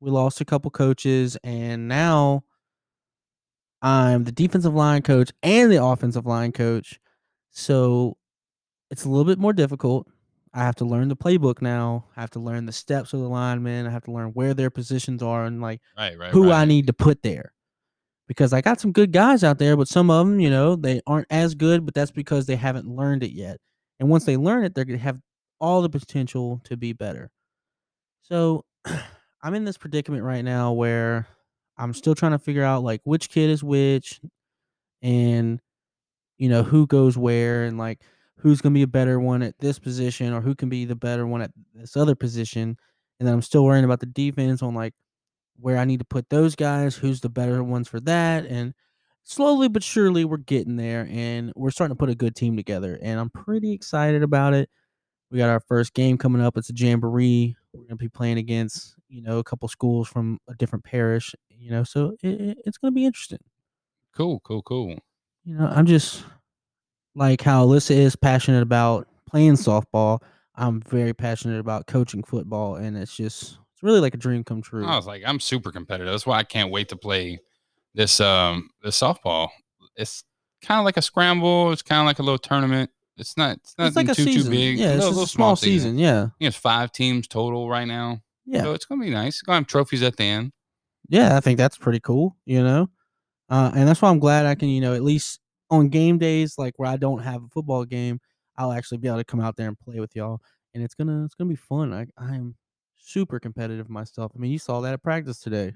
we 0.00 0.10
lost 0.10 0.40
a 0.40 0.44
couple 0.44 0.70
coaches, 0.70 1.38
and 1.42 1.88
now 1.88 2.44
I'm 3.80 4.24
the 4.24 4.32
defensive 4.32 4.74
line 4.74 5.02
coach 5.02 5.32
and 5.42 5.72
the 5.72 5.82
offensive 5.82 6.26
line 6.26 6.52
coach. 6.52 7.00
So 7.52 8.16
it's 8.90 9.04
a 9.04 9.08
little 9.08 9.24
bit 9.24 9.38
more 9.38 9.52
difficult. 9.52 10.08
I 10.54 10.60
have 10.60 10.74
to 10.76 10.84
learn 10.84 11.08
the 11.08 11.16
playbook 11.16 11.62
now. 11.62 12.06
I 12.16 12.20
have 12.20 12.30
to 12.30 12.40
learn 12.40 12.66
the 12.66 12.72
steps 12.72 13.12
of 13.14 13.20
the 13.20 13.28
linemen. 13.28 13.86
I 13.86 13.90
have 13.90 14.04
to 14.04 14.10
learn 14.12 14.30
where 14.30 14.52
their 14.52 14.70
positions 14.70 15.22
are 15.22 15.44
and 15.46 15.62
like 15.62 15.80
Right, 15.96 16.18
right. 16.18 16.30
who 16.30 16.50
right. 16.50 16.62
I 16.62 16.64
need 16.66 16.86
to 16.88 16.92
put 16.92 17.22
there. 17.22 17.52
Because 18.28 18.52
I 18.52 18.60
got 18.60 18.80
some 18.80 18.92
good 18.92 19.12
guys 19.12 19.44
out 19.44 19.58
there, 19.58 19.76
but 19.76 19.88
some 19.88 20.10
of 20.10 20.26
them, 20.26 20.40
you 20.40 20.48
know, 20.50 20.76
they 20.76 21.00
aren't 21.06 21.26
as 21.30 21.54
good, 21.54 21.84
but 21.84 21.94
that's 21.94 22.10
because 22.10 22.46
they 22.46 22.56
haven't 22.56 22.86
learned 22.86 23.22
it 23.22 23.32
yet. 23.32 23.58
And 24.00 24.08
once 24.08 24.24
they 24.24 24.36
learn 24.36 24.64
it, 24.64 24.74
they're 24.74 24.84
going 24.84 24.98
to 24.98 25.04
have 25.04 25.20
all 25.60 25.82
the 25.82 25.90
potential 25.90 26.60
to 26.64 26.76
be 26.76 26.92
better. 26.92 27.30
So 28.22 28.64
I'm 29.42 29.54
in 29.54 29.64
this 29.64 29.76
predicament 29.76 30.22
right 30.22 30.44
now 30.44 30.72
where 30.72 31.26
I'm 31.76 31.92
still 31.94 32.14
trying 32.14 32.32
to 32.32 32.38
figure 32.38 32.64
out 32.64 32.82
like 32.84 33.00
which 33.04 33.28
kid 33.28 33.50
is 33.50 33.62
which 33.62 34.20
and, 35.02 35.60
you 36.38 36.48
know, 36.48 36.62
who 36.62 36.86
goes 36.86 37.16
where 37.18 37.64
and 37.64 37.78
like 37.78 38.02
who's 38.38 38.60
going 38.60 38.72
to 38.72 38.78
be 38.78 38.82
a 38.82 38.86
better 38.88 39.20
one 39.20 39.42
at 39.42 39.58
this 39.58 39.78
position 39.78 40.32
or 40.32 40.40
who 40.40 40.54
can 40.54 40.68
be 40.68 40.84
the 40.84 40.96
better 40.96 41.26
one 41.26 41.42
at 41.42 41.52
this 41.74 41.96
other 41.96 42.14
position. 42.16 42.76
And 43.20 43.26
then 43.26 43.34
I'm 43.34 43.42
still 43.42 43.64
worrying 43.64 43.84
about 43.84 44.00
the 44.00 44.06
defense 44.06 44.62
on 44.62 44.74
like, 44.74 44.94
where 45.56 45.78
I 45.78 45.84
need 45.84 45.98
to 46.00 46.04
put 46.04 46.28
those 46.30 46.56
guys, 46.56 46.96
who's 46.96 47.20
the 47.20 47.28
better 47.28 47.62
ones 47.62 47.88
for 47.88 48.00
that. 48.00 48.46
And 48.46 48.74
slowly 49.22 49.68
but 49.68 49.82
surely 49.82 50.24
we're 50.24 50.38
getting 50.38 50.76
there 50.76 51.06
and 51.10 51.52
we're 51.54 51.70
starting 51.70 51.94
to 51.94 51.98
put 51.98 52.10
a 52.10 52.14
good 52.14 52.34
team 52.34 52.56
together. 52.56 52.98
And 53.02 53.20
I'm 53.20 53.30
pretty 53.30 53.72
excited 53.72 54.22
about 54.22 54.54
it. 54.54 54.68
We 55.30 55.38
got 55.38 55.50
our 55.50 55.60
first 55.60 55.94
game 55.94 56.18
coming 56.18 56.42
up. 56.42 56.56
It's 56.56 56.70
a 56.70 56.74
jamboree. 56.74 57.56
We're 57.72 57.84
gonna 57.84 57.96
be 57.96 58.08
playing 58.08 58.38
against, 58.38 58.96
you 59.08 59.22
know, 59.22 59.38
a 59.38 59.44
couple 59.44 59.68
schools 59.68 60.08
from 60.08 60.38
a 60.48 60.54
different 60.54 60.84
parish, 60.84 61.34
you 61.50 61.70
know, 61.70 61.84
so 61.84 62.16
it, 62.22 62.40
it- 62.40 62.58
it's 62.66 62.78
gonna 62.78 62.92
be 62.92 63.06
interesting. 63.06 63.38
Cool, 64.12 64.40
cool, 64.40 64.62
cool. 64.62 64.98
You 65.44 65.56
know, 65.56 65.66
I'm 65.66 65.86
just 65.86 66.24
like 67.14 67.42
how 67.42 67.66
Alyssa 67.66 67.92
is 67.96 68.16
passionate 68.16 68.62
about 68.62 69.08
playing 69.28 69.54
softball. 69.54 70.20
I'm 70.54 70.80
very 70.82 71.12
passionate 71.14 71.58
about 71.58 71.86
coaching 71.86 72.22
football, 72.22 72.76
and 72.76 72.96
it's 72.96 73.16
just 73.16 73.58
it's 73.72 73.82
really 73.82 74.00
like 74.00 74.14
a 74.14 74.18
dream 74.18 74.44
come 74.44 74.62
true. 74.62 74.86
I 74.86 74.96
was 74.96 75.06
like, 75.06 75.22
I'm 75.26 75.40
super 75.40 75.72
competitive. 75.72 76.12
That's 76.12 76.26
why 76.26 76.38
I 76.38 76.44
can't 76.44 76.70
wait 76.70 76.88
to 76.90 76.96
play 76.96 77.40
this 77.94 78.20
um 78.20 78.70
this 78.82 79.00
softball. 79.00 79.48
It's 79.96 80.24
kind 80.62 80.78
of 80.78 80.84
like 80.84 80.96
a 80.96 81.02
scramble. 81.02 81.72
It's 81.72 81.82
kind 81.82 82.00
of 82.00 82.06
like 82.06 82.18
a 82.18 82.22
little 82.22 82.38
tournament. 82.38 82.90
It's 83.16 83.36
not. 83.36 83.58
It's 83.58 83.74
not 83.78 83.94
like 83.94 84.06
too 84.08 84.14
season. 84.14 84.44
too 84.44 84.50
big. 84.50 84.78
Yeah, 84.78 84.94
it's 84.94 84.96
just 84.96 85.08
little 85.08 85.24
a 85.24 85.26
small 85.26 85.56
season. 85.56 85.98
Yeah. 85.98 86.22
I 86.22 86.38
think 86.38 86.48
it's 86.48 86.56
five 86.56 86.92
teams 86.92 87.28
total 87.28 87.68
right 87.68 87.86
now. 87.86 88.22
Yeah. 88.46 88.62
So 88.62 88.72
it's 88.72 88.84
gonna 88.84 89.02
be 89.02 89.10
nice. 89.10 89.34
It's 89.34 89.42
gonna 89.42 89.58
have 89.58 89.66
trophies 89.66 90.02
at 90.02 90.16
the 90.16 90.24
end. 90.24 90.52
Yeah, 91.08 91.36
I 91.36 91.40
think 91.40 91.58
that's 91.58 91.76
pretty 91.76 92.00
cool, 92.00 92.36
you 92.46 92.62
know. 92.62 92.88
Uh, 93.52 93.70
and 93.74 93.86
that's 93.86 94.00
why 94.00 94.08
I'm 94.08 94.18
glad 94.18 94.46
I 94.46 94.54
can, 94.54 94.70
you 94.70 94.80
know, 94.80 94.94
at 94.94 95.02
least 95.02 95.38
on 95.70 95.90
game 95.90 96.16
days 96.16 96.54
like 96.56 96.72
where 96.78 96.90
I 96.90 96.96
don't 96.96 97.18
have 97.22 97.44
a 97.44 97.48
football 97.48 97.84
game, 97.84 98.18
I'll 98.56 98.72
actually 98.72 98.96
be 98.96 99.08
able 99.08 99.18
to 99.18 99.24
come 99.24 99.40
out 99.40 99.56
there 99.56 99.68
and 99.68 99.78
play 99.78 100.00
with 100.00 100.16
y'all, 100.16 100.40
and 100.72 100.82
it's 100.82 100.94
gonna 100.94 101.26
it's 101.26 101.34
gonna 101.34 101.50
be 101.50 101.56
fun. 101.56 101.92
I 101.92 102.06
I'm 102.16 102.56
super 102.96 103.38
competitive 103.38 103.90
myself. 103.90 104.32
I 104.34 104.38
mean, 104.38 104.52
you 104.52 104.58
saw 104.58 104.80
that 104.80 104.94
at 104.94 105.02
practice 105.02 105.38
today. 105.38 105.74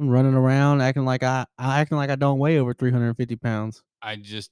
I'm 0.00 0.08
running 0.08 0.34
around 0.34 0.80
acting 0.80 1.04
like 1.04 1.22
I, 1.22 1.46
I 1.56 1.80
acting 1.80 1.98
like 1.98 2.10
I 2.10 2.16
don't 2.16 2.40
weigh 2.40 2.58
over 2.58 2.74
350 2.74 3.36
pounds. 3.36 3.84
I 4.02 4.16
just 4.16 4.50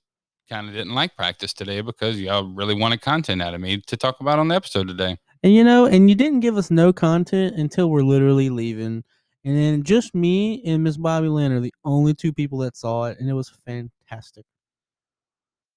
kind 0.49 0.69
of 0.69 0.75
didn't 0.75 0.95
like 0.95 1.17
practice 1.17 1.53
today 1.53 1.81
because 1.81 2.21
y'all 2.21 2.45
really 2.45 2.75
wanted 2.77 3.01
content 3.01 3.43
out 3.43 3.55
of 3.55 3.61
me 3.61 3.81
to 3.89 3.97
talk 3.97 4.21
about 4.21 4.39
on 4.39 4.47
the 4.47 4.55
episode 4.55 4.87
today. 4.87 5.19
And 5.43 5.53
you 5.53 5.65
know, 5.65 5.87
and 5.87 6.09
you 6.09 6.15
didn't 6.15 6.41
give 6.41 6.57
us 6.57 6.71
no 6.71 6.93
content 6.93 7.57
until 7.57 7.91
we're 7.91 8.03
literally 8.03 8.51
leaving. 8.51 9.03
And 9.47 9.57
then 9.57 9.85
just 9.85 10.13
me 10.13 10.61
and 10.67 10.83
Miss 10.83 10.97
Bobby 10.97 11.29
Lynn 11.29 11.53
are 11.53 11.61
the 11.61 11.73
only 11.85 12.15
two 12.15 12.33
people 12.33 12.59
that 12.59 12.77
saw 12.77 13.05
it, 13.05 13.21
and 13.21 13.31
it 13.31 13.33
was 13.33 13.49
fantastic. 13.65 14.45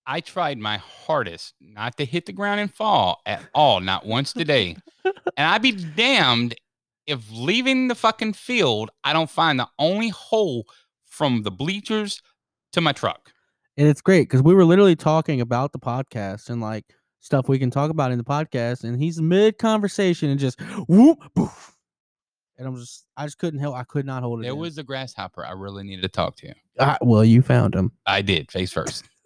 I 0.07 0.21
tried 0.21 0.57
my 0.57 0.77
hardest 0.77 1.53
not 1.61 1.95
to 1.97 2.05
hit 2.05 2.25
the 2.25 2.33
ground 2.33 2.59
and 2.59 2.73
fall 2.73 3.21
at 3.27 3.47
all, 3.53 3.79
not 3.79 4.07
once 4.07 4.33
today. 4.33 4.75
and 5.05 5.13
I'd 5.37 5.61
be 5.61 5.73
damned 5.73 6.55
if 7.05 7.23
leaving 7.31 7.89
the 7.89 7.95
fucking 7.95 8.33
field, 8.33 8.89
I 9.03 9.13
don't 9.13 9.29
find 9.29 9.59
the 9.59 9.69
only 9.77 10.09
hole 10.09 10.65
from 11.05 11.43
the 11.43 11.51
bleachers 11.51 12.23
to 12.73 12.81
my 12.81 12.91
truck. 12.91 13.31
And 13.77 13.87
it's 13.87 14.01
great 14.01 14.23
because 14.23 14.41
we 14.41 14.55
were 14.55 14.65
literally 14.65 14.95
talking 14.95 15.41
about 15.41 15.73
the 15.73 15.79
podcast 15.79 16.49
and 16.49 16.59
like 16.59 16.85
stuff 17.19 17.47
we 17.47 17.59
can 17.59 17.69
talk 17.69 17.91
about 17.91 18.11
in 18.11 18.17
the 18.17 18.23
podcast, 18.23 18.83
and 18.83 18.99
he's 18.99 19.21
mid 19.21 19.59
conversation 19.59 20.31
and 20.31 20.39
just 20.39 20.59
whoop 20.87 21.19
poof. 21.35 21.75
And 22.59 22.67
I'm 22.67 22.75
just 22.75 23.05
I 23.15 23.25
just 23.25 23.37
couldn't 23.37 23.61
help 23.61 23.75
I 23.75 23.83
could 23.83 24.05
not 24.05 24.21
hold 24.21 24.41
it. 24.41 24.43
There 24.43 24.51
in. 24.51 24.59
was 24.59 24.77
a 24.77 24.83
grasshopper 24.83 25.45
I 25.45 25.53
really 25.53 25.83
needed 25.83 26.01
to 26.01 26.09
talk 26.09 26.35
to. 26.37 26.53
Ah, 26.77 26.97
well, 27.01 27.23
you 27.23 27.41
found 27.41 27.73
him. 27.73 27.93
I 28.05 28.21
did, 28.21 28.51
face 28.51 28.71
first. 28.71 29.05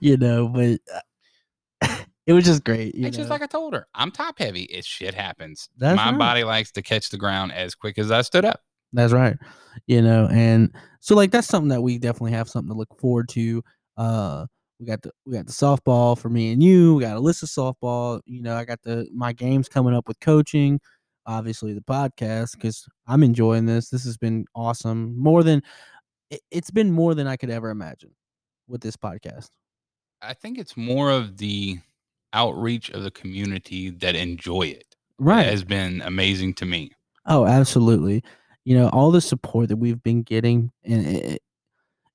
you 0.00 0.16
know, 0.16 0.48
but 0.48 0.80
uh, 0.92 1.96
it 2.26 2.32
was 2.32 2.44
just 2.44 2.64
great. 2.64 2.96
You 2.96 3.06
It's 3.06 3.16
just 3.16 3.30
like 3.30 3.42
I 3.42 3.46
told 3.46 3.74
her, 3.74 3.86
I'm 3.94 4.10
top 4.10 4.40
heavy. 4.40 4.64
It 4.64 4.84
shit 4.84 5.14
happens. 5.14 5.68
That's 5.78 5.96
my 5.96 6.10
right. 6.10 6.18
body 6.18 6.42
likes 6.42 6.72
to 6.72 6.82
catch 6.82 7.10
the 7.10 7.16
ground 7.16 7.52
as 7.52 7.76
quick 7.76 7.96
as 7.96 8.10
I 8.10 8.22
stood 8.22 8.44
up. 8.44 8.60
That's 8.92 9.12
right. 9.12 9.36
You 9.86 10.02
know, 10.02 10.28
and 10.32 10.74
so 10.98 11.14
like 11.14 11.30
that's 11.30 11.46
something 11.46 11.68
that 11.68 11.82
we 11.82 11.98
definitely 11.98 12.32
have 12.32 12.48
something 12.48 12.72
to 12.72 12.78
look 12.78 12.98
forward 12.98 13.28
to. 13.30 13.62
Uh 13.96 14.46
we 14.80 14.86
got 14.86 15.02
the 15.02 15.12
we 15.24 15.34
got 15.34 15.46
the 15.46 15.52
softball 15.52 16.18
for 16.18 16.28
me 16.28 16.52
and 16.52 16.62
you. 16.62 16.96
We 16.96 17.02
got 17.02 17.16
Alyssa 17.16 17.44
softball. 17.44 18.20
You 18.26 18.42
know, 18.42 18.56
I 18.56 18.64
got 18.64 18.82
the 18.82 19.08
my 19.14 19.32
games 19.32 19.68
coming 19.68 19.94
up 19.94 20.08
with 20.08 20.18
coaching. 20.20 20.80
Obviously, 21.26 21.72
the 21.72 21.80
podcast 21.80 22.52
because 22.52 22.86
I'm 23.06 23.22
enjoying 23.22 23.66
this. 23.66 23.88
This 23.88 24.04
has 24.04 24.16
been 24.16 24.44
awesome. 24.54 25.18
More 25.18 25.42
than 25.42 25.62
it, 26.30 26.40
it's 26.50 26.70
been 26.70 26.90
more 26.90 27.14
than 27.14 27.26
I 27.26 27.36
could 27.36 27.50
ever 27.50 27.70
imagine 27.70 28.10
with 28.68 28.80
this 28.80 28.96
podcast. 28.96 29.48
I 30.22 30.34
think 30.34 30.58
it's 30.58 30.76
more 30.76 31.10
of 31.10 31.36
the 31.36 31.78
outreach 32.32 32.90
of 32.90 33.02
the 33.02 33.10
community 33.10 33.90
that 33.90 34.16
enjoy 34.16 34.62
it. 34.62 34.96
Right. 35.18 35.46
Has 35.46 35.64
been 35.64 36.02
amazing 36.02 36.54
to 36.54 36.66
me. 36.66 36.92
Oh, 37.26 37.46
absolutely. 37.46 38.22
You 38.64 38.76
know, 38.76 38.88
all 38.88 39.10
the 39.10 39.20
support 39.20 39.68
that 39.68 39.76
we've 39.76 40.02
been 40.02 40.22
getting, 40.22 40.72
and 40.84 41.06
it, 41.06 41.42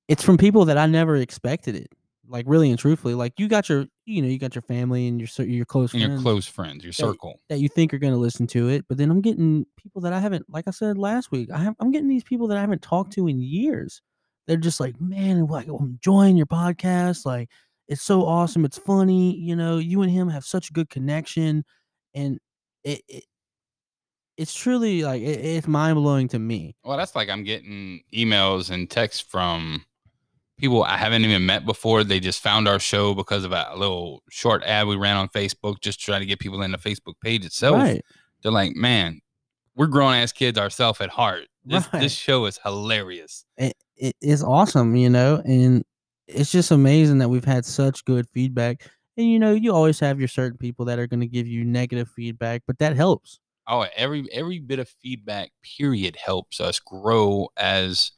it's 0.08 0.24
from 0.24 0.38
people 0.38 0.66
that 0.66 0.78
I 0.78 0.86
never 0.86 1.16
expected 1.16 1.76
it. 1.76 1.88
Like 2.28 2.46
really 2.48 2.70
and 2.70 2.78
truthfully, 2.78 3.16
like 3.16 3.34
you 3.40 3.48
got 3.48 3.70
your, 3.70 3.86
you 4.10 4.22
know, 4.22 4.28
you 4.28 4.38
got 4.40 4.56
your 4.56 4.62
family 4.64 5.08
and 5.08 5.20
your 5.20 5.46
your 5.46 5.66
close 5.66 5.94
And 5.94 6.02
friends 6.02 6.14
your 6.14 6.22
close 6.22 6.46
friends, 6.48 6.84
your 6.84 6.92
That- 6.92 6.96
circle. 6.98 7.40
that 7.50 7.60
you 7.60 7.70
think 7.70 7.94
are 7.94 8.00
going 8.00 8.14
to 8.14 8.20
listen 8.20 8.48
to 8.48 8.70
it, 8.70 8.86
but 8.90 8.98
then 8.98 9.10
I'm 9.12 9.22
getting 9.22 9.66
people 9.78 10.02
that 10.02 10.14
I 10.14 10.20
haven't, 10.20 10.46
like 10.50 10.68
I 10.68 10.72
said 10.72 10.98
last 10.98 11.32
week, 11.32 11.50
I 11.52 11.60
have, 11.60 11.76
I'm 11.80 11.92
getting 11.92 12.10
these 12.10 12.24
people 12.24 12.48
that 12.48 12.58
I 12.58 12.62
haven't 12.62 12.82
talked 12.82 13.14
to 13.14 13.28
in 13.28 13.40
years. 13.42 14.02
They're 14.48 14.58
just 14.58 14.80
like, 14.80 15.00
man, 15.00 15.46
like 15.48 15.68
I'm 15.68 15.76
enjoying 16.02 16.36
your 16.38 16.48
podcast. 16.48 17.26
Like 17.26 17.50
it's 17.88 18.02
so 18.02 18.26
awesome. 18.26 18.66
It's 18.66 18.78
funny. 18.80 19.36
You 19.38 19.56
know, 19.56 19.78
you 19.78 20.02
and 20.02 20.12
him 20.12 20.28
have 20.30 20.44
such 20.46 20.70
a 20.70 20.74
good 20.74 20.90
connection, 20.90 21.64
and 22.16 22.40
it, 22.84 23.02
it 23.08 23.24
it's 24.38 24.54
truly 24.54 25.04
like 25.04 25.22
it, 25.22 25.40
it's 25.46 25.68
mind 25.68 25.96
blowing 25.96 26.28
to 26.30 26.40
me. 26.40 26.76
Well, 26.84 26.98
that's 26.98 27.16
like 27.16 27.30
I'm 27.30 27.44
getting 27.44 28.02
emails 28.14 28.70
and 28.72 28.90
texts 28.90 29.22
from 29.22 29.84
people 30.60 30.84
I 30.84 30.98
haven't 30.98 31.24
even 31.26 31.46
met 31.46 31.66
before. 31.66 32.04
They 32.04 32.20
just 32.20 32.42
found 32.42 32.68
our 32.68 32.80
show 32.80 33.14
because 33.14 33.44
of 33.44 33.52
a 33.52 33.74
little 33.76 34.24
short 34.30 34.64
ad 34.64 34.88
we 34.88 34.96
ran 34.96 35.18
on 35.18 35.30
Facebook, 35.30 35.82
just 35.82 36.00
trying 36.00 36.20
to 36.22 36.26
get 36.26 36.40
people 36.40 36.62
in 36.62 36.72
the 36.72 36.78
Facebook 36.78 37.16
page 37.24 37.46
itself. 37.46 37.78
Right. 37.78 38.04
They're 38.44 38.52
like, 38.52 38.76
man, 38.76 39.22
we're 39.76 39.88
grown 39.88 40.14
ass 40.14 40.32
kids 40.32 40.58
ourselves 40.58 41.02
at 41.02 41.10
heart. 41.10 41.46
This 41.66 41.88
Right. 41.94 42.02
this 42.02 42.14
show 42.14 42.46
is 42.46 42.60
hilarious. 42.64 43.46
it, 43.58 43.76
it 43.96 44.16
is 44.22 44.44
awesome, 44.44 44.96
you 44.96 45.10
know, 45.10 45.42
and 45.46 45.84
it's 46.28 46.52
just 46.52 46.72
amazing 46.72 47.18
that 47.20 47.30
we've 47.30 47.46
had 47.46 47.66
such 47.66 48.06
good 48.06 48.28
feedback. 48.34 48.90
And 49.18 49.28
you 49.28 49.40
know, 49.40 49.54
you 49.54 49.74
always 49.74 50.00
have 50.00 50.20
your 50.20 50.28
certain 50.30 50.58
people 50.58 50.86
that 50.86 51.00
are 51.00 51.08
going 51.08 51.20
to 51.20 51.28
give 51.28 51.48
you 51.48 51.66
negative 51.66 52.10
feedback, 52.16 52.64
but 52.66 52.80
that 52.80 52.96
helps. 52.96 53.40
Oh, 53.68 53.86
every 53.96 54.28
every 54.32 54.60
bit 54.60 54.80
of 54.80 54.90
feedback 55.02 55.52
period 55.78 56.16
helps 56.16 56.60
us 56.60 56.80
grow 56.80 57.50
as 57.58 58.12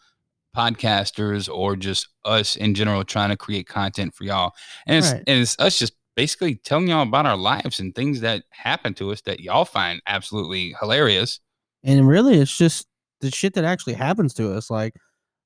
podcasters 0.55 1.53
or 1.53 1.75
just 1.75 2.07
us 2.25 2.55
in 2.55 2.73
general 2.75 3.03
trying 3.03 3.29
to 3.29 3.37
create 3.37 3.67
content 3.67 4.13
for 4.13 4.23
y'all. 4.23 4.53
And 4.85 4.97
it's 4.97 5.11
Right. 5.11 5.23
and 5.27 5.41
it's 5.41 5.55
us 5.59 5.79
just 5.79 5.93
basically 6.15 6.55
telling 6.55 6.87
y'all 6.87 7.03
about 7.03 7.25
our 7.25 7.37
lives 7.37 7.79
and 7.79 7.95
things 7.95 8.21
that 8.21 8.43
happen 8.49 8.93
to 8.95 9.11
us 9.11 9.21
that 9.21 9.39
y'all 9.39 9.65
find 9.65 10.01
absolutely 10.07 10.75
hilarious. 10.79 11.39
And 11.83 12.07
really, 12.07 12.37
it's 12.37 12.55
just 12.55 12.87
the 13.21 13.31
shit 13.31 13.53
that 13.53 13.63
actually 13.63 13.93
happens 13.93 14.33
to 14.35 14.53
us. 14.53 14.69
Like, 14.69 14.95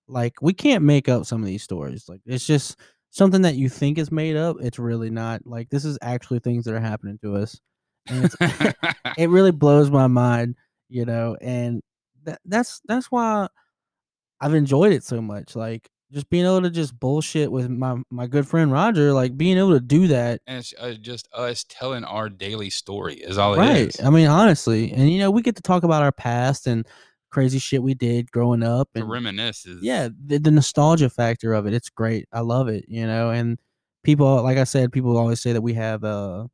like 0.08 0.34
we 0.42 0.54
can't 0.54 0.84
make 0.84 1.08
up 1.08 1.26
some 1.26 1.42
of 1.42 1.48
these 1.48 1.64
stories. 1.64 2.06
Like, 2.10 2.22
it's 2.26 2.46
just 2.46 2.80
something 3.12 3.44
that 3.44 3.56
you 3.56 3.70
think 3.70 3.98
is 3.98 4.12
made 4.12 4.36
up. 4.36 4.58
It's 4.60 4.80
really 4.80 5.10
not. 5.10 5.46
Like, 5.46 5.70
this 5.70 5.86
is 5.86 5.98
actually 6.02 6.40
things 6.40 6.66
that 6.66 6.74
are 6.74 6.80
happening 6.80 7.20
to 7.22 7.36
us. 7.36 7.60
And 8.08 8.26
it's, 8.26 8.36
it 9.18 9.30
really 9.30 9.52
blows 9.52 9.90
my 9.90 10.08
mind, 10.08 10.56
you 10.90 11.06
know, 11.06 11.38
and 11.42 11.82
that 12.24 12.42
that's 12.46 12.82
that's 12.88 13.12
why 13.12 13.48
I've 14.42 14.54
enjoyed 14.54 14.94
it 14.94 15.04
so 15.04 15.22
much. 15.22 15.56
Like 15.56 15.90
just 16.12 16.30
being 16.30 16.46
able 16.46 16.62
to 16.62 16.70
just 16.70 16.98
bullshit 17.00 17.52
with 17.52 17.70
my 17.70 17.98
my 18.10 18.28
good 18.28 18.48
friend 18.48 18.72
Roger, 18.72 19.12
like 19.14 19.38
being 19.38 19.58
able 19.58 19.74
to 19.74 19.80
do 19.80 20.08
that. 20.08 20.42
and 20.48 20.60
it's 20.60 20.74
uh, 20.80 20.94
just 21.00 21.28
us 21.34 21.66
telling 21.68 22.04
our 22.04 22.30
daily 22.30 22.70
story 22.70 23.16
is 23.16 23.38
all 23.38 23.54
it 23.56 23.60
right. 23.60 23.88
is. 23.88 24.00
I 24.02 24.10
mean, 24.10 24.28
honestly. 24.28 24.92
And 24.92 25.10
you 25.10 25.20
know, 25.20 25.32
we 25.32 25.42
get 25.42 25.56
to 25.58 25.62
talk 25.62 25.84
about 25.84 26.04
our 26.04 26.12
past 26.12 26.68
and 26.68 26.86
crazy 27.32 27.60
shit 27.60 27.84
we 27.84 27.94
did 27.94 28.32
growing 28.32 28.64
up 28.64 28.88
and 28.96 29.10
reminisce 29.10 29.66
is 29.66 29.84
yeah, 29.84 30.08
the, 30.26 30.38
the 30.38 30.52
nostalgia 30.52 31.10
factor 31.10 31.54
of 31.54 31.66
it. 31.68 31.74
It's 31.74 31.90
great. 31.90 32.28
I 32.32 32.40
love 32.40 32.70
it, 32.70 32.86
you 32.88 33.06
know, 33.06 33.32
and 33.32 33.60
people 34.04 34.42
like 34.42 34.58
I 34.58 34.64
said, 34.64 34.94
people 34.94 35.18
always 35.18 35.42
say 35.42 35.52
that 35.52 35.62
we 35.62 35.74
have 35.74 36.04
a 36.04 36.48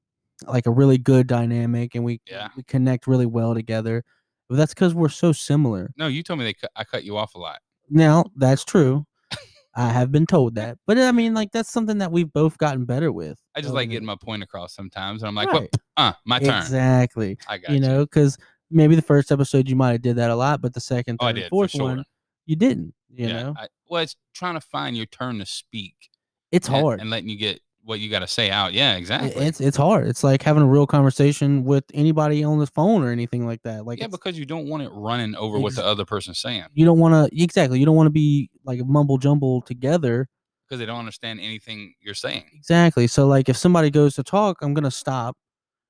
like 0.48 0.66
a 0.66 0.72
really 0.72 0.98
good 0.98 1.28
dynamic 1.28 1.94
and 1.94 2.04
we 2.04 2.22
Yeah. 2.28 2.48
we 2.56 2.64
connect 2.64 3.06
really 3.06 3.28
well 3.28 3.54
together. 3.54 4.04
But 4.50 4.56
that's 4.56 4.74
because 4.74 4.96
we're 4.96 5.10
so 5.10 5.32
similar. 5.34 5.92
No, 5.98 6.08
you 6.08 6.24
told 6.24 6.40
me 6.40 6.46
they 6.46 6.54
cut, 6.54 6.72
I 6.76 6.84
cut 6.84 7.04
you 7.04 7.16
off 7.16 7.36
a 7.36 7.38
lot. 7.38 7.60
Now 7.92 8.26
that's 8.36 8.64
true. 8.64 9.06
I 9.76 9.90
have 9.90 10.12
been 10.12 10.26
told 10.26 10.56
that, 10.56 10.78
but 10.88 10.98
I 10.98 11.12
mean, 11.12 11.34
like 11.34 11.52
that's 11.52 11.70
something 11.72 12.00
that 12.00 12.12
we've 12.12 12.32
both 12.32 12.58
gotten 12.58 12.86
better 12.86 13.12
with. 13.12 13.40
I 13.56 13.62
just 13.62 13.74
like 13.74 13.90
getting 13.90 14.06
my 14.06 14.16
point 14.20 14.42
across 14.44 14.74
sometimes, 14.74 15.22
and 15.22 15.28
I'm 15.30 15.36
like, 15.36 15.52
"What? 15.54 15.62
Right. 15.62 15.76
Uh, 15.98 16.14
my 16.26 16.40
turn." 16.40 16.62
Exactly. 16.62 17.38
I 17.48 17.58
got 17.60 17.72
You 17.72 17.80
know, 17.80 18.04
because 18.06 18.38
maybe 18.70 18.96
the 18.96 19.02
first 19.02 19.32
episode 19.32 19.70
you 19.70 19.76
might 19.76 19.92
have 19.92 20.02
did 20.02 20.16
that 20.16 20.30
a 20.32 20.36
lot, 20.36 20.62
but 20.62 20.74
the 20.74 20.80
second, 20.82 21.18
Oh, 21.22 21.28
third, 21.28 21.36
did, 21.36 21.50
fourth 21.50 21.72
sure. 21.72 21.84
one 21.84 22.06
you 22.46 22.56
didn't. 22.56 22.94
You 23.10 23.28
yeah. 23.28 23.44
know, 23.44 23.54
I, 23.58 23.68
well, 23.90 24.02
it's 24.04 24.16
trying 24.34 24.56
to 24.56 24.62
find 24.62 24.96
your 24.98 25.06
turn 25.06 25.40
to 25.40 25.46
speak. 25.46 25.96
it's 26.52 26.68
and- 26.68 26.78
hard. 26.78 27.00
and 27.02 27.10
letting 27.10 27.30
you 27.30 27.38
get 27.38 27.60
what 27.84 28.00
you 28.00 28.10
got 28.10 28.20
to 28.20 28.28
say 28.28 28.52
out. 28.52 28.74
Yeah, 28.74 28.96
exactly. 28.96 29.32
It's 29.46 29.60
it's 29.60 29.78
hard. 29.78 30.08
It's 30.08 30.24
like 30.24 30.42
having 30.44 30.64
a 30.64 30.68
real 30.68 30.86
conversation 30.86 31.64
with 31.64 31.84
anybody 31.94 32.44
on 32.44 32.60
the 32.60 32.68
phone 32.68 33.04
or 33.04 33.12
anything 33.12 33.46
like 33.46 33.62
that. 33.64 33.86
Like 33.86 34.00
yeah, 34.00 34.08
because 34.08 34.38
you 34.38 34.46
don't 34.46 34.68
want 34.68 34.84
it 34.84 34.90
running 34.94 35.36
over 35.36 35.60
what 35.60 35.76
the 35.76 35.86
other 35.86 36.06
person's 36.06 36.40
saying 36.40 36.66
you 36.74 36.86
don't 36.86 37.00
want 37.00 37.32
to 37.32 37.42
exactly. 37.44 37.80
You 37.80 37.86
don't 37.86 37.96
want 37.96 38.08
to 38.08 38.12
be 38.12 38.50
like 38.66 38.80
a 38.80 38.86
mumble 38.86 39.18
jumble 39.18 39.62
together. 39.62 40.30
because 40.68 40.80
they 40.80 40.86
don't 40.86 41.00
understand 41.00 41.40
anything 41.40 41.94
you're 42.00 42.14
saying. 42.14 42.46
Exactly. 42.54 43.08
So 43.08 43.28
like 43.28 43.50
if 43.50 43.58
somebody 43.58 43.90
goes 43.90 44.16
to 44.16 44.24
talk, 44.24 44.58
I'm 44.62 44.74
gonna 44.74 44.92
stop, 44.92 45.36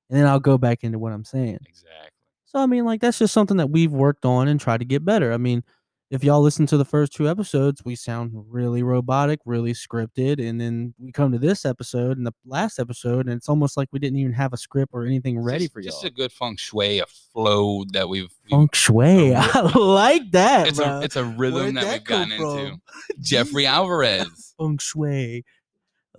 and 0.09 0.17
then 0.17 0.25
I'll 0.27 0.39
go 0.39 0.57
back 0.57 0.83
into 0.83 0.97
what 0.97 1.13
I'm 1.13 1.25
saying. 1.25 1.59
Exactly. 1.67 2.09
So 2.45 2.59
I 2.59 2.65
mean, 2.65 2.85
like 2.85 3.01
that's 3.01 3.19
just 3.19 3.33
something 3.33 3.57
that 3.57 3.69
we've 3.69 3.91
worked 3.91 4.25
on 4.25 4.47
and 4.47 4.59
tried 4.59 4.79
to 4.79 4.85
get 4.85 5.05
better. 5.05 5.33
I 5.33 5.37
mean, 5.37 5.63
if 6.11 6.25
y'all 6.25 6.41
listen 6.41 6.65
to 6.65 6.75
the 6.75 6.83
first 6.83 7.13
two 7.13 7.29
episodes, 7.29 7.85
we 7.85 7.95
sound 7.95 8.31
really 8.49 8.83
robotic, 8.83 9.39
really 9.45 9.71
scripted, 9.71 10.45
and 10.45 10.59
then 10.59 10.93
we 10.99 11.13
come 11.13 11.31
to 11.31 11.39
this 11.39 11.65
episode 11.65 12.17
and 12.17 12.27
the 12.27 12.33
last 12.45 12.79
episode, 12.79 13.27
and 13.27 13.37
it's 13.37 13.47
almost 13.47 13.77
like 13.77 13.87
we 13.93 13.99
didn't 13.99 14.19
even 14.19 14.33
have 14.33 14.51
a 14.51 14.57
script 14.57 14.91
or 14.93 15.05
anything 15.05 15.39
ready 15.39 15.65
just, 15.65 15.73
for 15.73 15.79
y'all. 15.79 15.91
Just 15.91 16.03
a 16.03 16.09
good 16.09 16.33
feng 16.33 16.57
shui, 16.57 16.99
a 16.99 17.05
flow 17.05 17.85
that 17.93 18.09
we've. 18.09 18.29
Feng 18.49 18.67
shui. 18.73 19.33
I 19.37 19.61
like 19.73 20.29
that. 20.31 20.67
it's 20.67 20.79
bro. 20.79 20.99
a 20.99 21.01
it's 21.01 21.15
a 21.15 21.23
rhythm 21.23 21.61
Where'd 21.61 21.75
that, 21.77 21.85
that 21.85 21.93
we've 21.93 22.03
gotten 22.03 22.37
come 22.37 22.57
into. 22.57 22.81
Jeffrey 23.21 23.65
Alvarez. 23.65 24.53
Feng 24.59 24.77
shui. 24.79 25.45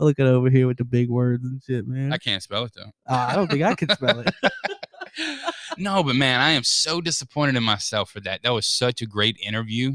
Look 0.01 0.19
at 0.19 0.27
over 0.27 0.49
here 0.49 0.67
with 0.67 0.79
the 0.79 0.85
big 0.85 1.11
words 1.11 1.45
and 1.45 1.63
shit, 1.63 1.87
man. 1.87 2.15
I 2.15 2.17
can't 2.17 2.43
spell 2.43 2.65
it 2.65 2.73
though. 2.75 2.91
Uh, 3.07 3.27
I 3.31 3.37
don't 3.37 3.51
think 3.51 3.63
I 3.63 3.75
can 3.75 3.91
spell 3.91 4.21
it. 4.21 4.35
No, 5.79 6.03
but 6.03 6.17
man, 6.17 6.41
I 6.41 6.51
am 6.51 6.65
so 6.65 7.01
disappointed 7.01 7.57
in 7.57 7.63
myself 7.63 8.11
for 8.11 8.21
that. 8.21 8.43
That 8.43 8.53
was 8.53 8.67
such 8.67 9.03
a 9.03 9.07
great 9.07 9.37
interview. 9.43 9.93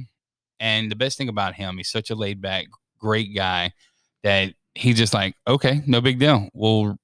And 0.60 0.92
the 0.92 0.96
best 0.96 1.18
thing 1.18 1.30
about 1.30 1.54
him, 1.56 1.78
he's 1.78 1.90
such 1.90 2.10
a 2.10 2.16
laid 2.16 2.42
back, 2.42 2.66
great 2.98 3.36
guy 3.36 3.72
that 4.24 4.54
he's 4.76 4.98
just 4.98 5.14
like, 5.14 5.36
okay, 5.48 5.82
no 5.86 6.02
big 6.02 6.20
deal. 6.20 6.50
We'll 6.54 6.98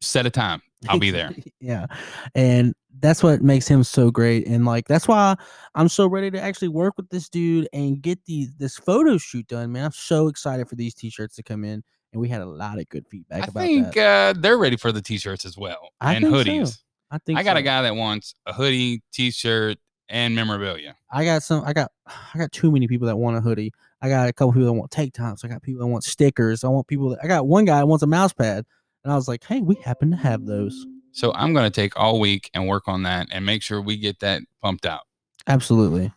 set 0.00 0.26
a 0.26 0.30
time. 0.30 0.62
I'll 0.88 0.98
be 0.98 1.10
there. 1.10 1.30
yeah. 1.60 1.86
And 2.34 2.74
that's 3.00 3.22
what 3.22 3.42
makes 3.42 3.66
him 3.68 3.84
so 3.84 4.10
great. 4.10 4.46
And 4.46 4.64
like 4.64 4.88
that's 4.88 5.06
why 5.08 5.36
I'm 5.74 5.88
so 5.88 6.06
ready 6.06 6.30
to 6.30 6.40
actually 6.40 6.68
work 6.68 6.94
with 6.96 7.08
this 7.10 7.28
dude 7.28 7.68
and 7.72 8.00
get 8.00 8.24
these 8.24 8.54
this 8.56 8.76
photo 8.76 9.18
shoot 9.18 9.46
done, 9.48 9.72
man. 9.72 9.84
I'm 9.84 9.92
so 9.92 10.28
excited 10.28 10.68
for 10.68 10.76
these 10.76 10.94
t-shirts 10.94 11.36
to 11.36 11.42
come 11.42 11.64
in. 11.64 11.82
And 12.12 12.20
we 12.20 12.28
had 12.28 12.40
a 12.40 12.46
lot 12.46 12.78
of 12.78 12.88
good 12.88 13.06
feedback 13.08 13.42
I 13.42 13.46
about 13.46 13.60
think 13.60 13.94
that. 13.94 14.36
uh, 14.36 14.40
they're 14.40 14.58
ready 14.58 14.76
for 14.76 14.92
the 14.92 15.02
t-shirts 15.02 15.44
as 15.44 15.56
well 15.58 15.90
I 16.00 16.14
and 16.14 16.24
think 16.24 16.66
so. 16.66 16.72
I 17.10 17.18
think 17.18 17.38
I 17.38 17.42
got 17.42 17.56
a 17.56 17.62
guy 17.62 17.82
that 17.82 17.94
wants 17.94 18.34
a 18.46 18.52
hoodie, 18.52 19.02
t-shirt, 19.12 19.78
and 20.08 20.34
memorabilia. 20.34 20.96
I 21.10 21.24
got 21.24 21.42
some. 21.42 21.64
I 21.64 21.72
got. 21.72 21.90
I 22.06 22.38
got 22.38 22.52
too 22.52 22.70
many 22.70 22.88
people 22.88 23.06
that 23.06 23.16
want 23.16 23.36
a 23.36 23.40
hoodie. 23.40 23.72
I 24.02 24.08
got 24.08 24.28
a 24.28 24.32
couple 24.32 24.52
people 24.52 24.66
that 24.66 24.72
want 24.72 24.90
take 24.90 25.12
tops. 25.14 25.44
I 25.44 25.48
got 25.48 25.62
people 25.62 25.80
that 25.80 25.86
want 25.86 26.04
stickers. 26.04 26.64
I 26.64 26.68
want 26.68 26.86
people 26.86 27.10
that. 27.10 27.20
I 27.22 27.26
got 27.26 27.46
one 27.46 27.64
guy 27.64 27.78
that 27.78 27.86
wants 27.86 28.02
a 28.02 28.06
mouse 28.06 28.32
pad, 28.32 28.64
and 29.04 29.12
I 29.12 29.16
was 29.16 29.28
like, 29.28 29.44
"Hey, 29.44 29.60
we 29.60 29.76
happen 29.76 30.10
to 30.10 30.16
have 30.16 30.46
those." 30.46 30.86
So 31.12 31.32
I'm 31.32 31.54
going 31.54 31.64
to 31.64 31.74
take 31.74 31.98
all 31.98 32.20
week 32.20 32.50
and 32.52 32.68
work 32.68 32.88
on 32.88 33.04
that 33.04 33.28
and 33.32 33.46
make 33.46 33.62
sure 33.62 33.80
we 33.80 33.96
get 33.96 34.20
that 34.20 34.42
pumped 34.60 34.84
out. 34.84 35.00
Absolutely. 35.46 36.12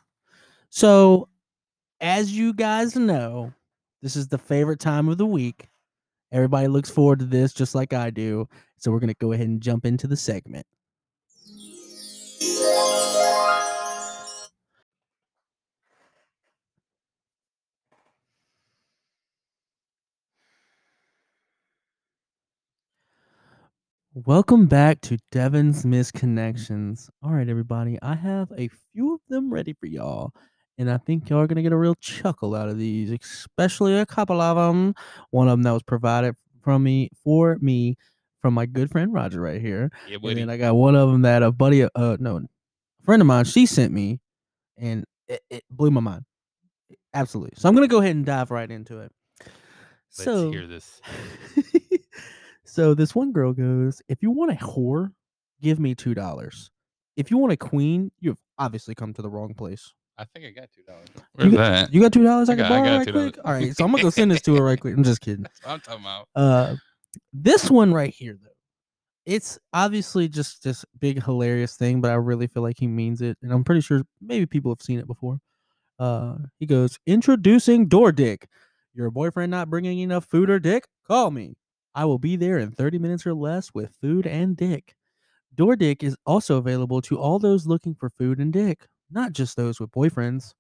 So, 0.72 1.30
as 2.02 2.36
you 2.36 2.54
guys 2.54 2.98
know, 2.98 3.54
this 4.02 4.18
is 4.18 4.28
the 4.28 4.38
favorite 4.38 4.82
time 4.82 5.08
of 5.08 5.18
the 5.18 5.26
week. 5.26 5.70
Everybody 6.34 6.68
looks 6.68 6.90
forward 6.90 7.20
to 7.20 7.26
this 7.26 7.54
just 7.54 7.76
like 7.76 7.94
I 7.94 8.10
do. 8.10 8.50
So, 8.78 8.92
we're 8.92 9.00
going 9.00 9.08
to 9.08 9.16
go 9.22 9.32
ahead 9.32 9.48
and 9.48 9.62
jump 9.62 9.86
into 9.86 10.06
the 10.06 10.18
segment. 10.18 10.68
Welcome 24.26 24.66
back 24.66 25.00
to 25.02 25.18
Devin's 25.32 25.86
Misconnections. 25.86 27.10
All 27.24 27.32
right, 27.32 27.48
everybody, 27.48 27.98
I 28.02 28.16
have 28.16 28.52
a 28.58 28.68
few 28.92 29.14
of 29.14 29.22
them 29.30 29.54
ready 29.54 29.74
for 29.80 29.86
y'all, 29.86 30.34
and 30.78 30.92
I 30.92 30.98
think 30.98 31.30
y'all 31.30 31.40
are 31.40 31.48
gonna 31.48 31.62
get 31.62 31.72
a 31.72 31.78
real 31.78 31.96
chuckle 31.96 32.54
out 32.54 32.68
of 32.68 32.78
these, 32.78 33.12
especially 33.12 33.98
a 33.98 34.06
couple 34.06 34.42
of 34.42 34.58
them. 34.58 34.94
One 35.30 35.48
of 35.48 35.54
them 35.54 35.64
that 35.64 35.72
was 35.72 35.84
provided 35.84 36.36
from 36.62 36.84
me 36.84 37.10
for 37.24 37.58
me 37.62 37.96
from 38.42 38.56
my 38.56 38.66
good 38.66 38.92
friend 38.92 39.14
Roger 39.14 39.40
right 39.40 39.62
here, 39.62 39.90
Yeah, 40.06 40.16
and 40.16 40.22
buddy. 40.22 40.36
then 40.36 40.50
I 40.50 40.58
got 40.58 40.76
one 40.76 40.96
of 40.96 41.10
them 41.10 41.22
that 41.22 41.42
a 41.42 41.54
buddy, 41.54 41.84
uh, 41.84 42.18
no, 42.20 42.38
a 42.38 42.42
friend 43.04 43.22
of 43.22 43.28
mine, 43.28 43.46
she 43.46 43.66
sent 43.66 43.94
me, 43.94 44.20
and 44.76 45.06
it, 45.30 45.42
it 45.50 45.64
blew 45.70 45.92
my 45.92 46.02
mind. 46.02 46.26
Absolutely. 47.14 47.54
So 47.56 47.70
I'm 47.70 47.76
gonna 47.76 47.88
go 47.88 48.02
ahead 48.02 48.18
and 48.18 48.26
dive 48.26 48.52
right 48.52 48.70
into 48.70 49.00
it. 49.00 49.14
Let's 50.18 50.26
so, 50.26 50.52
hear 50.52 50.68
this. 50.68 51.00
so 52.80 52.94
this 52.94 53.14
one 53.14 53.32
girl 53.32 53.52
goes, 53.54 54.02
if 54.08 54.22
you 54.22 54.32
want 54.32 54.52
a 54.52 54.56
whore, 54.56 55.12
give 55.62 55.80
me 55.80 55.96
two 55.96 56.14
dollars. 56.14 56.72
If 57.18 57.30
you 57.30 57.38
want 57.38 57.52
a 57.52 57.58
queen, 57.58 58.12
you've 58.22 58.40
obviously 58.58 58.96
come 58.96 59.14
to 59.14 59.22
the 59.22 59.30
wrong 59.30 59.54
place. 59.54 59.94
I 60.18 60.26
think 60.26 60.46
I 60.46 60.52
got 60.52 60.70
two 60.74 60.84
dollars. 60.84 61.08
Where's 61.34 61.52
you 61.52 61.58
that? 61.58 61.82
Got, 61.88 61.94
you 61.94 62.02
got 62.02 62.14
two 62.14 62.24
dollars 62.24 62.50
I 62.50 62.54
I 62.54 62.56
can 62.56 62.64
got- 62.64 62.72
I 62.72 62.76
borrow 62.78 62.86
got 62.86 62.98
right 62.98 63.08
$2. 63.08 63.12
quick? 63.34 63.46
All 63.46 63.54
right, 63.54 63.76
so 63.76 63.84
I'm 63.86 63.92
gonna 63.92 64.04
go 64.04 64.10
send 64.10 64.32
this 64.32 64.42
to 64.44 64.56
her 64.56 64.64
right 64.64 64.80
quick. 64.80 64.96
I'm 64.96 65.04
just 65.04 65.22
kidding. 65.22 65.44
That's 65.44 65.62
what 65.66 65.72
I'm 65.74 65.80
talking 65.82 66.02
about. 66.04 66.28
Uh 66.36 66.76
this 67.34 67.70
one 67.70 67.94
right 67.94 68.14
here 68.14 68.38
though. 68.42 68.48
It's 69.26 69.60
obviously 69.74 70.28
just 70.30 70.64
this 70.64 70.86
big 71.00 71.24
hilarious 71.24 71.76
thing, 71.76 72.02
but 72.02 72.12
I 72.12 72.16
really 72.16 72.48
feel 72.48 72.64
like 72.64 72.78
he 72.80 72.88
means 72.88 73.22
it. 73.22 73.38
And 73.42 73.52
I'm 73.52 73.64
pretty 73.64 73.82
sure 73.82 74.02
maybe 74.22 74.46
people 74.46 74.72
have 74.72 74.82
seen 74.82 75.00
it 75.00 75.08
before. 75.08 75.40
Uh 76.00 76.36
he 76.60 76.66
goes, 76.66 76.98
introducing 77.06 77.88
door 77.88 78.12
dick. 78.12 78.48
Your 78.94 79.12
boyfriend 79.12 79.52
not 79.52 79.70
bringing 79.70 80.00
enough 80.00 80.26
food 80.26 80.50
or 80.50 80.60
dick? 80.60 80.86
Call 81.08 81.32
me. 81.32 81.56
I 81.96 82.06
will 82.06 82.20
be 82.20 82.36
there 82.36 82.58
in 82.58 82.72
30 82.72 83.00
minutes 83.00 83.26
or 83.26 83.34
less 83.34 83.74
with 83.74 83.96
food 84.02 84.26
and 84.26 84.56
dick. 84.56 84.96
Door 85.56 85.78
dick 85.78 86.04
is 86.04 86.16
also 86.26 86.58
available 86.58 87.02
to 87.04 87.18
all 87.18 87.40
those 87.40 87.68
looking 87.68 87.96
for 87.96 88.10
food 88.10 88.40
and 88.40 88.54
dick, 88.54 88.88
not 89.10 89.34
just 89.34 89.58
those 89.58 89.80
with 89.80 89.92
boyfriends. 89.92 90.54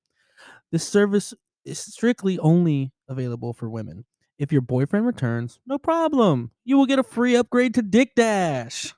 This 0.72 0.88
service 0.88 1.34
is 1.66 1.80
strictly 1.80 2.40
only 2.40 2.92
available 3.08 3.54
for 3.54 3.70
women. 3.70 4.06
If 4.38 4.52
your 4.52 4.62
boyfriend 4.62 5.06
returns, 5.06 5.60
no 5.68 5.78
problem. 5.78 6.52
You 6.64 6.78
will 6.78 6.86
get 6.86 7.00
a 7.00 7.04
free 7.04 7.36
upgrade 7.36 7.74
to 7.76 7.82
Dick 7.82 8.16
Dash. 8.16 8.94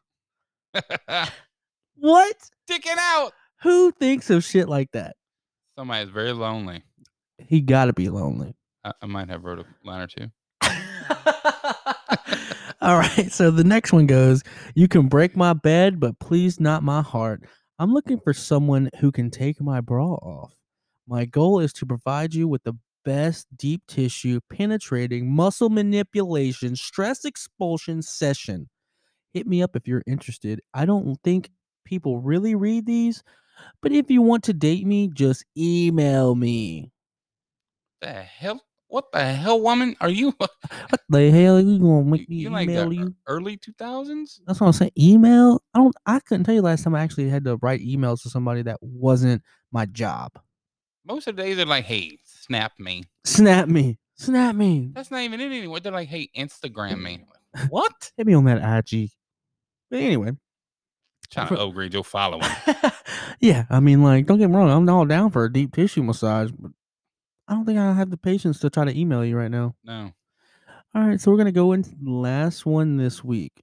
What? 2.01 2.35
Dicking 2.67 2.97
out. 2.97 3.31
Who 3.61 3.91
thinks 3.91 4.31
of 4.31 4.43
shit 4.43 4.67
like 4.67 4.91
that? 4.93 5.15
Somebody's 5.77 6.09
very 6.09 6.33
lonely. 6.33 6.83
He 7.37 7.61
got 7.61 7.85
to 7.85 7.93
be 7.93 8.09
lonely. 8.09 8.55
I, 8.83 8.93
I 9.03 9.05
might 9.05 9.29
have 9.29 9.43
wrote 9.43 9.59
a 9.59 9.65
line 9.83 10.01
or 10.01 10.07
two. 10.07 10.27
All 12.81 12.97
right. 12.97 13.31
So 13.31 13.51
the 13.51 13.63
next 13.63 13.93
one 13.93 14.07
goes 14.07 14.43
You 14.75 14.87
can 14.87 15.07
break 15.07 15.35
my 15.35 15.53
bed, 15.53 15.99
but 15.99 16.19
please 16.19 16.59
not 16.59 16.83
my 16.83 17.01
heart. 17.01 17.43
I'm 17.79 17.93
looking 17.93 18.19
for 18.19 18.33
someone 18.33 18.89
who 18.99 19.11
can 19.11 19.29
take 19.29 19.61
my 19.61 19.81
bra 19.81 20.13
off. 20.13 20.53
My 21.07 21.25
goal 21.25 21.59
is 21.59 21.73
to 21.73 21.85
provide 21.85 22.33
you 22.33 22.47
with 22.47 22.63
the 22.63 22.73
best 23.03 23.47
deep 23.55 23.81
tissue, 23.87 24.39
penetrating, 24.51 25.31
muscle 25.31 25.69
manipulation, 25.69 26.75
stress 26.75 27.25
expulsion 27.25 28.01
session. 28.01 28.69
Hit 29.33 29.47
me 29.47 29.63
up 29.63 29.75
if 29.75 29.87
you're 29.87 30.03
interested. 30.05 30.61
I 30.73 30.85
don't 30.85 31.17
think 31.23 31.49
people 31.85 32.19
really 32.19 32.55
read 32.55 32.85
these, 32.85 33.23
but 33.81 33.91
if 33.91 34.11
you 34.11 34.21
want 34.21 34.43
to 34.45 34.53
date 34.53 34.85
me, 34.85 35.09
just 35.13 35.45
email 35.57 36.35
me. 36.35 36.91
The 38.01 38.23
hell? 38.23 38.63
What 38.91 39.09
the 39.13 39.23
hell, 39.23 39.61
woman? 39.61 39.95
Are 40.01 40.09
you? 40.09 40.33
What 40.89 40.99
the 41.07 41.31
hell 41.31 41.55
are 41.55 41.61
you 41.61 41.79
gonna 41.79 42.03
make 42.03 42.27
me 42.29 42.35
you 42.35 42.49
like 42.49 42.67
email 42.67 42.89
the 42.89 42.95
you? 42.95 43.15
early 43.25 43.55
two 43.55 43.71
thousands? 43.77 44.41
That's 44.45 44.59
what 44.59 44.67
I'm 44.67 44.73
saying. 44.73 44.91
Email. 44.99 45.61
I 45.73 45.79
don't. 45.79 45.95
I 46.05 46.19
couldn't 46.19 46.43
tell 46.43 46.53
you 46.53 46.61
last 46.61 46.83
time 46.83 46.95
I 46.95 47.01
actually 47.01 47.29
had 47.29 47.45
to 47.45 47.55
write 47.61 47.79
emails 47.79 48.21
to 48.23 48.29
somebody 48.29 48.63
that 48.63 48.79
wasn't 48.81 49.43
my 49.71 49.85
job. 49.85 50.33
Most 51.05 51.27
of 51.27 51.37
the 51.37 51.43
days 51.43 51.55
they're 51.55 51.65
like, 51.65 51.85
"Hey, 51.85 52.17
snap 52.25 52.73
me." 52.79 53.05
Snap 53.23 53.69
me. 53.69 53.97
Snap 54.15 54.55
me. 54.55 54.91
That's 54.93 55.09
not 55.09 55.21
even 55.21 55.39
it 55.39 55.45
anymore. 55.45 55.79
They're 55.79 55.93
like, 55.93 56.09
"Hey, 56.09 56.29
Instagram 56.37 57.01
me." 57.01 57.23
What? 57.69 58.11
Hit 58.17 58.27
me 58.27 58.33
on 58.33 58.43
that 58.45 58.57
IG. 58.91 59.09
But 59.89 59.99
anyway. 59.99 60.31
Trying 61.29 61.47
For- 61.47 61.55
to 61.55 61.61
upgrade 61.61 61.93
your 61.93 62.03
following. 62.03 62.43
yeah, 63.39 63.63
I 63.69 63.79
mean, 63.79 64.03
like, 64.03 64.25
don't 64.25 64.37
get 64.37 64.49
me 64.49 64.55
wrong. 64.57 64.69
I'm 64.69 64.89
all 64.89 65.05
down 65.05 65.31
for 65.31 65.45
a 65.45 65.51
deep 65.51 65.73
tissue 65.73 66.03
massage, 66.03 66.51
but 66.51 66.71
I 67.51 67.55
don't 67.55 67.65
think 67.65 67.77
I 67.77 67.91
have 67.93 68.09
the 68.09 68.17
patience 68.17 68.59
to 68.61 68.69
try 68.69 68.85
to 68.85 68.97
email 68.97 69.25
you 69.25 69.35
right 69.37 69.51
now. 69.51 69.75
No. 69.83 70.13
All 70.95 71.07
right, 71.07 71.19
so 71.19 71.31
we're 71.31 71.37
gonna 71.37 71.51
go 71.51 71.73
into 71.73 71.89
the 71.91 72.11
last 72.11 72.65
one 72.65 72.97
this 72.97 73.23
week, 73.23 73.61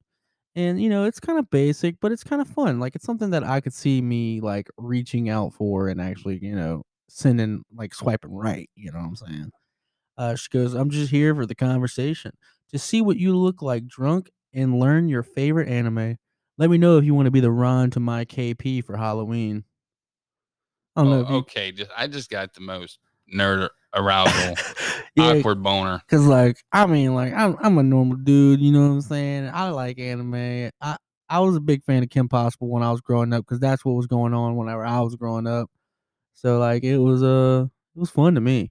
and 0.55 0.81
you 0.81 0.91
know 0.91 1.05
it's 1.05 1.21
kind 1.21 1.39
of 1.39 1.51
basic, 1.51 1.97
but 2.01 2.13
it's 2.13 2.25
kind 2.25 2.43
of 2.43 2.49
fun. 2.49 2.81
Like 2.81 2.95
it's 2.97 3.07
something 3.07 3.31
that 3.31 3.45
I 3.45 3.63
could 3.63 3.75
see 3.75 4.03
me 4.03 4.41
like 4.41 4.69
reaching 4.79 5.31
out 5.31 5.55
for 5.55 5.89
and 5.89 6.01
actually, 6.03 6.39
you 6.43 6.55
know, 6.55 6.85
sending 7.09 7.65
like 7.75 7.95
swiping 7.95 8.33
right. 8.35 8.69
You 8.77 8.93
know 8.93 8.99
what 9.01 9.07
I'm 9.09 9.17
saying? 9.17 9.51
Uh, 10.19 10.37
she 10.37 10.49
goes, 10.51 10.75
"I'm 10.75 10.91
just 10.91 11.11
here 11.11 11.35
for 11.35 11.47
the 11.47 11.55
conversation 11.55 12.33
to 12.73 12.79
see 12.79 13.01
what 13.03 13.19
you 13.19 13.37
look 13.37 13.63
like 13.63 13.87
drunk 13.89 14.31
and 14.55 14.79
learn 14.79 15.09
your 15.09 15.23
favorite 15.23 15.69
anime. 15.69 16.17
Let 16.59 16.71
me 16.71 16.79
know 16.79 16.99
if 16.99 17.05
you 17.05 17.15
want 17.15 17.27
to 17.27 17.33
be 17.33 17.41
the 17.41 17.53
Ron 17.53 17.91
to 17.93 18.01
my 18.01 18.25
KP 18.27 18.85
for 18.85 18.97
Halloween." 18.99 19.65
I 20.97 21.03
don't 21.03 21.11
know. 21.11 21.27
Oh, 21.27 21.31
you- 21.31 21.37
okay. 21.39 21.73
Just 21.73 21.91
I 21.97 22.07
just 22.07 22.31
got 22.31 22.55
the 22.55 22.61
most 22.61 22.99
nerd 23.33 23.69
arousal, 23.95 24.55
yeah, 25.17 25.25
awkward 25.25 25.63
boner. 25.63 26.03
Cause 26.09 26.27
like 26.27 26.63
I 26.73 26.87
mean 26.87 27.15
like 27.15 27.33
I'm 27.33 27.57
I'm 27.61 27.79
a 27.79 27.83
normal 27.83 28.17
dude, 28.17 28.61
you 28.61 28.73
know 28.73 28.83
what 28.83 28.95
I'm 28.95 29.01
saying? 29.01 29.51
I 29.53 29.71
like 29.71 29.99
anime. 29.99 30.71
I 30.81 30.97
I 31.29 31.41
was 31.41 31.57
a 31.57 31.61
big 31.61 31.85
fan 31.85 32.03
of 32.03 32.11
Kim 32.11 32.29
Possible 32.29 32.69
when 32.69 32.83
I 32.83 32.91
was 32.91 33.01
growing 33.01 33.33
up 33.33 33.45
because 33.45 33.61
that's 33.61 33.85
what 33.85 33.93
was 33.93 34.07
going 34.07 34.35
on 34.35 34.57
whenever 34.57 34.85
I 34.85 35.01
was 35.01 35.15
growing 35.17 35.47
up. 35.47 35.71
So 36.35 36.59
like 36.59 36.85
it 36.85 36.99
was 36.99 37.23
uh 37.23 37.67
it 37.95 37.99
was 37.99 38.11
fun 38.11 38.35
to 38.35 38.41
me. 38.41 38.71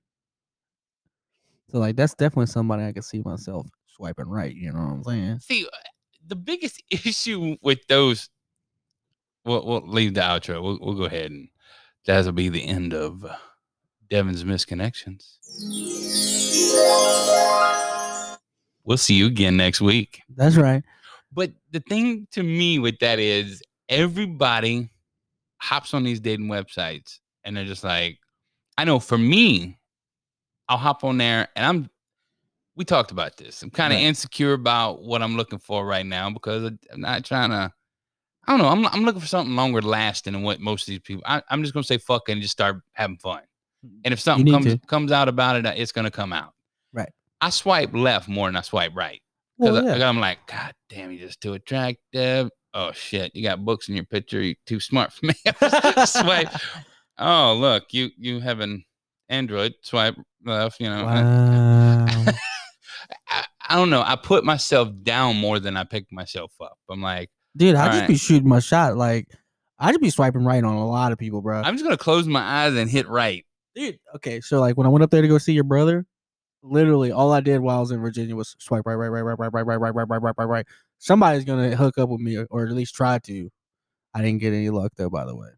So 1.69 1.79
like 1.79 1.95
that's 1.95 2.15
definitely 2.15 2.47
somebody 2.47 2.83
I 2.83 2.93
could 2.93 3.03
see 3.03 3.21
myself 3.23 3.67
swiping 3.87 4.29
right. 4.29 4.55
You 4.55 4.71
know 4.71 4.79
what 4.79 4.93
I'm 4.93 5.03
saying? 5.03 5.39
See, 5.39 5.65
uh, 5.65 5.77
the 6.25 6.35
biggest 6.35 6.81
issue 6.89 7.57
with 7.61 7.85
those, 7.87 8.29
we'll, 9.45 9.65
we'll 9.65 9.87
leave 9.87 10.13
the 10.13 10.21
outro. 10.21 10.61
We'll, 10.61 10.79
we'll 10.81 10.95
go 10.95 11.03
ahead 11.03 11.31
and 11.31 11.49
that'll 12.05 12.31
be 12.31 12.49
the 12.49 12.65
end 12.65 12.93
of 12.93 13.25
Devin's 14.09 14.43
Misconnections. 14.43 15.37
We'll 18.83 18.97
see 18.97 19.15
you 19.15 19.27
again 19.27 19.57
next 19.57 19.81
week. 19.81 20.21
That's 20.35 20.55
right. 20.55 20.83
But 21.33 21.51
the 21.71 21.81
thing 21.81 22.27
to 22.31 22.41
me 22.43 22.79
with 22.79 22.99
that 22.99 23.19
is 23.19 23.61
everybody 23.89 24.89
hops 25.57 25.93
on 25.93 26.03
these 26.03 26.19
dating 26.19 26.47
websites 26.47 27.19
and 27.43 27.55
they're 27.55 27.65
just 27.65 27.83
like, 27.83 28.17
I 28.77 28.85
know 28.85 28.99
for 28.99 29.17
me, 29.17 29.77
I'll 30.69 30.77
hop 30.77 31.03
on 31.03 31.17
there 31.17 31.47
and 31.55 31.65
I'm 31.65 31.89
we 32.75 32.85
talked 32.85 33.11
about 33.11 33.37
this. 33.37 33.63
I'm 33.63 33.71
kind 33.71 33.91
of 33.91 33.97
Right. 33.97 34.05
insecure 34.05 34.53
about 34.53 35.01
what 35.01 35.23
I'm 35.23 35.35
looking 35.35 35.57
for 35.57 35.83
right 35.85 36.05
now 36.05 36.29
because 36.29 36.63
I'm 36.65 37.01
not 37.01 37.25
trying 37.25 37.49
to. 37.49 37.73
I 38.45 38.51
don't 38.51 38.59
know. 38.59 38.69
I'm 38.69 38.85
I'm 38.93 39.03
looking 39.03 39.19
for 39.19 39.27
something 39.27 39.55
longer 39.55 39.81
lasting 39.81 40.33
than 40.33 40.43
what 40.43 40.59
most 40.61 40.83
of 40.83 40.87
these 40.87 40.99
people. 40.99 41.23
I, 41.25 41.41
I'm 41.49 41.63
just 41.63 41.73
gonna 41.73 41.83
say 41.83 41.97
fuck 41.97 42.29
and 42.29 42.39
just 42.41 42.51
start 42.53 42.77
having 42.93 43.17
fun. 43.17 43.41
And 44.03 44.13
if 44.13 44.19
something 44.19 44.51
comes 44.51 44.65
to. 44.65 44.77
comes 44.87 45.11
out 45.11 45.27
about 45.27 45.57
it, 45.57 45.65
it's 45.77 45.91
gonna 45.91 46.11
come 46.11 46.33
out. 46.33 46.53
Right. 46.93 47.09
I 47.41 47.49
swipe 47.49 47.93
left 47.93 48.27
more 48.27 48.47
than 48.47 48.55
I 48.55 48.61
swipe 48.61 48.95
right 48.95 49.21
oh, 49.59 49.65
Well, 49.65 49.81
because 49.83 49.99
yeah. 49.99 50.09
I'm 50.09 50.19
like, 50.19 50.39
God 50.47 50.73
damn, 50.89 51.11
you're 51.11 51.27
just 51.27 51.41
too 51.41 51.53
attractive. 51.53 52.49
Oh 52.73 52.91
shit, 52.91 53.35
you 53.35 53.43
got 53.43 53.63
books 53.63 53.89
in 53.89 53.95
your 53.95 54.05
picture. 54.05 54.41
You're 54.41 54.55
too 54.65 54.79
smart 54.79 55.13
for 55.13 55.27
me. 55.27 55.33
swipe. 56.05 56.49
Oh 57.19 57.55
look, 57.55 57.85
you 57.93 58.11
you 58.15 58.39
have 58.41 58.59
an 58.59 58.85
Android. 59.27 59.73
Swipe 59.81 60.15
left. 60.45 60.79
You 60.79 60.89
know. 60.89 61.03
Wow. 63.09 63.25
I, 63.29 63.45
I 63.69 63.75
don't 63.75 63.89
know. 63.89 64.01
I 64.01 64.15
put 64.15 64.43
myself 64.43 64.89
down 65.01 65.37
more 65.37 65.59
than 65.59 65.77
I 65.77 65.83
pick 65.83 66.11
myself 66.11 66.51
up. 66.61 66.77
I'm 66.89 67.01
like, 67.01 67.29
Dude, 67.57 67.75
I 67.75 67.85
just 67.85 67.93
Alright. 67.95 68.07
be 68.07 68.17
shooting 68.17 68.47
my 68.47 68.59
shot. 68.59 68.97
Like, 68.97 69.27
I 69.79 69.91
just 69.91 70.01
be 70.01 70.11
swiping 70.11 70.45
right 70.45 70.63
on 70.63 70.75
a 70.75 70.87
lot 70.87 71.11
of 71.11 71.17
people, 71.17 71.41
bro. 71.41 71.61
I'm 71.61 71.73
just 71.73 71.83
gonna 71.83 71.97
close 71.97 72.27
my 72.27 72.41
eyes 72.41 72.75
and 72.75 72.89
hit 72.89 73.07
right. 73.09 73.45
Dude, 73.77 73.99
okay. 74.15 74.41
So, 74.41 74.59
like, 74.59 74.75
when 74.75 74.87
I 74.87 74.89
went 74.89 75.03
up 75.03 75.11
there 75.11 75.21
to 75.21 75.27
go 75.27 75.37
see 75.37 75.53
your 75.53 75.63
brother, 75.63 76.03
literally 76.63 77.11
all 77.11 77.31
I 77.31 77.41
did 77.41 77.59
while 77.59 77.77
I 77.77 77.79
was 77.79 77.91
in 77.91 78.01
Virginia 78.01 78.35
was 78.35 78.55
swipe 78.57 78.87
right, 78.87 78.95
right, 78.95 79.09
right, 79.09 79.21
right, 79.21 79.37
right, 79.37 79.51
right, 79.53 79.65
right, 79.67 79.77
right, 79.77 79.95
right, 79.95 80.09
right, 80.09 80.21
right, 80.23 80.33
right, 80.35 80.45
right. 80.45 80.65
Somebody's 80.97 81.45
gonna 81.45 81.75
hook 81.75 81.99
up 81.99 82.09
with 82.09 82.19
me, 82.19 82.37
or, 82.37 82.47
or 82.49 82.65
at 82.65 82.71
least 82.71 82.95
try 82.95 83.19
to. 83.19 83.51
I 84.15 84.23
didn't 84.23 84.41
get 84.41 84.53
any 84.53 84.71
luck 84.71 84.93
though, 84.97 85.11
by 85.11 85.25
the 85.25 85.35
way. 85.35 85.49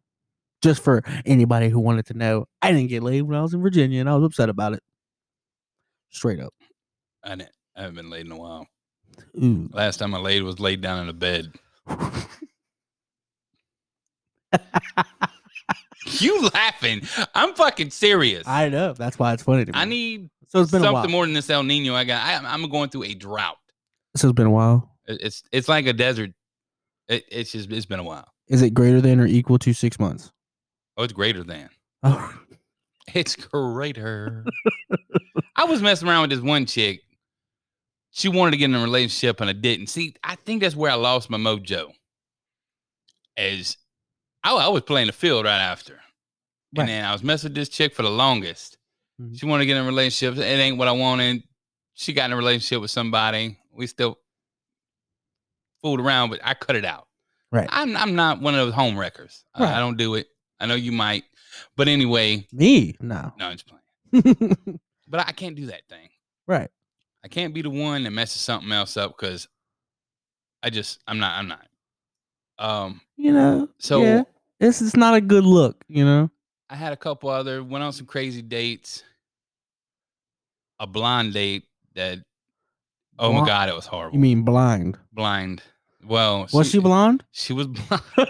Just 0.62 0.84
for 0.84 1.02
anybody 1.26 1.70
who 1.70 1.80
wanted 1.80 2.08
to 2.08 2.14
know, 2.14 2.46
I 2.62 2.74
didn't 2.74 2.90
get 2.90 3.04
laid 3.04 3.22
when 3.22 3.38
I 3.38 3.42
was 3.42 3.54
in 3.54 3.62
Virginia, 3.62 4.02
and 4.02 4.10
I 4.10 4.16
was 4.16 4.26
upset 4.26 4.50
about 4.50 4.74
it. 4.74 4.84
Straight 6.10 6.42
up. 6.42 6.54
I 7.24 7.30
didn't. 7.36 7.52
I 7.78 7.84
haven't 7.84 7.96
been 7.96 8.10
laid 8.10 8.26
in 8.26 8.34
a 8.34 8.38
while. 8.38 8.68
Ooh. 9.42 9.70
Last 9.72 9.96
time 9.96 10.14
I 10.14 10.20
laid 10.20 10.44
was 10.44 10.60
laid 10.60 10.82
down 10.82 11.04
in 11.04 11.08
a 11.08 11.14
bed. 11.14 11.54
You 16.20 16.50
laughing? 16.54 17.02
I'm 17.36 17.54
fucking 17.56 17.92
serious. 17.92 18.48
I, 18.48 18.70
know. 18.70 18.94
That's 18.94 19.20
why 19.20 19.34
it's 19.34 19.44
funny 19.44 19.66
to 19.66 19.72
me. 19.72 19.78
I 19.78 19.86
need 19.86 20.30
So 20.48 20.62
it's 20.62 20.72
been 20.72 20.82
a 20.82 20.86
something 20.86 21.12
more 21.12 21.26
than 21.26 21.34
this 21.34 21.50
El 21.50 21.64
Nino. 21.64 21.94
I 21.94 22.06
got. 22.06 22.26
I, 22.26 22.36
I'm 22.48 22.70
going 22.70 22.90
through 22.90 23.04
a 23.04 23.14
drought. 23.14 23.58
So 24.16 24.30
it's 24.30 24.36
been 24.36 24.48
a 24.48 24.52
while. 24.52 24.96
It's 25.08 25.44
it's 25.52 25.68
like 25.68 25.88
a 25.88 25.94
desert. 25.94 26.32
It, 27.10 27.26
it's 27.30 27.52
just 27.52 27.72
it's 27.72 27.86
been 27.86 28.00
a 28.00 28.04
while. 28.04 28.28
Is 28.48 28.62
it 28.62 28.74
greater 28.74 29.02
than 29.02 29.20
or 29.20 29.28
equal 29.28 29.60
to 29.60 29.74
six 29.74 30.00
months? 30.00 30.32
Oh, 30.98 31.04
it's 31.04 31.14
greater 31.14 31.44
than. 31.44 31.70
Oh, 32.04 32.34
It's 33.14 33.36
greater. 33.36 34.46
I 35.56 35.64
was 35.66 35.82
messing 35.82 36.08
around 36.08 36.22
with 36.22 36.30
this 36.32 36.42
one 36.42 36.66
chick. 36.66 37.02
She 38.12 38.30
wanted 38.30 38.52
to 38.52 38.58
get 38.58 38.66
in 38.66 38.76
a 38.76 38.82
relationship 38.82 39.42
and 39.42 39.50
I 39.50 39.54
didn't. 39.54 39.88
See, 39.88 40.16
I 40.24 40.36
think 40.36 40.62
that's 40.62 40.76
where 40.76 40.92
I 40.92 40.96
lost 40.96 41.30
my 41.30 41.38
mojo. 41.38 41.92
As 43.38 43.78
I, 44.44 44.54
I 44.56 44.68
was 44.70 44.84
playing 44.84 45.08
the 45.08 45.14
field 45.14 45.46
right 45.46 45.60
after. 45.62 45.94
Right. 46.76 46.82
And 46.82 46.90
then 46.90 47.06
I 47.06 47.12
was 47.12 47.24
messing 47.24 47.50
with 47.50 47.56
this 47.56 47.70
chick 47.70 47.94
for 47.96 48.04
the 48.04 48.10
longest. 48.10 48.78
Mhm. 49.22 49.38
She 49.40 49.46
wanted 49.46 49.64
to 49.64 49.66
get 49.68 49.78
in 49.78 49.84
a 49.84 49.88
relationship. 49.88 50.38
It 50.40 50.44
ain't 50.48 50.78
what 50.78 50.88
I 50.88 50.92
wanted. 50.92 51.44
She 51.94 52.14
got 52.14 52.26
in 52.26 52.34
a 52.34 52.38
relationship 52.38 52.82
with 52.82 52.92
somebody. 52.92 53.58
We 53.74 53.88
still 53.88 54.18
fooled 55.82 56.00
around, 56.00 56.30
but 56.30 56.40
I 56.44 56.54
cut 56.54 56.76
it 56.76 56.86
out. 56.86 57.08
Right. 57.52 57.68
I'm 57.72 57.98
I'm 57.98 58.16
not 58.16 58.42
one 58.42 58.54
of 58.54 58.60
those 58.66 58.74
home 58.74 58.98
wreckers. 58.98 59.44
I- 59.56 59.76
I 59.76 59.80
don't 59.80 59.98
do 59.98 60.16
it. 60.16 60.28
I 60.60 60.66
know 60.68 60.76
you 60.76 60.92
might. 60.92 61.24
But 61.76 61.88
anyway, 61.88 62.48
me? 62.54 62.96
No. 63.02 63.34
no, 63.38 63.48
I'm 63.48 63.58
just 63.58 63.68
playing. 63.68 64.80
But 65.12 65.28
I 65.28 65.32
can't 65.32 65.56
do 65.56 65.66
that 65.68 65.82
thing. 65.90 66.08
right. 66.48 66.70
I 67.26 67.28
can't 67.30 67.52
be 67.54 67.64
the 67.64 67.70
one 67.72 68.04
that 68.04 68.12
messes 68.12 68.42
something 68.42 68.72
else 68.72 68.96
up 68.96 69.18
because 69.18 69.48
I 70.64 70.70
just 70.70 71.00
I'm 71.08 71.18
not 71.20 71.38
I'm 71.38 71.48
not. 71.48 71.66
Um 72.60 73.02
You 73.18 73.32
know. 73.32 73.70
so 73.80 74.04
yeah, 74.04 74.24
this 74.60 74.82
is 74.82 74.96
not 74.96 75.16
a 75.16 75.22
good 75.22 75.46
look. 75.46 75.84
You 75.88 76.06
know. 76.06 76.30
I 76.70 76.76
had 76.76 76.94
a 76.94 76.98
couple 76.98 77.30
other 77.30 77.64
went 77.64 77.84
on 77.84 77.92
some 77.94 78.06
crazy 78.06 78.42
dates. 78.44 79.04
A 80.80 80.86
blind 80.88 81.34
date 81.34 81.64
that 81.96 82.20
oh 83.18 83.34
my 83.34 83.46
god, 83.46 83.68
it 83.70 83.76
was 83.76 83.86
horrible. 83.88 84.16
You 84.16 84.22
mean 84.22 84.44
blind? 84.44 84.98
blind. 85.12 85.62
Well, 86.06 86.48
Was 86.54 86.70
she 86.70 86.80
blonde? 86.80 87.24
She 87.32 87.52
was 87.52 87.68
blind. 87.68 88.02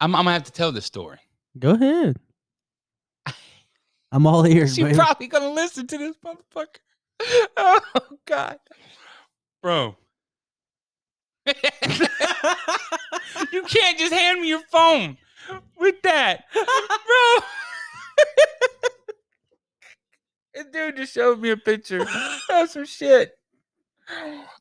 I'm, 0.00 0.14
I'm 0.14 0.24
gonna 0.24 0.32
have 0.32 0.44
to 0.44 0.52
tell 0.52 0.72
this 0.72 0.84
story. 0.84 1.18
Go 1.58 1.70
ahead. 1.70 2.18
I'm 4.12 4.26
all 4.26 4.46
ears. 4.46 4.74
She's 4.74 4.94
probably 4.96 5.28
gonna 5.28 5.50
listen 5.52 5.86
to 5.86 5.98
this 5.98 6.16
motherfucker. 6.24 6.78
Oh 7.56 7.80
God, 8.26 8.58
bro. 9.62 9.96
you 13.52 13.62
can't 13.64 13.98
just 13.98 14.12
hand 14.12 14.40
me 14.40 14.48
your 14.48 14.62
phone 14.70 15.16
with 15.78 16.00
that, 16.02 16.44
bro. 16.52 17.44
this 20.54 20.66
dude 20.72 20.96
just 20.96 21.12
showed 21.12 21.40
me 21.40 21.50
a 21.50 21.56
picture 21.56 22.06
of 22.50 22.70
some 22.70 22.86
shit. 22.86 23.32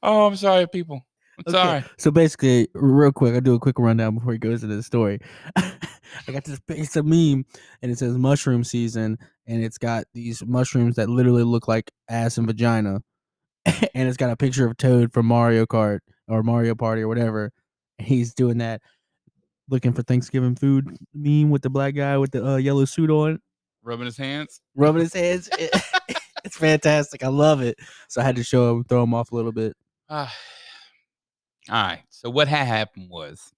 Oh, 0.02 0.28
I'm 0.28 0.36
sorry, 0.36 0.68
people. 0.68 1.06
I'm 1.38 1.44
Okay, 1.48 1.52
sorry. 1.52 1.84
So 1.98 2.12
basically, 2.12 2.68
real 2.74 3.12
quick, 3.12 3.34
I'll 3.34 3.42
do 3.42 3.56
a 3.56 3.60
quick 3.60 3.80
rundown 3.80 4.16
before 4.16 4.34
he 4.34 4.40
goes 4.40 4.64
into 4.64 4.76
the 4.76 4.84
story. 4.84 5.20
I 5.56 6.32
got 6.32 6.44
this 6.44 6.60
it's 6.70 6.96
a 6.96 7.04
meme 7.04 7.46
and 7.82 7.92
it 7.92 7.98
says 7.98 8.16
mushroom 8.18 8.64
season 8.64 9.18
and 9.48 9.64
it's 9.64 9.80
got 9.80 10.06
these 10.14 10.46
mushrooms 10.46 10.96
that 10.96 11.10
literally 11.10 11.44
look 11.44 11.68
like 11.68 11.90
ass 12.08 12.38
and 12.38 12.46
vagina. 12.46 13.02
and 13.66 14.08
it's 14.08 14.18
got 14.18 14.30
a 14.30 14.38
picture 14.38 14.68
of 14.68 14.78
Toad 14.78 15.12
from 15.12 15.26
Mario 15.26 15.66
Kart 15.66 16.00
or 16.34 16.44
Mario 16.44 16.76
Party 16.76 17.02
or 17.02 17.08
whatever. 17.08 17.52
He's 17.98 18.34
doing 18.34 18.58
that 18.58 18.82
looking 19.70 19.94
for 19.94 20.02
Thanksgiving 20.04 20.56
food 20.56 20.98
meme 21.14 21.50
with 21.50 21.62
the 21.62 21.70
black 21.70 21.96
guy 21.96 22.18
with 22.18 22.32
the 22.32 22.46
uh, 22.46 22.56
yellow 22.58 22.86
suit 22.86 23.10
on, 23.10 23.40
Rubbing 23.84 24.06
his 24.06 24.18
hands. 24.18 24.62
rubbing 24.76 25.02
his 25.04 25.14
hands. 25.14 25.50
It- 25.58 25.72
it's 26.44 26.58
fantastic. 26.58 27.24
I 27.24 27.28
love 27.30 27.62
it. 27.62 27.78
So 28.10 28.22
I 28.22 28.24
had 28.26 28.36
to 28.36 28.44
show 28.44 28.72
him, 28.76 28.84
throw 28.84 29.04
him 29.04 29.14
off 29.14 29.32
a 29.32 29.36
little 29.36 29.52
bit. 29.54 29.76
Ah. 30.10 30.34
all 31.70 31.84
right. 31.84 32.02
So 32.10 32.30
what 32.30 32.48
had 32.48 32.68
happened 32.68 33.10
was 33.10 33.54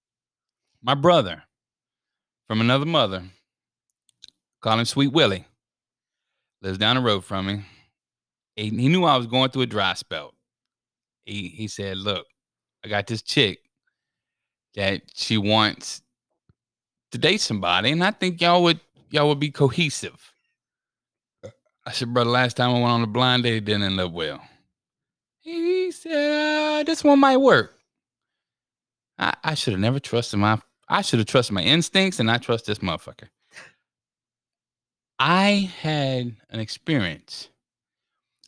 my 0.83 0.93
brother 0.95 1.41
from 2.47 2.61
another 2.61 2.85
mother, 2.85 3.23
call 4.61 4.77
him 4.79 4.85
Sweet 4.85 5.11
Willie, 5.13 5.45
lives 6.61 6.77
down 6.77 6.95
the 6.97 7.01
road 7.01 7.23
from 7.25 7.47
me. 7.47 7.61
He, 8.55 8.69
he 8.69 8.87
knew 8.89 9.03
I 9.05 9.17
was 9.17 9.27
going 9.27 9.49
through 9.49 9.63
a 9.63 9.67
dry 9.67 9.93
spell. 9.95 10.33
He 11.25 11.47
he 11.49 11.67
said, 11.67 11.97
"Look, 11.97 12.25
I 12.85 12.87
got 12.87 13.07
this 13.07 13.23
chick 13.23 13.61
that 14.75 15.01
she 15.15 15.39
wants 15.39 16.03
to 17.11 17.17
date 17.17 17.41
somebody, 17.41 17.89
and 17.89 18.03
I 18.03 18.11
think 18.11 18.39
y'all 18.39 18.61
would 18.61 18.79
y'all 19.09 19.27
would 19.29 19.39
be 19.39 19.49
cohesive." 19.49 20.33
I 21.87 21.91
said, 21.91 22.13
"Brother, 22.13 22.29
last 22.29 22.57
time 22.57 22.69
I 22.69 22.73
went 22.73 22.85
on 22.85 23.01
a 23.01 23.07
blind 23.07 23.43
date, 23.43 23.57
it 23.57 23.65
didn't 23.65 23.83
end 23.83 23.99
up 23.99 24.11
well." 24.11 24.39
He 25.41 25.91
said, 25.91 26.81
uh, 26.81 26.83
"This 26.83 27.03
one 27.03 27.19
might 27.19 27.37
work." 27.37 27.75
I, 29.17 29.33
I 29.43 29.53
should 29.55 29.73
have 29.73 29.79
never 29.79 29.99
trusted 29.99 30.39
my. 30.39 30.61
I 30.87 31.01
should 31.01 31.17
have 31.17 31.27
trusted 31.27 31.55
my 31.55 31.63
instincts, 31.63 32.19
and 32.19 32.29
I 32.29 32.37
trust 32.37 32.67
this 32.67 32.79
motherfucker. 32.79 33.29
I 35.17 35.71
had 35.81 36.35
an 36.49 36.59
experience. 36.59 37.49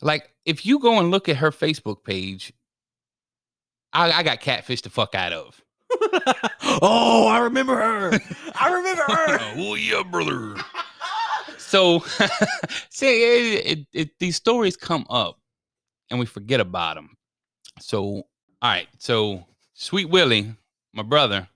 Like, 0.00 0.30
if 0.44 0.64
you 0.64 0.78
go 0.78 1.00
and 1.00 1.10
look 1.10 1.28
at 1.28 1.38
her 1.38 1.50
Facebook 1.50 2.04
page, 2.04 2.52
I, 3.92 4.12
I 4.12 4.22
got 4.22 4.40
catfish 4.40 4.82
the 4.82 4.90
fuck 4.90 5.14
out 5.14 5.32
of. 5.32 5.62
oh, 6.82 7.26
I 7.28 7.38
remember 7.38 7.74
her. 7.74 8.18
I 8.54 8.72
remember 8.72 9.02
her. 9.02 9.38
oh 9.56 9.74
yeah, 9.74 10.02
brother. 10.02 10.56
So, 11.56 12.00
see, 12.90 13.24
it, 13.24 13.66
it, 13.66 13.86
it, 13.92 14.18
these 14.18 14.36
stories 14.36 14.76
come 14.76 15.06
up, 15.10 15.38
and 16.10 16.18
we 16.18 16.26
forget 16.26 16.60
about 16.60 16.96
them. 16.96 17.16
So, 17.80 18.00
all 18.00 18.24
right. 18.62 18.88
So, 18.98 19.44
Sweet 19.74 20.08
Willie, 20.08 20.54
my 20.92 21.02
brother, 21.02 21.48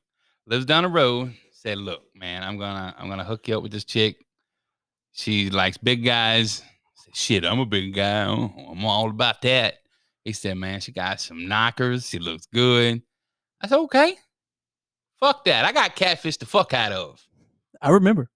lives 0.47 0.67
down 0.67 0.85
the 0.85 0.89
road. 0.89 1.35
Said, 1.53 1.79
"Look, 1.79 2.03
man, 2.15 2.43
I'm 2.43 2.59
gonna 2.59 2.95
I'm 2.99 3.09
gonna 3.09 3.25
hook 3.25 3.49
you 3.49 3.57
up 3.57 3.63
with 3.63 3.73
this 3.73 3.85
chick. 3.85 4.17
She 5.13 5.51
likes 5.51 5.77
big 5.77 6.05
guys. 6.05 6.63
Said, 6.95 7.17
Shit, 7.17 7.45
I'm 7.45 7.61
a 7.61 7.67
big 7.67 7.95
guy. 7.95 8.25
I'm 8.25 8.51
I'm 8.71 8.85
all 8.85 9.11
about 9.11 9.43
that." 9.43 9.82
He 10.25 10.33
said, 10.33 10.57
"Man, 10.57 10.81
she 10.81 10.93
got 10.93 11.21
some 11.21 11.49
knockers. 11.49 12.09
She 12.09 12.19
looks 12.19 12.47
good." 12.47 13.03
I 13.61 13.69
said, 13.69 13.79
"Okay, 13.79 14.17
fuck 15.19 15.45
that. 15.45 15.65
I 15.65 15.73
got 15.73 15.97
catfish 15.97 16.37
the 16.37 16.47
fuck 16.47 16.73
out 16.75 16.93
of." 16.93 17.27
I 17.81 17.91
remember. 17.91 18.31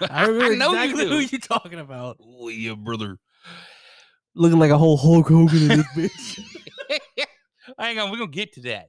I 0.10 0.26
remember 0.26 0.56
know 0.56 0.72
exactly 0.72 1.04
you 1.04 1.08
who 1.10 1.18
you're 1.18 1.40
talking 1.40 1.78
about. 1.78 2.18
Oh 2.20 2.48
yeah, 2.48 2.74
brother. 2.74 3.18
Looking 4.34 4.58
like 4.58 4.70
a 4.70 4.78
whole 4.78 4.96
Hulk 4.96 5.28
Hogan 5.28 5.62
in 5.62 5.68
this 5.68 5.86
bitch. 5.94 7.26
Hang 7.78 7.98
on, 7.98 8.10
we're 8.10 8.18
gonna 8.18 8.30
get 8.30 8.52
to 8.54 8.60
that. 8.62 8.88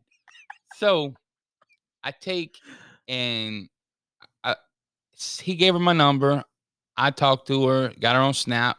So 0.78 1.14
I 2.04 2.12
take 2.12 2.58
and 3.08 3.70
I, 4.44 4.56
he 5.42 5.56
gave 5.56 5.74
her 5.74 5.80
my 5.80 5.94
number. 5.94 6.44
I 6.98 7.12
talked 7.12 7.48
to 7.48 7.68
her, 7.68 7.94
got 8.00 8.16
her 8.16 8.22
on 8.22 8.34
Snap. 8.34 8.78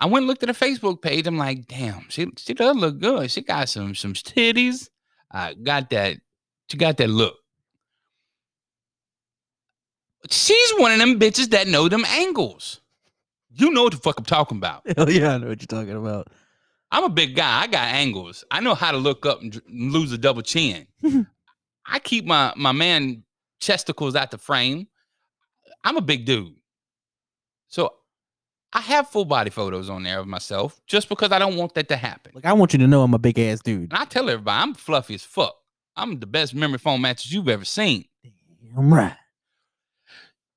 I 0.00 0.06
went 0.06 0.22
and 0.22 0.26
looked 0.28 0.42
at 0.42 0.48
her 0.48 0.66
Facebook 0.66 1.02
page. 1.02 1.26
I'm 1.26 1.36
like, 1.36 1.66
damn, 1.66 2.08
she 2.08 2.28
she 2.36 2.54
does 2.54 2.76
look 2.76 2.98
good. 2.98 3.30
She 3.30 3.42
got 3.42 3.68
some 3.68 3.94
some 3.94 4.14
titties. 4.14 4.88
I 5.30 5.54
got 5.54 5.90
that. 5.90 6.18
She 6.70 6.76
got 6.76 6.96
that 6.98 7.08
look. 7.08 7.36
She's 10.30 10.72
one 10.78 10.92
of 10.92 10.98
them 10.98 11.18
bitches 11.18 11.50
that 11.50 11.68
know 11.68 11.88
them 11.88 12.04
angles. 12.04 12.80
You 13.50 13.70
know 13.70 13.84
what 13.84 13.92
the 13.92 13.98
fuck 13.98 14.18
I'm 14.18 14.24
talking 14.24 14.58
about. 14.58 14.82
Hell 14.96 15.10
yeah, 15.10 15.34
I 15.34 15.38
know 15.38 15.48
what 15.48 15.60
you're 15.60 15.66
talking 15.66 15.96
about. 15.96 16.28
I'm 16.90 17.04
a 17.04 17.08
big 17.08 17.34
guy. 17.34 17.62
I 17.62 17.66
got 17.66 17.88
angles. 17.88 18.44
I 18.50 18.60
know 18.60 18.74
how 18.74 18.92
to 18.92 18.98
look 18.98 19.26
up 19.26 19.42
and 19.42 19.60
lose 19.68 20.12
a 20.12 20.18
double 20.18 20.42
chin. 20.42 20.86
I 21.86 21.98
keep 21.98 22.24
my 22.24 22.52
my 22.56 22.72
man 22.72 23.24
chesticles 23.60 24.14
out 24.14 24.30
the 24.30 24.38
frame. 24.38 24.86
I'm 25.84 25.96
a 25.96 26.02
big 26.02 26.24
dude. 26.24 26.54
So 27.68 27.94
I 28.72 28.80
have 28.80 29.08
full 29.08 29.24
body 29.24 29.50
photos 29.50 29.88
on 29.88 30.02
there 30.02 30.18
of 30.18 30.26
myself 30.26 30.80
just 30.86 31.08
because 31.08 31.32
I 31.32 31.38
don't 31.38 31.56
want 31.56 31.74
that 31.74 31.88
to 31.88 31.96
happen. 31.96 32.32
Like 32.34 32.44
I 32.44 32.52
want 32.52 32.72
you 32.72 32.78
to 32.80 32.86
know 32.86 33.02
I'm 33.02 33.14
a 33.14 33.18
big 33.18 33.38
ass 33.38 33.60
dude. 33.60 33.92
And 33.92 33.94
I 33.94 34.04
tell 34.04 34.28
everybody 34.28 34.62
I'm 34.62 34.74
fluffy 34.74 35.14
as 35.14 35.24
fuck. 35.24 35.56
I'm 35.96 36.20
the 36.20 36.26
best 36.26 36.54
memory 36.54 36.78
foam 36.78 37.00
matches 37.00 37.32
you've 37.32 37.48
ever 37.48 37.64
seen. 37.64 38.04
I'm 38.76 38.92
right. 38.92 39.16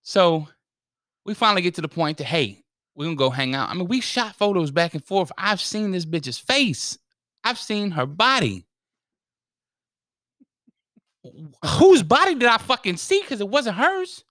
So 0.01 0.47
we 1.25 1.33
finally 1.33 1.61
get 1.61 1.75
to 1.75 1.81
the 1.81 1.87
point 1.87 2.17
that 2.17 2.25
hey, 2.25 2.63
we're 2.95 3.05
gonna 3.05 3.15
go 3.15 3.29
hang 3.29 3.55
out. 3.55 3.69
I 3.69 3.73
mean, 3.73 3.87
we 3.87 4.01
shot 4.01 4.35
photos 4.35 4.71
back 4.71 4.93
and 4.93 5.03
forth. 5.03 5.31
I've 5.37 5.61
seen 5.61 5.91
this 5.91 6.05
bitch's 6.05 6.37
face. 6.37 6.97
I've 7.43 7.57
seen 7.57 7.91
her 7.91 8.05
body. 8.05 8.65
Whose 11.79 12.03
body 12.03 12.35
did 12.35 12.49
I 12.49 12.57
fucking 12.57 12.97
see? 12.97 13.21
Because 13.21 13.39
it 13.39 13.47
wasn't 13.47 13.77
hers. 13.77 14.25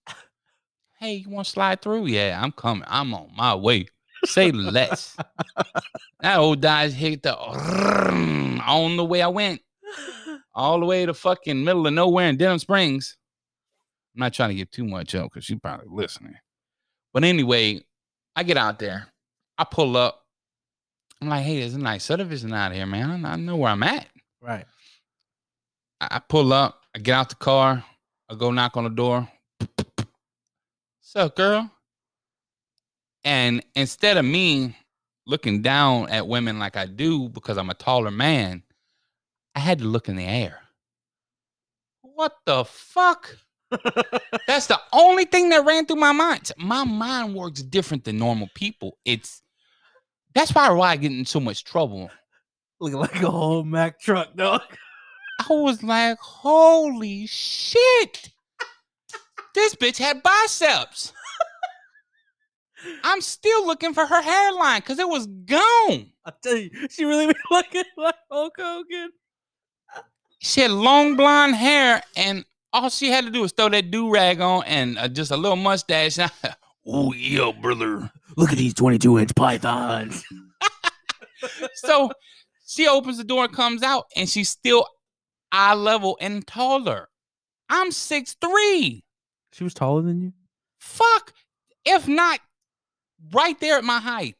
Hey, 1.00 1.14
you 1.14 1.30
want 1.30 1.46
to 1.46 1.52
slide 1.52 1.80
through? 1.80 2.06
Yeah, 2.06 2.38
I'm 2.42 2.52
coming. 2.52 2.84
I'm 2.86 3.14
on 3.14 3.30
my 3.34 3.54
way. 3.54 3.86
Say 4.26 4.52
less. 4.52 5.16
that 6.20 6.38
old 6.38 6.60
guy's 6.60 6.92
hit 6.92 7.22
the 7.22 7.34
on 7.38 8.96
the 8.98 9.04
way 9.04 9.22
I 9.22 9.28
went 9.28 9.62
all 10.54 10.78
the 10.78 10.84
way 10.84 11.06
to 11.06 11.14
fucking 11.14 11.64
middle 11.64 11.86
of 11.86 11.94
nowhere 11.94 12.28
in 12.28 12.36
Denham 12.36 12.58
Springs. 12.58 13.16
I'm 14.14 14.20
not 14.20 14.34
trying 14.34 14.50
to 14.50 14.54
get 14.54 14.72
too 14.72 14.84
much 14.84 15.14
up 15.14 15.30
because 15.30 15.46
she's 15.46 15.58
probably 15.58 15.86
listening. 15.88 16.34
But 17.14 17.24
anyway, 17.24 17.80
I 18.36 18.42
get 18.42 18.58
out 18.58 18.78
there. 18.78 19.06
I 19.56 19.64
pull 19.64 19.96
up. 19.96 20.26
I'm 21.22 21.28
like, 21.28 21.44
hey, 21.44 21.60
there's 21.60 21.74
a 21.74 21.78
nice 21.78 22.04
subdivision 22.04 22.52
out 22.52 22.72
here, 22.72 22.84
man. 22.84 23.24
I 23.24 23.36
know 23.36 23.56
where 23.56 23.70
I'm 23.70 23.82
at. 23.82 24.06
Right. 24.42 24.66
I 25.98 26.18
pull 26.18 26.52
up. 26.52 26.82
I 26.94 26.98
get 26.98 27.14
out 27.14 27.30
the 27.30 27.36
car. 27.36 27.84
I 28.28 28.34
go 28.34 28.50
knock 28.50 28.76
on 28.76 28.84
the 28.84 28.90
door. 28.90 29.26
Sup, 31.12 31.34
girl? 31.34 31.68
And 33.24 33.64
instead 33.74 34.16
of 34.16 34.24
me 34.24 34.76
looking 35.26 35.60
down 35.60 36.08
at 36.08 36.28
women 36.28 36.60
like 36.60 36.76
I 36.76 36.86
do 36.86 37.28
because 37.28 37.58
I'm 37.58 37.68
a 37.68 37.74
taller 37.74 38.12
man, 38.12 38.62
I 39.56 39.58
had 39.58 39.80
to 39.80 39.86
look 39.86 40.08
in 40.08 40.14
the 40.14 40.22
air. 40.22 40.60
What 42.02 42.36
the 42.46 42.64
fuck? 42.64 43.36
That's 44.46 44.68
the 44.68 44.80
only 44.92 45.24
thing 45.24 45.48
that 45.48 45.64
ran 45.64 45.84
through 45.84 45.96
my 45.96 46.12
mind. 46.12 46.52
My 46.56 46.84
mind 46.84 47.34
works 47.34 47.60
different 47.60 48.04
than 48.04 48.16
normal 48.16 48.48
people. 48.54 48.96
It's 49.04 49.42
that's 50.32 50.54
why 50.54 50.70
why 50.70 50.90
I 50.90 50.96
get 50.96 51.10
in 51.10 51.26
so 51.26 51.40
much 51.40 51.64
trouble. 51.64 52.08
Look 52.78 52.92
like 52.92 53.20
a 53.20 53.30
whole 53.32 53.64
Mack 53.64 53.98
truck, 53.98 54.36
dog. 54.36 54.62
I 55.40 55.52
was 55.54 55.82
like, 55.82 56.20
holy 56.20 57.26
shit. 57.26 58.30
This 59.54 59.74
bitch 59.74 59.98
had 59.98 60.22
biceps. 60.22 61.12
I'm 63.04 63.20
still 63.20 63.66
looking 63.66 63.92
for 63.92 64.06
her 64.06 64.22
hairline 64.22 64.80
because 64.80 64.98
it 64.98 65.08
was 65.08 65.26
gone. 65.26 66.12
I 66.24 66.32
tell 66.42 66.56
you, 66.56 66.70
she 66.88 67.04
really 67.04 67.26
be 67.26 67.34
looking 67.50 67.84
like 67.96 68.14
Hulk 68.30 68.54
Hogan. 68.58 69.10
She 70.38 70.62
had 70.62 70.70
long 70.70 71.16
blonde 71.16 71.54
hair, 71.54 72.02
and 72.16 72.44
all 72.72 72.88
she 72.88 73.10
had 73.10 73.24
to 73.24 73.30
do 73.30 73.42
was 73.42 73.52
throw 73.52 73.68
that 73.68 73.90
do 73.90 74.10
rag 74.10 74.40
on 74.40 74.64
and 74.64 74.98
uh, 74.98 75.08
just 75.08 75.30
a 75.30 75.36
little 75.36 75.56
mustache. 75.56 76.18
oh, 76.86 77.12
yeah, 77.12 77.52
brother. 77.60 78.10
Look 78.36 78.52
at 78.52 78.58
these 78.58 78.74
22 78.74 79.18
inch 79.18 79.34
pythons. 79.34 80.24
so 81.74 82.10
she 82.66 82.88
opens 82.88 83.18
the 83.18 83.24
door 83.24 83.44
and 83.44 83.52
comes 83.52 83.82
out, 83.82 84.06
and 84.16 84.28
she's 84.28 84.48
still 84.48 84.86
eye 85.52 85.74
level 85.74 86.16
and 86.20 86.46
taller. 86.46 87.08
I'm 87.68 87.92
six 87.92 88.34
three. 88.40 89.04
She 89.52 89.64
was 89.64 89.74
taller 89.74 90.02
than 90.02 90.20
you? 90.20 90.32
Fuck, 90.78 91.32
if 91.84 92.06
not 92.08 92.40
right 93.32 93.58
there 93.60 93.76
at 93.76 93.84
my 93.84 93.98
height. 93.98 94.36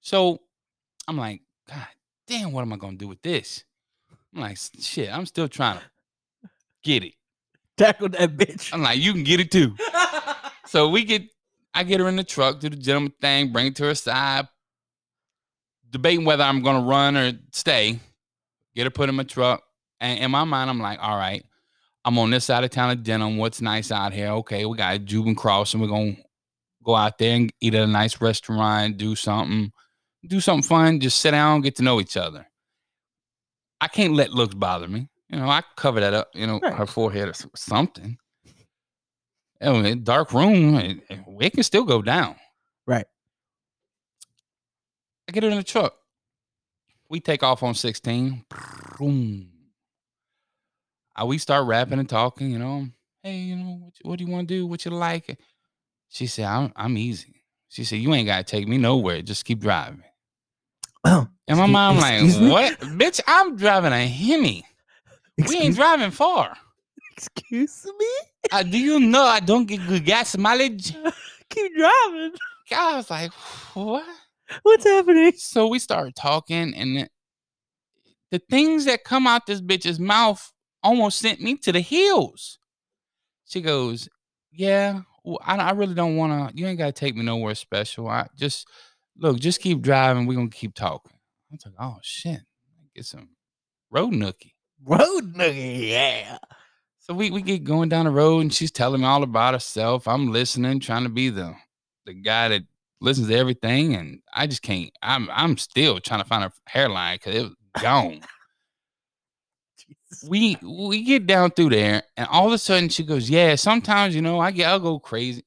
So 0.00 0.40
I'm 1.08 1.16
like, 1.16 1.42
God 1.68 1.86
damn, 2.26 2.52
what 2.52 2.62
am 2.62 2.72
I 2.72 2.76
gonna 2.76 2.96
do 2.96 3.08
with 3.08 3.22
this? 3.22 3.64
I'm 4.34 4.42
like, 4.42 4.58
shit, 4.78 5.12
I'm 5.12 5.26
still 5.26 5.48
trying 5.48 5.78
to 5.78 6.50
get 6.82 7.02
it. 7.02 7.14
Tackle 7.76 8.10
that 8.10 8.36
bitch. 8.36 8.72
I'm 8.72 8.82
like, 8.82 8.98
you 8.98 9.12
can 9.12 9.24
get 9.24 9.40
it 9.40 9.50
too. 9.50 9.74
So 10.66 10.88
we 10.88 11.04
get, 11.04 11.22
I 11.72 11.84
get 11.84 12.00
her 12.00 12.08
in 12.08 12.16
the 12.16 12.24
truck, 12.24 12.58
do 12.58 12.68
the 12.68 12.76
gentleman 12.76 13.12
thing, 13.20 13.52
bring 13.52 13.68
it 13.68 13.76
to 13.76 13.84
her 13.84 13.94
side, 13.94 14.48
debating 15.88 16.24
whether 16.24 16.42
I'm 16.42 16.60
gonna 16.60 16.84
run 16.84 17.16
or 17.16 17.32
stay. 17.52 18.00
Get 18.74 18.84
her 18.84 18.90
put 18.90 19.08
in 19.08 19.14
my 19.14 19.22
truck, 19.22 19.62
and 20.00 20.18
in 20.18 20.30
my 20.30 20.44
mind, 20.44 20.68
I'm 20.68 20.80
like, 20.80 20.98
all 21.00 21.16
right, 21.16 21.45
I'm 22.06 22.18
on 22.18 22.30
this 22.30 22.44
side 22.44 22.62
of 22.62 22.70
town 22.70 22.90
of 22.90 23.02
Denham. 23.02 23.36
What's 23.36 23.60
nice 23.60 23.90
out 23.90 24.12
here? 24.12 24.28
Okay, 24.28 24.64
we 24.64 24.76
got 24.76 24.94
a 24.94 24.98
Juban 25.00 25.36
Cross, 25.36 25.74
and 25.74 25.82
we're 25.82 25.88
gonna 25.88 26.16
go 26.84 26.94
out 26.94 27.18
there 27.18 27.34
and 27.34 27.52
eat 27.60 27.74
at 27.74 27.82
a 27.82 27.86
nice 27.86 28.20
restaurant, 28.20 28.96
do 28.96 29.16
something, 29.16 29.72
do 30.24 30.40
something 30.40 30.62
fun, 30.62 31.00
just 31.00 31.20
sit 31.20 31.32
down, 31.32 31.62
get 31.62 31.74
to 31.76 31.82
know 31.82 32.00
each 32.00 32.16
other. 32.16 32.46
I 33.80 33.88
can't 33.88 34.14
let 34.14 34.30
looks 34.30 34.54
bother 34.54 34.86
me. 34.86 35.08
You 35.28 35.40
know, 35.40 35.48
I 35.50 35.62
cover 35.76 35.98
that 35.98 36.14
up, 36.14 36.30
you 36.32 36.46
know, 36.46 36.60
Right. 36.60 36.74
her 36.74 36.86
forehead 36.86 37.28
or 37.28 37.34
something. 37.56 38.16
Oh, 39.60 39.80
in 39.80 39.86
a 39.86 39.96
dark 39.96 40.32
room, 40.32 40.76
it, 40.76 41.00
it 41.40 41.52
can 41.54 41.64
still 41.64 41.84
go 41.84 42.02
down. 42.02 42.36
Right. 42.86 43.06
I 45.28 45.32
get 45.32 45.42
her 45.42 45.50
in 45.50 45.56
the 45.56 45.64
truck. 45.64 45.96
We 47.08 47.18
take 47.18 47.42
off 47.42 47.64
on 47.64 47.74
16. 47.74 48.44
Boom. 48.98 49.50
Uh, 51.20 51.26
we 51.26 51.38
start 51.38 51.66
rapping 51.66 51.98
and 51.98 52.08
talking, 52.08 52.50
you 52.50 52.58
know. 52.58 52.86
Hey, 53.22 53.38
you 53.38 53.56
know, 53.56 53.78
what, 53.80 53.92
what 54.02 54.18
do 54.18 54.24
you 54.24 54.30
want 54.30 54.48
to 54.48 54.54
do? 54.54 54.66
What 54.66 54.84
you 54.84 54.90
like? 54.90 55.38
She 56.08 56.26
said, 56.26 56.44
I'm, 56.46 56.72
I'm 56.76 56.96
easy. 56.96 57.42
She 57.68 57.84
said, 57.84 57.98
You 57.98 58.14
ain't 58.14 58.26
got 58.26 58.46
to 58.46 58.50
take 58.50 58.68
me 58.68 58.78
nowhere. 58.78 59.22
Just 59.22 59.44
keep 59.44 59.60
driving. 59.60 60.02
Oh, 61.04 61.26
And 61.48 61.58
my 61.58 61.64
Excuse- 61.64 61.72
mom, 61.72 61.96
like, 61.98 62.22
me? 62.40 62.50
What? 62.50 62.80
Bitch, 62.98 63.20
I'm 63.26 63.56
driving 63.56 63.92
a 63.92 64.06
Hemi. 64.06 64.64
We 65.48 65.56
ain't 65.58 65.76
driving 65.76 66.10
far. 66.10 66.56
excuse 67.16 67.86
me? 67.98 68.06
Uh, 68.52 68.62
do 68.62 68.78
you 68.78 69.00
know 69.00 69.22
I 69.22 69.40
don't 69.40 69.66
get 69.66 69.86
good 69.86 70.04
gas 70.04 70.36
mileage? 70.36 70.94
Keep 71.50 71.76
driving. 71.76 72.32
I 72.72 72.96
was 72.96 73.10
like, 73.10 73.32
What? 73.74 74.04
What's 74.62 74.84
happening? 74.84 75.32
So 75.36 75.66
we 75.68 75.78
started 75.78 76.14
talking, 76.16 76.74
and 76.74 76.96
the, 76.96 77.08
the 78.30 78.38
things 78.50 78.84
that 78.84 79.02
come 79.04 79.26
out 79.26 79.46
this 79.46 79.60
bitch's 79.60 79.98
mouth 80.00 80.52
almost 80.86 81.18
sent 81.18 81.40
me 81.40 81.56
to 81.56 81.72
the 81.72 81.80
hills. 81.80 82.58
She 83.46 83.60
goes, 83.60 84.08
"Yeah, 84.52 85.02
well, 85.24 85.40
I, 85.44 85.56
I 85.56 85.70
really 85.72 85.94
don't 85.94 86.16
want 86.16 86.50
to. 86.50 86.56
You 86.56 86.66
ain't 86.66 86.78
got 86.78 86.86
to 86.86 86.92
take 86.92 87.16
me 87.16 87.24
nowhere 87.24 87.54
special. 87.54 88.08
I 88.08 88.28
just 88.36 88.66
look, 89.16 89.38
just 89.38 89.60
keep 89.60 89.82
driving. 89.82 90.26
We're 90.26 90.36
gonna 90.36 90.48
keep 90.48 90.74
talking." 90.74 91.18
I 91.50 91.54
was 91.54 91.66
like, 91.66 91.74
"Oh 91.78 91.98
shit, 92.02 92.40
get 92.94 93.04
some 93.04 93.30
road 93.90 94.12
nookie." 94.12 94.52
Road 94.84 95.34
nugget, 95.34 95.82
yeah. 95.82 96.38
So 96.98 97.14
we, 97.14 97.30
we 97.30 97.40
get 97.40 97.64
going 97.64 97.88
down 97.88 98.04
the 98.04 98.10
road 98.10 98.40
and 98.40 98.52
she's 98.52 98.70
telling 98.70 99.00
me 99.00 99.06
all 99.06 99.22
about 99.22 99.54
herself. 99.54 100.06
I'm 100.06 100.32
listening, 100.32 100.80
trying 100.80 101.04
to 101.04 101.08
be 101.08 101.30
the 101.30 101.54
the 102.04 102.14
guy 102.14 102.48
that 102.48 102.62
listens 103.00 103.28
to 103.28 103.34
everything, 103.34 103.94
and 103.94 104.20
I 104.34 104.46
just 104.46 104.62
can't. 104.62 104.90
I'm 105.02 105.28
I'm 105.32 105.56
still 105.56 105.98
trying 106.00 106.20
to 106.20 106.26
find 106.26 106.44
a 106.44 106.52
hairline 106.66 107.16
because 107.16 107.34
it 107.34 107.42
was 107.42 107.54
gone. 107.80 108.20
We 110.28 110.56
we 110.62 111.02
get 111.02 111.26
down 111.26 111.50
through 111.50 111.70
there, 111.70 112.02
and 112.16 112.28
all 112.28 112.46
of 112.46 112.52
a 112.52 112.58
sudden 112.58 112.88
she 112.88 113.02
goes, 113.02 113.28
"Yeah, 113.28 113.56
sometimes 113.56 114.14
you 114.14 114.22
know 114.22 114.38
I 114.38 114.52
get 114.52 114.68
I'll 114.68 114.78
go 114.78 115.00
crazy." 115.00 115.44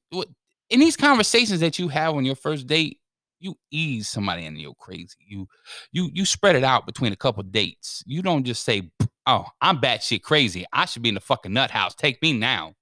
In 0.68 0.80
these 0.80 0.96
conversations 0.96 1.60
that 1.60 1.78
you 1.78 1.88
have 1.88 2.14
on 2.14 2.26
your 2.26 2.36
first 2.36 2.66
date, 2.66 3.00
you 3.38 3.56
ease 3.70 4.06
somebody 4.06 4.44
into 4.44 4.60
your 4.60 4.74
crazy. 4.74 5.16
You 5.26 5.48
you 5.92 6.10
you 6.12 6.26
spread 6.26 6.56
it 6.56 6.64
out 6.64 6.84
between 6.84 7.12
a 7.12 7.16
couple 7.16 7.42
dates. 7.42 8.04
You 8.06 8.20
don't 8.20 8.44
just 8.44 8.62
say, 8.62 8.90
"Oh, 9.26 9.46
I'm 9.62 9.80
batshit 9.80 10.22
crazy. 10.22 10.66
I 10.72 10.84
should 10.84 11.02
be 11.02 11.08
in 11.08 11.14
the 11.14 11.20
fucking 11.20 11.52
nut 11.52 11.70
house. 11.70 11.94
Take 11.94 12.20
me 12.20 12.34
now." 12.34 12.74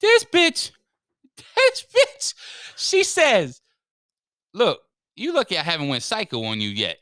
This 0.00 0.24
bitch 0.24 0.72
This 1.56 1.84
bitch, 1.94 2.34
she 2.76 3.04
says, 3.04 3.60
"Look, 4.54 4.80
you 5.16 5.32
lucky 5.32 5.58
I 5.58 5.62
haven't 5.62 5.88
went 5.88 6.02
psycho 6.02 6.42
on 6.44 6.60
you 6.60 6.68
yet, 6.68 6.98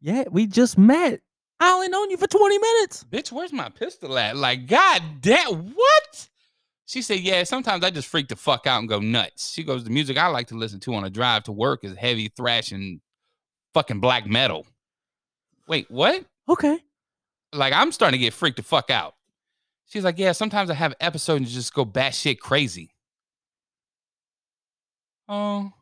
Yeah, 0.00 0.24
we 0.30 0.46
just 0.46 0.78
met. 0.78 1.20
I 1.60 1.72
only 1.72 1.88
known 1.88 2.10
you 2.10 2.16
for 2.16 2.26
20 2.26 2.58
minutes. 2.58 3.04
bitch. 3.04 3.30
Where's 3.30 3.52
my 3.52 3.68
pistol 3.68 4.18
at? 4.18 4.36
Like, 4.36 4.66
god 4.66 5.02
damn, 5.20 5.72
what?" 5.74 6.28
She 6.86 7.02
said, 7.02 7.20
"Yeah, 7.20 7.44
sometimes 7.44 7.84
I 7.84 7.90
just 7.90 8.08
freak 8.08 8.28
the 8.28 8.36
fuck 8.36 8.66
out 8.66 8.80
and 8.80 8.88
go 8.88 8.98
nuts." 8.98 9.52
She 9.52 9.62
goes, 9.62 9.84
"The 9.84 9.90
music 9.90 10.16
I 10.16 10.26
like 10.28 10.48
to 10.48 10.56
listen 10.56 10.80
to 10.80 10.94
on 10.94 11.04
a 11.04 11.10
drive 11.10 11.44
to 11.44 11.52
work 11.52 11.84
is 11.84 11.94
heavy 11.96 12.28
thrash 12.28 12.72
and 12.72 13.00
fucking 13.74 14.00
black 14.00 14.26
metal." 14.26 14.66
Wait, 15.68 15.90
what? 15.90 16.24
Okay. 16.48 16.78
like 17.52 17.72
I'm 17.72 17.92
starting 17.92 18.18
to 18.18 18.24
get 18.24 18.32
freaked 18.34 18.56
the 18.56 18.62
fuck 18.62 18.90
out. 18.90 19.14
She's 19.86 20.04
like, 20.04 20.18
yeah, 20.18 20.32
sometimes 20.32 20.70
I 20.70 20.74
have 20.74 20.94
episodes 21.00 21.40
and 21.40 21.48
just 21.48 21.74
go 21.74 21.84
batshit 21.84 22.38
crazy. 22.38 22.94
Oh, 25.28 25.72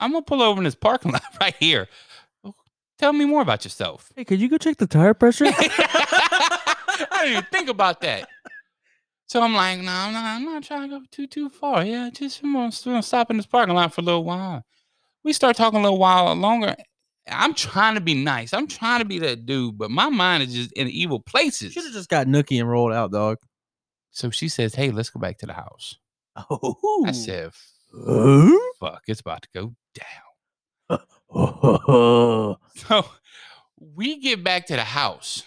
I'm 0.00 0.12
gonna 0.12 0.22
pull 0.22 0.42
over 0.42 0.58
in 0.58 0.64
this 0.64 0.74
parking 0.74 1.12
lot 1.12 1.22
right 1.40 1.54
here. 1.60 1.88
Tell 2.98 3.12
me 3.12 3.24
more 3.24 3.42
about 3.42 3.64
yourself. 3.64 4.12
Hey, 4.16 4.24
could 4.24 4.40
you 4.40 4.48
go 4.48 4.58
check 4.58 4.76
the 4.76 4.86
tire 4.86 5.14
pressure? 5.14 5.44
I 5.48 7.20
didn't 7.22 7.32
even 7.32 7.44
think 7.52 7.68
about 7.68 8.00
that. 8.00 8.28
So 9.26 9.42
I'm 9.42 9.54
like, 9.54 9.78
no, 9.80 9.92
I'm 9.92 10.12
not, 10.12 10.24
I'm 10.24 10.44
not 10.44 10.62
trying 10.64 10.88
to 10.88 10.98
go 10.98 11.04
too 11.10 11.26
too 11.26 11.48
far. 11.48 11.84
Yeah, 11.84 12.10
just 12.12 12.42
I'm 12.42 12.54
gonna, 12.54 12.66
I'm 12.66 12.92
gonna 12.92 13.02
stop 13.02 13.30
in 13.30 13.36
this 13.36 13.46
parking 13.46 13.74
lot 13.74 13.92
for 13.92 14.00
a 14.00 14.04
little 14.04 14.24
while. 14.24 14.64
We 15.22 15.32
start 15.32 15.56
talking 15.56 15.78
a 15.78 15.82
little 15.82 15.98
while 15.98 16.34
longer. 16.34 16.74
I'm 17.30 17.52
trying 17.52 17.94
to 17.94 18.00
be 18.00 18.14
nice. 18.14 18.54
I'm 18.54 18.66
trying 18.66 19.00
to 19.00 19.04
be 19.04 19.18
that 19.18 19.44
dude, 19.44 19.76
but 19.76 19.90
my 19.90 20.08
mind 20.08 20.44
is 20.44 20.54
just 20.54 20.72
in 20.72 20.88
evil 20.88 21.20
places. 21.20 21.74
Should 21.74 21.84
have 21.84 21.92
just 21.92 22.08
got 22.08 22.26
Nookie 22.26 22.58
and 22.58 22.68
rolled 22.68 22.92
out, 22.92 23.12
dog. 23.12 23.36
So 24.10 24.30
she 24.30 24.48
says, 24.48 24.74
"Hey, 24.74 24.90
let's 24.90 25.10
go 25.10 25.20
back 25.20 25.38
to 25.38 25.46
the 25.46 25.52
house." 25.52 25.96
Oh. 26.50 27.04
I 27.06 27.12
said, 27.12 27.52
"Fuck, 28.80 29.02
it's 29.08 29.20
about 29.20 29.42
to 29.42 29.48
go 29.54 29.74
down." 29.94 31.00
Oh. 31.30 32.56
So 32.86 33.04
we 33.80 34.20
get 34.20 34.44
back 34.44 34.66
to 34.66 34.76
the 34.76 34.84
house, 34.84 35.42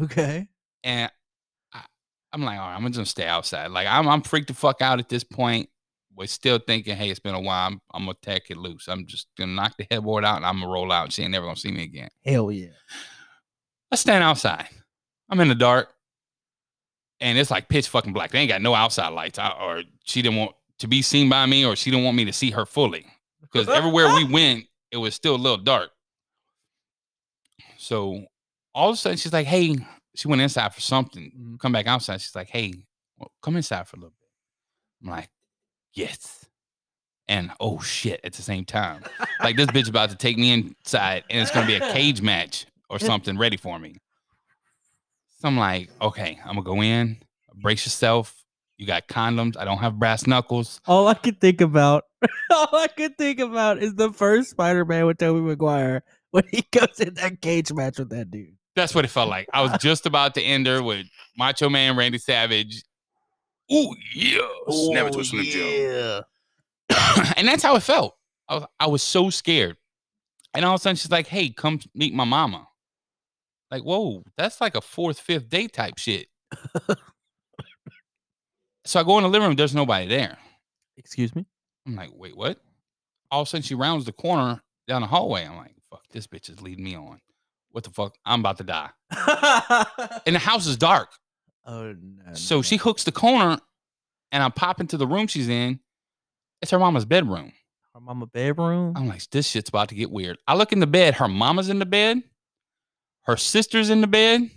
okay. 0.00 0.46
and 0.84 1.10
I, 1.72 1.82
I'm 2.32 2.42
like, 2.42 2.58
"All 2.58 2.68
right, 2.68 2.76
I'm 2.76 2.82
just 2.82 2.94
gonna 2.94 3.04
just 3.04 3.10
stay 3.10 3.26
outside." 3.26 3.72
Like 3.72 3.88
I'm, 3.88 4.08
I'm 4.08 4.22
freaked 4.22 4.48
the 4.48 4.54
fuck 4.54 4.80
out 4.80 5.00
at 5.00 5.08
this 5.08 5.24
point. 5.24 5.68
We're 6.14 6.28
still 6.28 6.58
thinking, 6.58 6.96
"Hey, 6.96 7.10
it's 7.10 7.18
been 7.20 7.34
a 7.34 7.40
while. 7.40 7.66
I'm, 7.66 7.80
I'm 7.92 8.04
gonna 8.04 8.16
tack 8.22 8.50
it 8.50 8.56
loose. 8.56 8.86
I'm 8.88 9.06
just 9.06 9.26
gonna 9.36 9.52
knock 9.52 9.76
the 9.76 9.86
headboard 9.90 10.24
out, 10.24 10.36
and 10.36 10.46
I'm 10.46 10.60
gonna 10.60 10.72
roll 10.72 10.92
out. 10.92 11.04
And 11.04 11.12
she 11.12 11.22
ain't 11.22 11.32
never 11.32 11.46
gonna 11.46 11.56
see 11.56 11.72
me 11.72 11.82
again." 11.82 12.10
Hell 12.24 12.52
yeah. 12.52 12.68
I 13.90 13.96
stand 13.96 14.22
outside. 14.22 14.68
I'm 15.28 15.40
in 15.40 15.48
the 15.48 15.54
dark, 15.54 15.92
and 17.20 17.38
it's 17.38 17.50
like 17.50 17.68
pitch 17.68 17.88
fucking 17.88 18.12
black. 18.12 18.30
They 18.30 18.38
ain't 18.38 18.50
got 18.50 18.62
no 18.62 18.74
outside 18.74 19.08
lights, 19.08 19.38
I, 19.38 19.50
or 19.50 19.82
she 20.04 20.22
didn't 20.22 20.38
want 20.38 20.52
to 20.78 20.88
be 20.88 21.02
seen 21.02 21.28
by 21.28 21.44
me, 21.46 21.64
or 21.64 21.74
she 21.74 21.90
didn't 21.90 22.04
want 22.04 22.16
me 22.16 22.24
to 22.26 22.32
see 22.32 22.50
her 22.52 22.64
fully. 22.66 23.06
Because 23.40 23.68
everywhere 23.68 24.14
we 24.14 24.24
went, 24.32 24.66
it 24.90 24.96
was 24.96 25.14
still 25.14 25.34
a 25.34 25.36
little 25.36 25.58
dark. 25.58 25.90
So 27.76 28.24
all 28.74 28.90
of 28.90 28.94
a 28.94 28.96
sudden, 28.96 29.18
she's 29.18 29.32
like, 29.32 29.46
"Hey," 29.46 29.76
she 30.14 30.28
went 30.28 30.40
inside 30.42 30.74
for 30.74 30.80
something. 30.80 31.32
Mhm. 31.36 31.60
Come 31.60 31.72
back 31.72 31.86
outside. 31.86 32.20
She's 32.20 32.34
like, 32.34 32.48
"Hey, 32.50 32.74
well, 33.18 33.32
come 33.42 33.56
inside 33.56 33.86
for 33.88 33.96
a 33.96 34.00
little 34.00 34.14
bit." 34.20 34.28
I'm 35.02 35.10
like, 35.10 35.30
"Yes." 35.94 36.46
And 37.28 37.52
oh 37.60 37.78
shit 37.80 38.20
at 38.24 38.32
the 38.32 38.42
same 38.42 38.64
time. 38.64 39.04
Like 39.40 39.56
this 39.56 39.66
bitch 39.66 39.88
about 39.88 40.08
to 40.10 40.16
take 40.16 40.38
me 40.38 40.50
inside 40.52 41.24
and 41.28 41.42
it's 41.42 41.50
gonna 41.50 41.66
be 41.66 41.74
a 41.74 41.92
cage 41.92 42.22
match 42.22 42.64
or 42.88 42.98
something 42.98 43.36
ready 43.36 43.58
for 43.58 43.78
me. 43.78 43.96
So 45.38 45.48
I'm 45.48 45.58
like, 45.58 45.90
okay, 46.00 46.38
I'm 46.42 46.54
gonna 46.54 46.62
go 46.62 46.82
in, 46.82 47.18
brace 47.54 47.84
yourself. 47.84 48.37
You 48.78 48.86
got 48.86 49.08
condoms. 49.08 49.56
I 49.58 49.64
don't 49.64 49.78
have 49.78 49.98
brass 49.98 50.26
knuckles. 50.26 50.80
All 50.86 51.08
I 51.08 51.14
could 51.14 51.40
think 51.40 51.60
about, 51.60 52.04
all 52.50 52.68
I 52.72 52.86
could 52.86 53.18
think 53.18 53.40
about 53.40 53.82
is 53.82 53.94
the 53.94 54.12
first 54.12 54.50
Spider-Man 54.50 55.04
with 55.06 55.18
Tobey 55.18 55.40
Maguire 55.40 56.04
when 56.30 56.44
he 56.50 56.64
goes 56.72 57.00
in 57.00 57.14
that 57.14 57.40
cage 57.40 57.72
match 57.72 57.98
with 57.98 58.10
that 58.10 58.30
dude. 58.30 58.54
That's 58.76 58.94
what 58.94 59.04
it 59.04 59.08
felt 59.08 59.28
like. 59.28 59.48
I 59.52 59.62
was 59.62 59.72
just 59.80 60.06
about 60.06 60.34
to 60.36 60.42
end 60.42 60.68
her 60.68 60.80
with 60.80 61.06
Macho 61.36 61.68
Man 61.68 61.96
Randy 61.96 62.18
Savage. 62.18 62.84
Ooh, 63.72 63.94
yeah. 64.14 64.38
Snap 64.68 65.08
it 65.08 65.12
to 65.14 65.20
a 65.20 65.24
Slim 65.24 65.44
Jim. 65.44 65.90
yeah. 65.92 67.32
and 67.36 67.48
that's 67.48 67.64
how 67.64 67.74
it 67.74 67.82
felt. 67.82 68.16
I 68.48 68.54
was, 68.54 68.64
I 68.78 68.86
was 68.86 69.02
so 69.02 69.30
scared. 69.30 69.76
And 70.54 70.64
all 70.64 70.74
of 70.74 70.80
a 70.80 70.82
sudden, 70.82 70.96
she's 70.96 71.10
like, 71.10 71.26
hey, 71.26 71.50
come 71.50 71.80
meet 71.94 72.14
my 72.14 72.24
mama. 72.24 72.68
Like, 73.70 73.82
whoa, 73.82 74.24
that's 74.36 74.60
like 74.60 74.76
a 74.76 74.80
fourth, 74.80 75.18
fifth 75.18 75.48
date 75.48 75.72
type 75.72 75.98
shit. 75.98 76.28
so 78.88 78.98
I 78.98 79.02
go 79.02 79.18
in 79.18 79.22
the 79.22 79.28
living 79.28 79.48
room, 79.48 79.56
there's 79.56 79.74
nobody 79.74 80.06
there. 80.06 80.38
Excuse 80.96 81.34
me. 81.34 81.44
I'm 81.86 81.94
like, 81.94 82.10
wait, 82.14 82.34
what? 82.34 82.58
All 83.30 83.42
of 83.42 83.46
a 83.46 83.50
sudden, 83.50 83.62
she 83.62 83.74
rounds 83.74 84.06
the 84.06 84.12
corner 84.12 84.62
down 84.86 85.02
the 85.02 85.06
hallway. 85.06 85.44
I'm 85.44 85.58
like, 85.58 85.74
fuck, 85.90 86.08
this 86.10 86.26
bitch 86.26 86.48
is 86.48 86.62
leading 86.62 86.84
me 86.84 86.96
on. 86.96 87.20
What 87.70 87.84
the 87.84 87.90
fuck? 87.90 88.14
I'm 88.24 88.40
about 88.40 88.56
to 88.58 88.64
die. 88.64 88.88
And 90.24 90.34
the 90.34 90.38
house 90.42 90.66
is 90.66 90.78
dark. 90.78 91.10
oh 91.66 91.94
no. 92.00 92.32
So 92.32 92.56
no, 92.56 92.62
she 92.62 92.76
hooks 92.76 93.04
the 93.04 93.12
corner, 93.12 93.58
and 94.32 94.42
I 94.42 94.48
pop 94.48 94.80
into 94.80 94.96
the 94.96 95.06
room 95.06 95.26
she's 95.26 95.50
in. 95.50 95.80
It's 96.62 96.70
her 96.70 96.78
mama's 96.78 97.04
bedroom. 97.04 97.52
her 97.94 98.00
mama 98.00 98.26
bedroom. 98.26 98.94
I'm 98.96 99.06
like, 99.06 99.28
this 99.30 99.48
shit's 99.48 99.68
about 99.68 99.90
to 99.90 99.94
get 99.94 100.10
weird. 100.10 100.38
I 100.48 100.54
look 100.54 100.72
in 100.72 100.80
the 100.80 100.86
bed. 100.86 101.14
Her 101.16 101.28
mama's 101.28 101.68
in 101.68 101.78
the 101.78 101.86
bed. 101.86 102.22
Her 103.24 103.36
sister's 103.36 103.90
in 103.90 104.00
the 104.00 104.06
bed. 104.06 104.50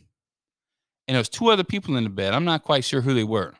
And 1.07 1.15
there's 1.15 1.27
two 1.27 1.49
other 1.49 1.65
people 1.65 1.97
in 1.97 2.05
the 2.05 2.09
bed. 2.09 2.33
I'm 2.33 2.45
not 2.45 2.63
quite 2.63 2.85
sure 2.85 3.01
who 3.01 3.13
they 3.13 3.25
were. 3.25 3.55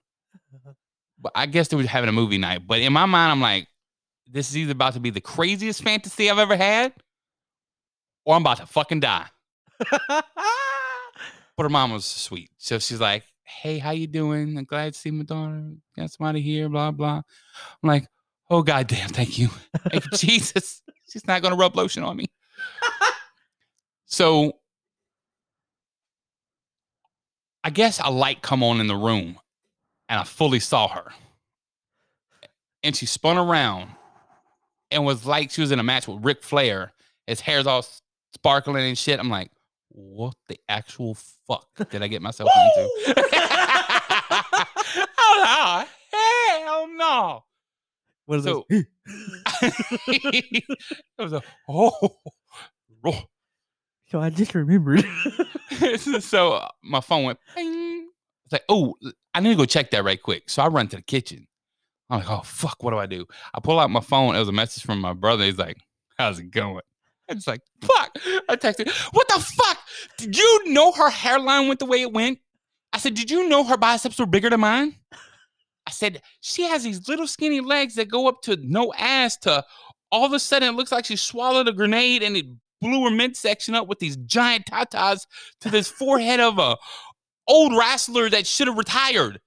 But 1.22 1.34
I 1.36 1.46
guess 1.46 1.68
they 1.68 1.78
were 1.78 1.84
having 1.84 2.10
a 2.10 2.14
movie 2.14 2.38
night. 2.38 2.66
But 2.66 2.80
in 2.80 2.92
my 2.94 3.06
mind, 3.06 3.32
I'm 3.32 3.42
like, 3.42 3.68
this 4.28 4.50
is 4.50 4.58
either 4.58 4.72
about 4.72 4.94
to 4.94 5.00
be 5.00 5.10
the 5.10 5.22
craziest 5.22 5.84
fantasy 5.84 6.30
I've 6.30 6.40
ever 6.40 6.56
had, 6.56 6.94
or 8.26 8.36
I'm 8.36 8.42
about 8.42 8.58
to 8.58 8.66
fucking 8.66 9.02
die. 9.02 9.28
But 11.62 11.66
her 11.66 11.70
mom 11.70 11.92
was 11.92 12.06
sweet. 12.06 12.50
So 12.58 12.80
she's 12.80 13.00
like, 13.00 13.24
hey, 13.44 13.78
how 13.78 13.92
you 13.92 14.08
doing? 14.08 14.58
I'm 14.58 14.64
glad 14.64 14.94
to 14.94 15.00
see 15.00 15.12
my 15.12 15.24
daughter. 15.24 15.74
Got 15.96 16.10
somebody 16.12 16.42
here, 16.42 16.68
blah, 16.70 16.90
blah. 16.90 17.22
I'm 17.84 17.88
like, 17.88 18.08
oh, 18.50 18.64
goddamn, 18.64 19.10
thank 19.10 19.38
you. 19.38 19.50
Thank 19.90 20.06
you, 20.06 20.12
Jesus. 20.18 20.82
She's 21.08 21.28
not 21.28 21.44
going 21.44 21.54
to 21.54 21.60
rub 21.60 21.76
lotion 21.76 22.02
on 22.02 22.18
me. 22.18 22.26
so 24.06 24.54
I 27.64 27.70
guess 27.70 28.00
a 28.04 28.10
light 28.10 28.42
come 28.42 28.64
on 28.64 28.80
in 28.80 28.88
the 28.88 28.96
room 28.96 29.38
and 30.12 30.20
I 30.20 30.24
fully 30.26 30.60
saw 30.60 30.90
her. 30.90 31.06
And 32.84 32.94
she 32.96 33.06
spun 33.06 33.38
around 33.38 33.90
and 34.92 35.06
was 35.06 35.26
like 35.26 35.52
she 35.52 35.62
was 35.62 35.72
in 35.72 35.80
a 35.80 35.84
match 35.84 36.06
with 36.08 36.24
Ric 36.24 36.44
Flair. 36.44 36.92
His 37.28 37.40
hair's 37.40 37.66
all 37.66 37.86
sparkling 38.36 38.86
and 38.88 38.98
shit. 38.98 39.20
I'm 39.20 39.30
like, 39.30 39.52
what 39.88 40.36
the 40.50 40.60
actual 40.68 41.16
fuck 41.48 41.68
did 41.90 42.04
I 42.04 42.08
get 42.08 42.22
myself 42.22 42.50
into? 42.78 43.24
oh, 45.18 45.86
no. 46.12 46.18
Hell 46.66 46.88
no. 46.96 47.44
what 48.26 48.40
is 48.40 48.44
So- 48.44 48.66
this? 48.70 48.84
it 50.08 50.64
was 51.18 51.34
a 51.34 51.42
oh, 51.70 51.92
oh. 53.06 53.20
Yo, 54.12 54.20
I 54.20 54.30
just 54.30 54.54
remembered. 54.56 55.06
so 56.20 56.54
uh, 56.54 56.68
my 56.84 57.00
phone 57.00 57.24
went 57.24 57.40
ping. 57.56 57.91
It's 58.52 58.54
like, 58.54 58.66
oh, 58.68 58.96
I 59.34 59.40
need 59.40 59.50
to 59.50 59.56
go 59.56 59.66
check 59.66 59.92
that 59.92 60.04
right 60.04 60.22
quick. 60.22 60.50
So 60.50 60.62
I 60.62 60.68
run 60.68 60.88
to 60.90 60.98
the 60.98 61.02
kitchen. 61.02 61.48
I'm 62.10 62.20
like, 62.20 62.30
oh 62.30 62.42
fuck, 62.44 62.84
what 62.84 62.92
do 62.92 62.98
I 62.98 63.06
do? 63.06 63.26
I 63.54 63.62
pull 63.62 63.80
out 63.80 63.90
my 63.90 64.02
phone. 64.02 64.36
It 64.36 64.40
was 64.40 64.50
a 64.50 64.54
message 64.54 64.84
from 64.84 65.00
my 65.00 65.14
brother. 65.14 65.46
He's 65.46 65.58
like, 65.58 65.78
how's 66.18 66.40
it 66.40 66.52
going? 66.52 66.82
I 67.30 67.34
was 67.34 67.48
like, 67.48 67.62
fuck. 67.82 68.18
I 68.50 68.58
texted, 68.58 68.90
what 69.14 69.28
the 69.30 69.40
fuck? 69.40 69.78
Did 70.18 70.38
you 70.38 70.74
know 70.74 70.92
her 70.92 71.10
hairline 71.10 71.70
went 71.70 71.80
the 71.80 71.86
way 71.86 72.02
it 72.02 72.12
went? 72.12 72.40
I 72.92 72.98
said, 72.98 73.14
did 73.14 73.32
you 73.32 73.48
know 73.48 73.64
her 73.64 73.78
biceps 73.78 74.20
were 74.20 74.26
bigger 74.26 74.50
than 74.50 74.60
mine? 74.60 74.96
I 75.88 75.92
said, 75.92 76.22
she 76.42 76.64
has 76.64 76.84
these 76.84 77.08
little 77.08 77.28
skinny 77.28 77.62
legs 77.62 77.96
that 77.96 78.10
go 78.10 78.28
up 78.28 78.42
to 78.42 78.58
no 78.62 78.94
ass 78.98 79.38
to 79.38 79.64
all 80.12 80.26
of 80.26 80.34
a 80.34 80.40
sudden 80.40 80.70
it 80.70 80.76
looks 80.76 80.92
like 80.92 81.06
she 81.06 81.16
swallowed 81.16 81.70
a 81.70 81.74
grenade 81.74 82.22
and 82.22 82.36
it 82.36 82.46
blew 82.82 83.06
her 83.06 83.12
midsection 83.12 83.76
up 83.76 83.88
with 83.88 84.00
these 84.00 84.18
giant 84.18 84.66
tatas 84.66 85.26
to 85.62 85.70
this 85.70 85.88
forehead 85.88 86.42
of 86.42 86.60
a 86.60 86.76
old 87.48 87.76
wrestler 87.78 88.30
that 88.30 88.48
should 88.48 88.68
have 88.68 88.78
retired. 88.78 89.40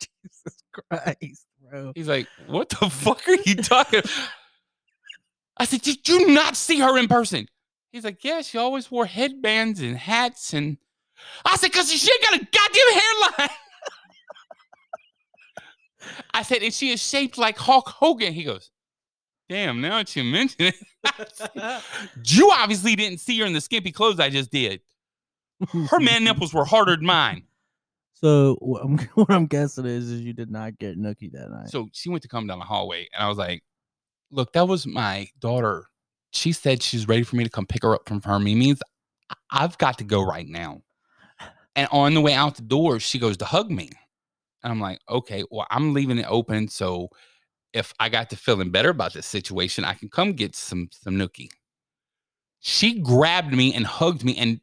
Jesus 0.00 0.62
Christ, 0.72 1.46
bro. 1.62 1.92
He's 1.94 2.08
like, 2.08 2.26
what 2.46 2.68
the 2.68 2.90
fuck 2.90 3.26
are 3.28 3.36
you 3.44 3.56
talking? 3.56 4.00
About? 4.00 4.10
I 5.58 5.64
said, 5.64 5.80
did 5.80 6.06
you 6.08 6.28
not 6.28 6.54
see 6.54 6.80
her 6.80 6.98
in 6.98 7.08
person? 7.08 7.48
He's 7.90 8.04
like, 8.04 8.22
yeah, 8.22 8.42
she 8.42 8.58
always 8.58 8.90
wore 8.90 9.06
headbands 9.06 9.80
and 9.80 9.96
hats. 9.96 10.52
And 10.52 10.76
I 11.46 11.56
said, 11.56 11.72
because 11.72 11.90
she 11.90 12.10
ain't 12.10 12.22
got 12.22 12.34
a 12.34 12.44
goddamn 12.44 13.00
hairline. 13.00 13.56
I 16.34 16.42
said, 16.42 16.62
and 16.62 16.74
she 16.74 16.90
is 16.90 17.02
shaped 17.02 17.38
like 17.38 17.56
Hulk 17.56 17.88
Hogan. 17.88 18.34
He 18.34 18.44
goes, 18.44 18.70
damn, 19.48 19.80
now 19.80 19.98
that 19.98 20.14
you 20.14 20.24
mention 20.24 20.56
it. 20.66 20.74
You 22.24 22.50
obviously 22.52 22.96
didn't 22.96 23.20
see 23.20 23.38
her 23.38 23.46
in 23.46 23.52
the 23.52 23.60
skimpy 23.60 23.92
clothes 23.92 24.18
I 24.18 24.28
just 24.28 24.50
did. 24.50 24.80
Her 25.90 26.00
man 26.00 26.24
nipples 26.24 26.52
were 26.52 26.64
harder 26.64 26.96
than 26.96 27.06
mine. 27.06 27.44
So 28.12 28.56
what 28.60 28.82
I'm, 28.84 28.98
what 29.14 29.30
I'm 29.30 29.46
guessing 29.46 29.86
is, 29.86 30.10
is 30.10 30.20
you 30.20 30.32
did 30.32 30.50
not 30.50 30.78
get 30.78 30.98
nookie 30.98 31.32
that 31.32 31.50
night. 31.50 31.68
So 31.68 31.88
she 31.92 32.08
went 32.08 32.22
to 32.22 32.28
come 32.28 32.46
down 32.46 32.58
the 32.58 32.64
hallway, 32.64 33.08
and 33.12 33.22
I 33.22 33.28
was 33.28 33.38
like, 33.38 33.62
"Look, 34.30 34.52
that 34.52 34.66
was 34.66 34.86
my 34.86 35.28
daughter. 35.38 35.86
She 36.32 36.52
said 36.52 36.82
she's 36.82 37.08
ready 37.08 37.22
for 37.22 37.36
me 37.36 37.44
to 37.44 37.50
come 37.50 37.66
pick 37.66 37.82
her 37.82 37.94
up 37.94 38.08
from 38.08 38.20
her. 38.22 38.32
I- 38.32 38.76
I've 39.50 39.78
got 39.78 39.98
to 39.98 40.04
go 40.04 40.22
right 40.22 40.48
now." 40.48 40.82
And 41.74 41.88
on 41.92 42.14
the 42.14 42.22
way 42.22 42.32
out 42.32 42.56
the 42.56 42.62
door, 42.62 43.00
she 43.00 43.18
goes 43.18 43.36
to 43.38 43.44
hug 43.44 43.70
me, 43.70 43.90
and 44.62 44.72
I'm 44.72 44.80
like, 44.80 45.00
"Okay, 45.08 45.44
well, 45.50 45.66
I'm 45.70 45.92
leaving 45.92 46.18
it 46.18 46.26
open, 46.28 46.68
so 46.68 47.10
if 47.72 47.92
I 48.00 48.08
got 48.08 48.30
to 48.30 48.36
feeling 48.36 48.70
better 48.70 48.88
about 48.90 49.12
this 49.12 49.26
situation, 49.26 49.84
I 49.84 49.92
can 49.94 50.08
come 50.08 50.32
get 50.32 50.56
some 50.56 50.88
some 50.90 51.16
nookie." 51.16 51.48
She 52.60 52.98
grabbed 53.00 53.52
me 53.52 53.74
and 53.74 53.86
hugged 53.86 54.24
me 54.24 54.36
and 54.36 54.60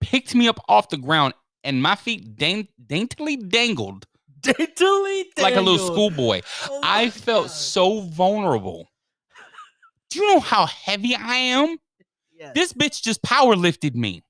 picked 0.00 0.34
me 0.34 0.48
up 0.48 0.60
off 0.68 0.88
the 0.88 0.96
ground, 0.96 1.34
and 1.64 1.82
my 1.82 1.94
feet 1.94 2.36
dain- 2.36 2.68
daintily 2.86 3.36
dangled 3.36 4.06
Daintily 4.40 5.24
like 5.38 5.56
a 5.56 5.60
little 5.60 5.84
schoolboy. 5.84 6.42
Oh 6.70 6.80
I 6.82 7.10
felt 7.10 7.46
God. 7.46 7.50
so 7.50 8.00
vulnerable. 8.02 8.88
Do 10.10 10.20
you 10.20 10.28
know 10.34 10.40
how 10.40 10.66
heavy 10.66 11.14
I 11.14 11.34
am? 11.34 11.76
Yes. 12.38 12.52
This 12.54 12.72
bitch 12.72 13.02
just 13.02 13.22
power 13.22 13.56
lifted 13.56 13.96
me. 13.96 14.22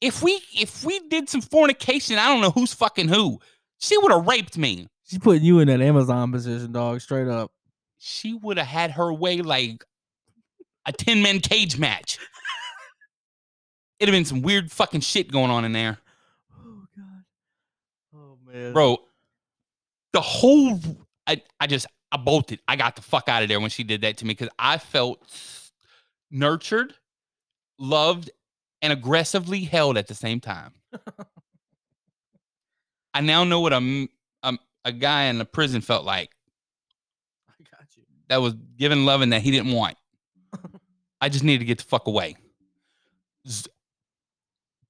If 0.00 0.22
we 0.22 0.40
if 0.54 0.84
we 0.84 1.00
did 1.08 1.28
some 1.28 1.40
fornication, 1.40 2.18
I 2.18 2.28
don't 2.28 2.42
know 2.42 2.50
who's 2.50 2.72
fucking 2.74 3.08
who. 3.08 3.38
She 3.78 3.96
would 3.98 4.12
have 4.12 4.26
raped 4.26 4.58
me. 4.58 4.88
She's 5.04 5.18
putting 5.18 5.42
you 5.42 5.58
in 5.60 5.68
that 5.68 5.80
Amazon 5.80 6.30
position, 6.30 6.72
dog. 6.72 7.00
Straight 7.00 7.28
up. 7.28 7.50
She 7.98 8.34
would 8.34 8.58
have 8.58 8.66
had 8.66 8.92
her 8.92 9.12
way 9.12 9.38
like 9.38 9.84
a 10.86 10.92
10 10.92 11.22
man 11.22 11.40
cage 11.40 11.78
match. 11.78 12.18
It'd 14.00 14.12
have 14.12 14.18
been 14.18 14.24
some 14.24 14.40
weird 14.40 14.72
fucking 14.72 15.02
shit 15.02 15.30
going 15.30 15.50
on 15.50 15.66
in 15.66 15.72
there. 15.72 15.98
Oh 16.58 16.84
god. 16.96 17.24
Oh 18.16 18.38
man. 18.50 18.72
Bro, 18.72 18.96
the 20.14 20.22
whole 20.22 20.80
I, 21.26 21.42
I 21.60 21.66
just 21.66 21.86
I 22.10 22.16
bolted. 22.16 22.60
I 22.66 22.76
got 22.76 22.96
the 22.96 23.02
fuck 23.02 23.28
out 23.28 23.42
of 23.42 23.50
there 23.50 23.60
when 23.60 23.70
she 23.70 23.84
did 23.84 24.00
that 24.00 24.16
to 24.18 24.24
me 24.24 24.32
because 24.32 24.48
I 24.58 24.78
felt 24.78 25.22
nurtured, 26.30 26.94
loved, 27.78 28.30
and 28.82 28.92
aggressively 28.92 29.60
held 29.60 29.98
at 29.98 30.08
the 30.08 30.14
same 30.14 30.40
time. 30.40 30.72
I 33.14 33.20
now 33.20 33.44
know 33.44 33.60
what 33.60 33.72
a—a 33.72 34.92
guy 34.92 35.24
in 35.24 35.40
a 35.40 35.44
prison 35.44 35.82
felt 35.82 36.04
like 36.04 36.30
I 37.48 37.52
got 37.70 37.86
you. 37.96 38.04
that 38.28 38.40
was 38.40 38.54
given 38.76 39.04
loving 39.04 39.30
that 39.30 39.42
he 39.42 39.50
didn't 39.50 39.72
want. 39.72 39.96
I 41.20 41.28
just 41.28 41.44
needed 41.44 41.58
to 41.58 41.64
get 41.66 41.78
the 41.78 41.84
fuck 41.84 42.06
away. 42.06 42.36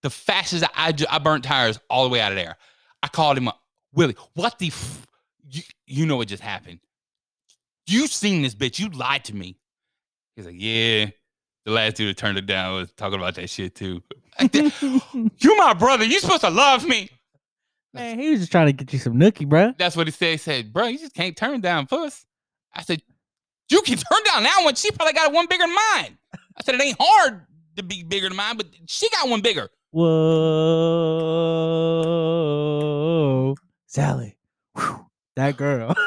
The 0.03 0.11
fastest 0.11 0.64
I, 0.74 0.92
ju- 0.92 1.07
I 1.11 1.18
burnt 1.18 1.44
tires 1.44 1.78
all 1.90 2.05
the 2.05 2.11
way 2.11 2.20
out 2.20 2.32
of 2.32 2.36
there. 2.36 2.57
I 3.03 3.09
called 3.09 3.36
him 3.36 3.48
up. 3.48 3.61
Willie, 3.92 4.16
what 4.34 4.59
the 4.59 4.68
f- 4.68 5.07
you, 5.48 5.62
you 5.86 6.07
know 6.07 6.16
what 6.16 6.28
just 6.28 6.42
happened. 6.42 6.80
You 7.86 8.07
seen 8.07 8.42
this 8.42 8.55
bitch. 8.55 8.78
You 8.78 8.88
lied 8.90 9.24
to 9.26 9.34
me. 9.34 9.57
He's 10.36 10.46
like, 10.46 10.55
yeah. 10.57 11.07
The 11.66 11.72
last 11.72 11.96
dude 11.96 12.09
that 12.09 12.16
turned 12.16 12.38
it 12.38 12.46
down 12.46 12.74
was 12.74 12.92
talking 12.92 13.18
about 13.18 13.34
that 13.34 13.51
shit 13.51 13.74
too. 13.74 14.03
You 15.38 15.57
my 15.59 15.74
brother. 15.74 16.05
You 16.05 16.18
supposed 16.20 16.40
to 16.42 16.51
love 16.51 16.86
me. 16.86 17.11
Man, 17.92 18.18
he 18.18 18.30
was 18.30 18.40
just 18.40 18.53
trying 18.53 18.66
to 18.66 18.72
get 18.72 18.92
you 18.92 18.98
some 18.98 19.14
nookie, 19.14 19.46
bruh. 19.48 19.76
That's 19.76 19.96
what 19.96 20.07
he 20.07 20.12
said. 20.12 20.30
He 20.32 20.36
said, 20.38 20.72
bro, 20.72 20.86
you 20.86 20.98
just 20.98 21.14
can't 21.14 21.36
turn 21.36 21.61
down 21.61 21.86
puss. 21.86 22.24
I 22.74 22.82
said, 22.82 23.03
you 23.68 23.82
can 23.82 23.96
turn 23.98 24.22
down 24.24 24.44
that 24.44 24.61
one. 24.64 24.76
She 24.76 24.90
probably 24.92 25.12
got 25.12 25.32
one 25.32 25.46
bigger 25.46 25.64
than 25.64 25.74
mine. 25.74 26.16
I 26.57 26.62
said, 26.64 26.76
it 26.76 26.82
ain't 26.82 26.96
hard 27.01 27.46
to 27.76 27.82
be 27.82 28.05
bigger 28.05 28.28
than 28.28 28.36
mine, 28.36 28.57
but 28.57 28.66
she 28.86 29.11
got 29.11 29.28
one 29.28 29.40
bigger. 29.40 29.68
Whoa. 32.20 33.55
Sally. 33.86 34.36
Whew. 34.76 35.07
That 35.36 35.57
girl. 35.57 35.95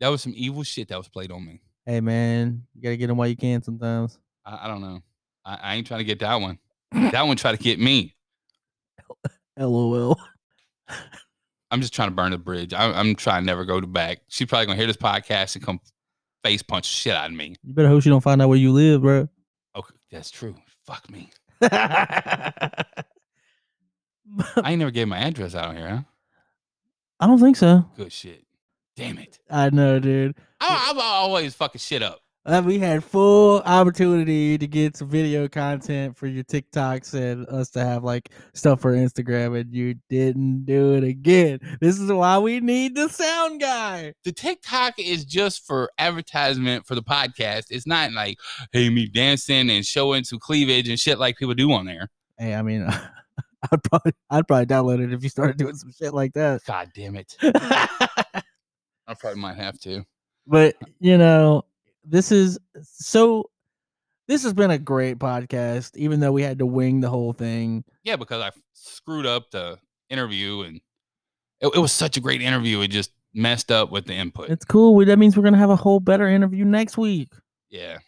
That 0.00 0.08
was 0.08 0.20
some 0.22 0.32
evil 0.36 0.64
shit 0.64 0.88
that 0.88 0.98
was 0.98 1.08
played 1.08 1.30
on 1.30 1.46
me. 1.46 1.62
hey 1.86 2.00
man, 2.02 2.64
you 2.74 2.82
gotta 2.82 2.96
get 2.96 3.06
them 3.06 3.16
while 3.16 3.28
you 3.28 3.36
can 3.36 3.62
sometimes. 3.62 4.18
I, 4.44 4.64
I 4.64 4.68
don't 4.68 4.82
know. 4.82 5.00
I, 5.46 5.54
I 5.62 5.74
ain't 5.76 5.86
trying 5.86 6.00
to 6.00 6.04
get 6.04 6.18
that 6.18 6.34
one. 6.34 6.58
That 6.92 7.26
one 7.26 7.36
tried 7.38 7.52
to 7.52 7.58
get 7.62 7.80
me. 7.80 8.14
LOL. 9.58 10.18
I'm 11.70 11.80
just 11.80 11.94
trying 11.94 12.08
to 12.08 12.14
burn 12.14 12.32
the 12.32 12.38
bridge. 12.38 12.74
I, 12.74 12.92
I'm 12.92 13.14
trying 13.14 13.42
to 13.42 13.46
never 13.46 13.64
go 13.64 13.80
to 13.80 13.86
back. 13.86 14.18
She's 14.28 14.46
probably 14.46 14.66
gonna 14.66 14.76
hear 14.76 14.88
this 14.88 14.96
podcast 14.98 15.54
and 15.56 15.64
come 15.64 15.80
face 16.42 16.62
punch 16.62 16.84
shit 16.84 17.14
out 17.14 17.30
of 17.30 17.36
me. 17.36 17.54
You 17.62 17.72
better 17.72 17.88
hope 17.88 18.02
she 18.02 18.10
don't 18.10 18.20
find 18.20 18.42
out 18.42 18.50
where 18.50 18.58
you 18.58 18.72
live, 18.72 19.00
bro. 19.00 19.26
Okay, 19.74 19.94
that's 20.10 20.30
true. 20.30 20.54
Fuck 20.84 21.08
me. 21.10 21.30
I 24.56 24.72
ain't 24.72 24.78
never 24.78 24.90
gave 24.90 25.08
my 25.08 25.18
address 25.18 25.54
out 25.54 25.76
here, 25.76 25.88
huh? 25.88 26.02
I 27.20 27.26
don't 27.26 27.38
think 27.38 27.56
so. 27.56 27.84
Good 27.96 28.12
shit. 28.12 28.44
Damn 28.96 29.18
it. 29.18 29.38
I 29.50 29.70
know, 29.70 29.98
dude. 29.98 30.36
I, 30.60 30.88
I'm 30.90 30.98
always 30.98 31.54
fucking 31.54 31.78
shit 31.78 32.02
up. 32.02 32.20
Uh, 32.46 32.62
we 32.62 32.78
had 32.78 33.02
full 33.02 33.60
opportunity 33.60 34.58
to 34.58 34.66
get 34.66 34.98
some 34.98 35.08
video 35.08 35.48
content 35.48 36.14
for 36.14 36.26
your 36.26 36.44
TikToks 36.44 37.14
and 37.14 37.46
us 37.48 37.70
to 37.70 37.82
have 37.82 38.04
like 38.04 38.30
stuff 38.52 38.82
for 38.82 38.92
Instagram, 38.94 39.58
and 39.58 39.74
you 39.74 39.94
didn't 40.10 40.66
do 40.66 40.92
it 40.92 41.04
again. 41.04 41.58
This 41.80 41.98
is 41.98 42.12
why 42.12 42.36
we 42.38 42.60
need 42.60 42.96
the 42.96 43.08
sound 43.08 43.62
guy. 43.62 44.12
the 44.24 44.32
TikTok 44.32 44.98
is 44.98 45.24
just 45.24 45.66
for 45.66 45.90
advertisement 45.96 46.86
for 46.86 46.94
the 46.94 47.02
podcast. 47.02 47.66
It's 47.70 47.86
not 47.86 48.12
like, 48.12 48.38
hey, 48.72 48.90
me 48.90 49.06
dancing 49.06 49.70
and 49.70 49.84
showing 49.84 50.24
some 50.24 50.38
cleavage 50.38 50.90
and 50.90 51.00
shit 51.00 51.18
like 51.18 51.38
people 51.38 51.54
do 51.54 51.72
on 51.72 51.86
there. 51.86 52.10
Hey, 52.36 52.54
I 52.54 52.60
mean, 52.60 52.86
I'd 53.72 53.82
probably 53.84 54.12
I'd 54.28 54.46
probably 54.46 54.66
download 54.66 55.02
it 55.02 55.14
if 55.14 55.22
you 55.22 55.30
started 55.30 55.56
doing 55.56 55.76
some 55.76 55.92
shit 55.92 56.12
like 56.12 56.34
that. 56.34 56.62
God 56.66 56.90
damn 56.94 57.16
it. 57.16 57.36
I 57.42 59.14
probably 59.18 59.40
might 59.40 59.56
have 59.56 59.78
to. 59.80 60.04
but 60.46 60.76
you 61.00 61.16
know, 61.16 61.64
this 62.04 62.32
is 62.32 62.58
so. 62.82 63.50
This 64.26 64.42
has 64.44 64.54
been 64.54 64.70
a 64.70 64.78
great 64.78 65.18
podcast, 65.18 65.94
even 65.96 66.18
though 66.20 66.32
we 66.32 66.42
had 66.42 66.58
to 66.60 66.66
wing 66.66 67.00
the 67.00 67.10
whole 67.10 67.34
thing. 67.34 67.84
Yeah, 68.04 68.16
because 68.16 68.40
I 68.40 68.50
screwed 68.72 69.26
up 69.26 69.50
the 69.50 69.78
interview 70.08 70.62
and 70.62 70.80
it, 71.60 71.68
it 71.74 71.78
was 71.78 71.92
such 71.92 72.16
a 72.16 72.20
great 72.20 72.40
interview. 72.40 72.80
It 72.80 72.88
just 72.88 73.10
messed 73.34 73.70
up 73.70 73.90
with 73.90 74.06
the 74.06 74.14
input. 74.14 74.48
It's 74.48 74.64
cool. 74.64 74.94
we- 74.94 75.04
That 75.04 75.18
means 75.18 75.36
we're 75.36 75.42
gonna 75.42 75.58
have 75.58 75.68
a 75.68 75.76
whole 75.76 76.00
better 76.00 76.26
interview 76.26 76.64
next 76.64 76.96
week. 76.96 77.28
yeah. 77.68 77.98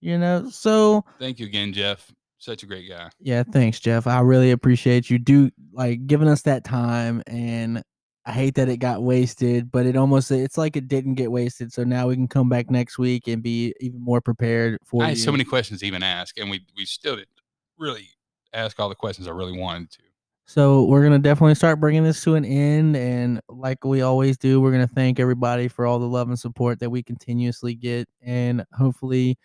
You 0.00 0.16
know, 0.16 0.48
so 0.48 1.04
Thank 1.18 1.40
you 1.40 1.46
again, 1.46 1.72
Jeff. 1.72 2.10
Such 2.38 2.62
a 2.62 2.66
great 2.66 2.88
guy. 2.88 3.10
yeah, 3.18 3.42
thanks, 3.42 3.80
Jeff. 3.80 4.06
I 4.06 4.20
really 4.20 4.52
appreciate 4.52 5.10
you 5.10 5.18
do 5.18 5.50
like 5.72 6.06
giving 6.06 6.28
us 6.28 6.42
that 6.42 6.62
time, 6.64 7.20
and 7.26 7.82
I 8.28 8.32
hate 8.32 8.56
that 8.56 8.68
it 8.68 8.76
got 8.76 9.02
wasted, 9.02 9.72
but 9.72 9.86
it 9.86 9.96
almost 9.96 10.30
it's 10.30 10.58
like 10.58 10.76
it 10.76 10.86
didn't 10.86 11.14
get 11.14 11.32
wasted. 11.32 11.72
So 11.72 11.82
now 11.82 12.08
we 12.08 12.14
can 12.14 12.28
come 12.28 12.50
back 12.50 12.70
next 12.70 12.98
week 12.98 13.26
and 13.26 13.42
be 13.42 13.72
even 13.80 14.04
more 14.04 14.20
prepared 14.20 14.78
for 14.84 15.02
I 15.02 15.06
you. 15.06 15.08
had 15.12 15.18
so 15.18 15.32
many 15.32 15.44
questions 15.44 15.80
to 15.80 15.86
even 15.86 16.02
ask, 16.02 16.38
and 16.38 16.50
we, 16.50 16.60
we 16.76 16.84
still 16.84 17.16
didn't 17.16 17.30
really 17.78 18.06
ask 18.52 18.78
all 18.78 18.90
the 18.90 18.94
questions 18.94 19.26
I 19.28 19.30
really 19.30 19.58
wanted 19.58 19.90
to. 19.92 20.02
So 20.44 20.84
we're 20.84 21.02
gonna 21.02 21.18
definitely 21.18 21.54
start 21.54 21.80
bringing 21.80 22.04
this 22.04 22.22
to 22.24 22.34
an 22.34 22.44
end, 22.44 22.96
and 22.96 23.40
like 23.48 23.82
we 23.82 24.02
always 24.02 24.36
do, 24.36 24.60
we're 24.60 24.72
gonna 24.72 24.86
thank 24.86 25.18
everybody 25.18 25.66
for 25.66 25.86
all 25.86 25.98
the 25.98 26.06
love 26.06 26.28
and 26.28 26.38
support 26.38 26.80
that 26.80 26.90
we 26.90 27.02
continuously 27.02 27.74
get, 27.74 28.10
and 28.20 28.62
hopefully 28.74 29.38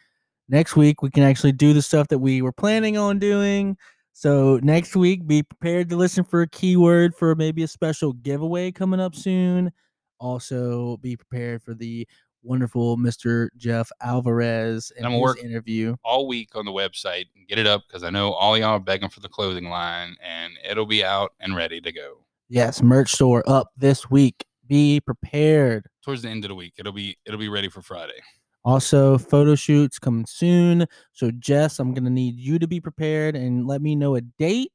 next 0.49 0.75
week 0.75 1.01
we 1.01 1.09
can 1.09 1.23
actually 1.23 1.53
do 1.53 1.71
the 1.71 1.81
stuff 1.81 2.09
that 2.09 2.19
we 2.19 2.41
were 2.41 2.51
planning 2.51 2.97
on 2.97 3.17
doing. 3.17 3.77
So 4.13 4.59
next 4.61 4.95
week, 4.95 5.25
be 5.25 5.43
prepared 5.43 5.89
to 5.89 5.95
listen 5.97 6.23
for 6.23 6.43
a 6.43 6.47
keyword 6.47 7.15
for 7.15 7.35
maybe 7.35 7.63
a 7.63 7.67
special 7.67 8.13
giveaway 8.13 8.71
coming 8.71 8.99
up 8.99 9.15
soon. 9.15 9.71
Also, 10.19 10.97
be 10.97 11.17
prepared 11.17 11.61
for 11.63 11.73
the 11.73 12.07
wonderful 12.43 12.97
Mr. 12.97 13.47
Jeff 13.57 13.89
Alvarez 14.01 14.91
and 14.97 15.05
I'm 15.05 15.13
his 15.13 15.21
work- 15.21 15.43
interview. 15.43 15.95
all 16.03 16.27
week 16.27 16.49
on 16.55 16.65
the 16.65 16.71
website 16.71 17.25
and 17.35 17.47
get 17.47 17.57
it 17.57 17.65
up 17.65 17.83
because 17.87 18.03
I 18.03 18.09
know 18.09 18.33
all 18.33 18.57
y'all 18.57 18.67
are 18.71 18.79
begging 18.79 19.09
for 19.09 19.19
the 19.21 19.29
clothing 19.29 19.69
line 19.69 20.15
and 20.21 20.53
it'll 20.69 20.85
be 20.85 21.03
out 21.03 21.31
and 21.39 21.55
ready 21.55 21.81
to 21.81 21.91
go. 21.91 22.25
Yes, 22.49 22.81
merch 22.83 23.11
store 23.13 23.43
up 23.47 23.71
this 23.77 24.09
week. 24.11 24.45
Be 24.67 24.99
prepared. 24.99 25.87
Towards 26.03 26.21
the 26.21 26.29
end 26.29 26.45
of 26.45 26.49
the 26.49 26.55
week, 26.55 26.73
it'll 26.77 26.91
be 26.93 27.17
it'll 27.25 27.39
be 27.39 27.49
ready 27.49 27.69
for 27.69 27.81
Friday. 27.81 28.21
Also, 28.65 29.17
photo 29.17 29.55
shoots 29.55 29.99
coming 29.99 30.25
soon. 30.25 30.85
So, 31.11 31.31
Jess, 31.31 31.79
I'm 31.79 31.93
going 31.93 32.05
to 32.05 32.09
need 32.09 32.39
you 32.39 32.59
to 32.59 32.67
be 32.67 32.79
prepared 32.79 33.35
and 33.35 33.67
let 33.67 33.81
me 33.81 33.95
know 33.95 34.15
a 34.15 34.21
date 34.21 34.71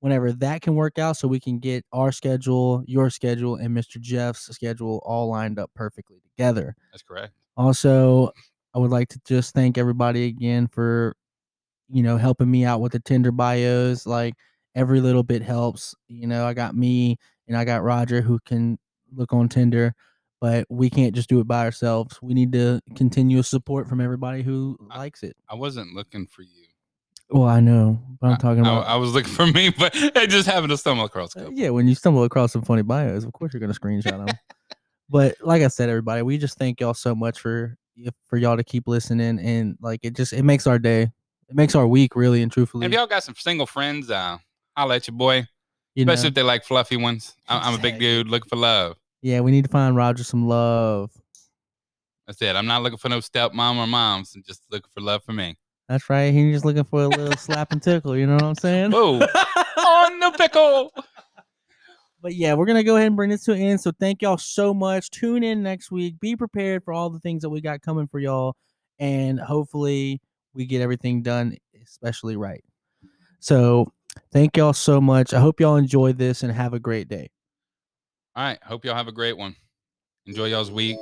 whenever 0.00 0.32
that 0.32 0.60
can 0.60 0.74
work 0.74 0.98
out 0.98 1.16
so 1.16 1.26
we 1.26 1.40
can 1.40 1.58
get 1.58 1.84
our 1.92 2.12
schedule, 2.12 2.84
your 2.86 3.10
schedule, 3.10 3.56
and 3.56 3.76
Mr. 3.76 4.00
Jeff's 4.00 4.46
schedule 4.54 5.02
all 5.04 5.28
lined 5.28 5.58
up 5.58 5.70
perfectly 5.74 6.18
together. 6.22 6.76
That's 6.92 7.02
correct. 7.02 7.32
Also, 7.56 8.30
I 8.74 8.78
would 8.78 8.90
like 8.90 9.08
to 9.08 9.20
just 9.24 9.54
thank 9.54 9.78
everybody 9.78 10.26
again 10.26 10.68
for, 10.68 11.16
you 11.88 12.02
know, 12.02 12.16
helping 12.16 12.50
me 12.50 12.64
out 12.64 12.80
with 12.80 12.92
the 12.92 13.00
Tinder 13.00 13.32
bios. 13.32 14.06
Like, 14.06 14.34
every 14.74 15.00
little 15.00 15.22
bit 15.22 15.42
helps. 15.42 15.94
You 16.08 16.26
know, 16.26 16.46
I 16.46 16.54
got 16.54 16.76
me 16.76 17.16
and 17.48 17.56
I 17.56 17.64
got 17.64 17.82
Roger 17.82 18.20
who 18.20 18.38
can 18.44 18.78
look 19.14 19.32
on 19.32 19.48
Tinder 19.48 19.94
but 20.44 20.66
we 20.68 20.90
can't 20.90 21.14
just 21.14 21.30
do 21.30 21.40
it 21.40 21.46
by 21.46 21.64
ourselves. 21.64 22.18
We 22.20 22.34
need 22.34 22.52
to 22.52 22.82
continuous 22.96 23.48
support 23.48 23.88
from 23.88 23.98
everybody 24.02 24.42
who 24.42 24.76
I- 24.90 24.98
likes 24.98 25.22
it. 25.22 25.34
I 25.48 25.54
wasn't 25.54 25.94
looking 25.94 26.26
for 26.26 26.42
you. 26.42 26.66
Well, 27.30 27.48
I 27.48 27.60
know, 27.60 27.98
but 28.20 28.26
I'm 28.26 28.32
I- 28.34 28.36
talking 28.36 28.60
about. 28.60 28.86
I 28.86 28.96
was 28.96 29.14
looking 29.14 29.32
for 29.32 29.46
me, 29.46 29.70
but 29.70 29.92
it 29.96 30.28
just 30.28 30.46
happened 30.46 30.68
to 30.68 30.76
stumble 30.76 31.06
across 31.06 31.34
Uh, 31.34 31.48
yeah, 31.54 31.70
when 31.70 31.88
you 31.88 31.94
stumble 31.94 32.24
across 32.24 32.52
some 32.52 32.60
funny 32.60 32.82
bios, 32.82 33.24
of 33.24 33.32
course 33.32 33.54
you're 33.54 33.60
gonna 33.60 33.72
screenshot 33.72 34.26
them. 34.26 34.36
but 35.08 35.34
like 35.40 35.62
I 35.62 35.68
said, 35.68 35.88
everybody, 35.88 36.20
we 36.20 36.36
just 36.36 36.58
thank 36.58 36.78
y'all 36.78 36.92
so 36.92 37.14
much 37.14 37.40
for 37.40 37.78
for 38.26 38.36
y'all 38.36 38.58
to 38.58 38.64
keep 38.64 38.86
listening, 38.86 39.38
and 39.38 39.78
like 39.80 40.00
it 40.02 40.14
just 40.14 40.34
it 40.34 40.42
makes 40.42 40.66
our 40.66 40.78
day, 40.78 41.04
it 41.48 41.56
makes 41.56 41.74
our 41.74 41.86
week, 41.86 42.14
really 42.16 42.42
and 42.42 42.52
truthfully. 42.52 42.84
If 42.84 42.92
y'all 42.92 43.06
got 43.06 43.24
some 43.24 43.34
single 43.34 43.64
friends, 43.66 44.10
uh, 44.10 44.36
I'll 44.76 44.88
let 44.88 45.06
you 45.08 45.14
boy, 45.14 45.46
you 45.94 46.04
know? 46.04 46.12
especially 46.12 46.28
if 46.28 46.34
they 46.34 46.42
like 46.42 46.64
fluffy 46.64 46.98
ones. 46.98 47.34
I, 47.48 47.66
I'm 47.66 47.78
a 47.78 47.82
big 47.82 47.98
dude 47.98 48.28
looking 48.28 48.50
for 48.50 48.56
love. 48.56 48.96
Yeah, 49.24 49.40
we 49.40 49.52
need 49.52 49.64
to 49.64 49.70
find 49.70 49.96
Roger 49.96 50.22
some 50.22 50.46
love. 50.46 51.10
That's 52.26 52.42
it. 52.42 52.56
I'm 52.56 52.66
not 52.66 52.82
looking 52.82 52.98
for 52.98 53.08
no 53.08 53.20
stepmom 53.20 53.78
or 53.78 53.86
moms. 53.86 54.34
I'm 54.34 54.42
just 54.46 54.62
looking 54.70 54.90
for 54.92 55.00
love 55.00 55.24
for 55.24 55.32
me. 55.32 55.56
That's 55.88 56.10
right. 56.10 56.30
He's 56.30 56.56
just 56.56 56.66
looking 56.66 56.84
for 56.84 57.04
a 57.04 57.08
little 57.08 57.34
slap 57.38 57.72
and 57.72 57.82
tickle. 57.82 58.18
You 58.18 58.26
know 58.26 58.34
what 58.34 58.42
I'm 58.42 58.54
saying? 58.54 58.90
Whoa, 58.90 59.14
on 59.78 60.20
the 60.20 60.30
pickle. 60.36 60.92
But 62.20 62.34
yeah, 62.34 62.52
we're 62.52 62.66
gonna 62.66 62.84
go 62.84 62.96
ahead 62.96 63.06
and 63.06 63.16
bring 63.16 63.30
this 63.30 63.44
to 63.44 63.54
an 63.54 63.62
end. 63.62 63.80
So 63.80 63.92
thank 63.98 64.20
y'all 64.20 64.36
so 64.36 64.74
much. 64.74 65.08
Tune 65.08 65.42
in 65.42 65.62
next 65.62 65.90
week. 65.90 66.20
Be 66.20 66.36
prepared 66.36 66.84
for 66.84 66.92
all 66.92 67.08
the 67.08 67.20
things 67.20 67.40
that 67.40 67.48
we 67.48 67.62
got 67.62 67.80
coming 67.80 68.06
for 68.06 68.18
y'all, 68.18 68.56
and 68.98 69.40
hopefully 69.40 70.20
we 70.52 70.66
get 70.66 70.82
everything 70.82 71.22
done, 71.22 71.56
especially 71.82 72.36
right. 72.36 72.62
So 73.40 73.90
thank 74.32 74.58
y'all 74.58 74.74
so 74.74 75.00
much. 75.00 75.32
I 75.32 75.40
hope 75.40 75.60
y'all 75.60 75.76
enjoy 75.76 76.12
this 76.12 76.42
and 76.42 76.52
have 76.52 76.74
a 76.74 76.78
great 76.78 77.08
day. 77.08 77.30
All 78.36 78.44
right. 78.44 78.58
Hope 78.64 78.84
y'all 78.84 78.96
have 78.96 79.08
a 79.08 79.12
great 79.12 79.36
one. 79.36 79.54
Enjoy 80.26 80.46
y'all's 80.46 80.70
week. 80.70 80.96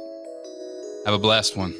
Have 1.07 1.14
a 1.14 1.18
blessed 1.18 1.57
one. 1.57 1.74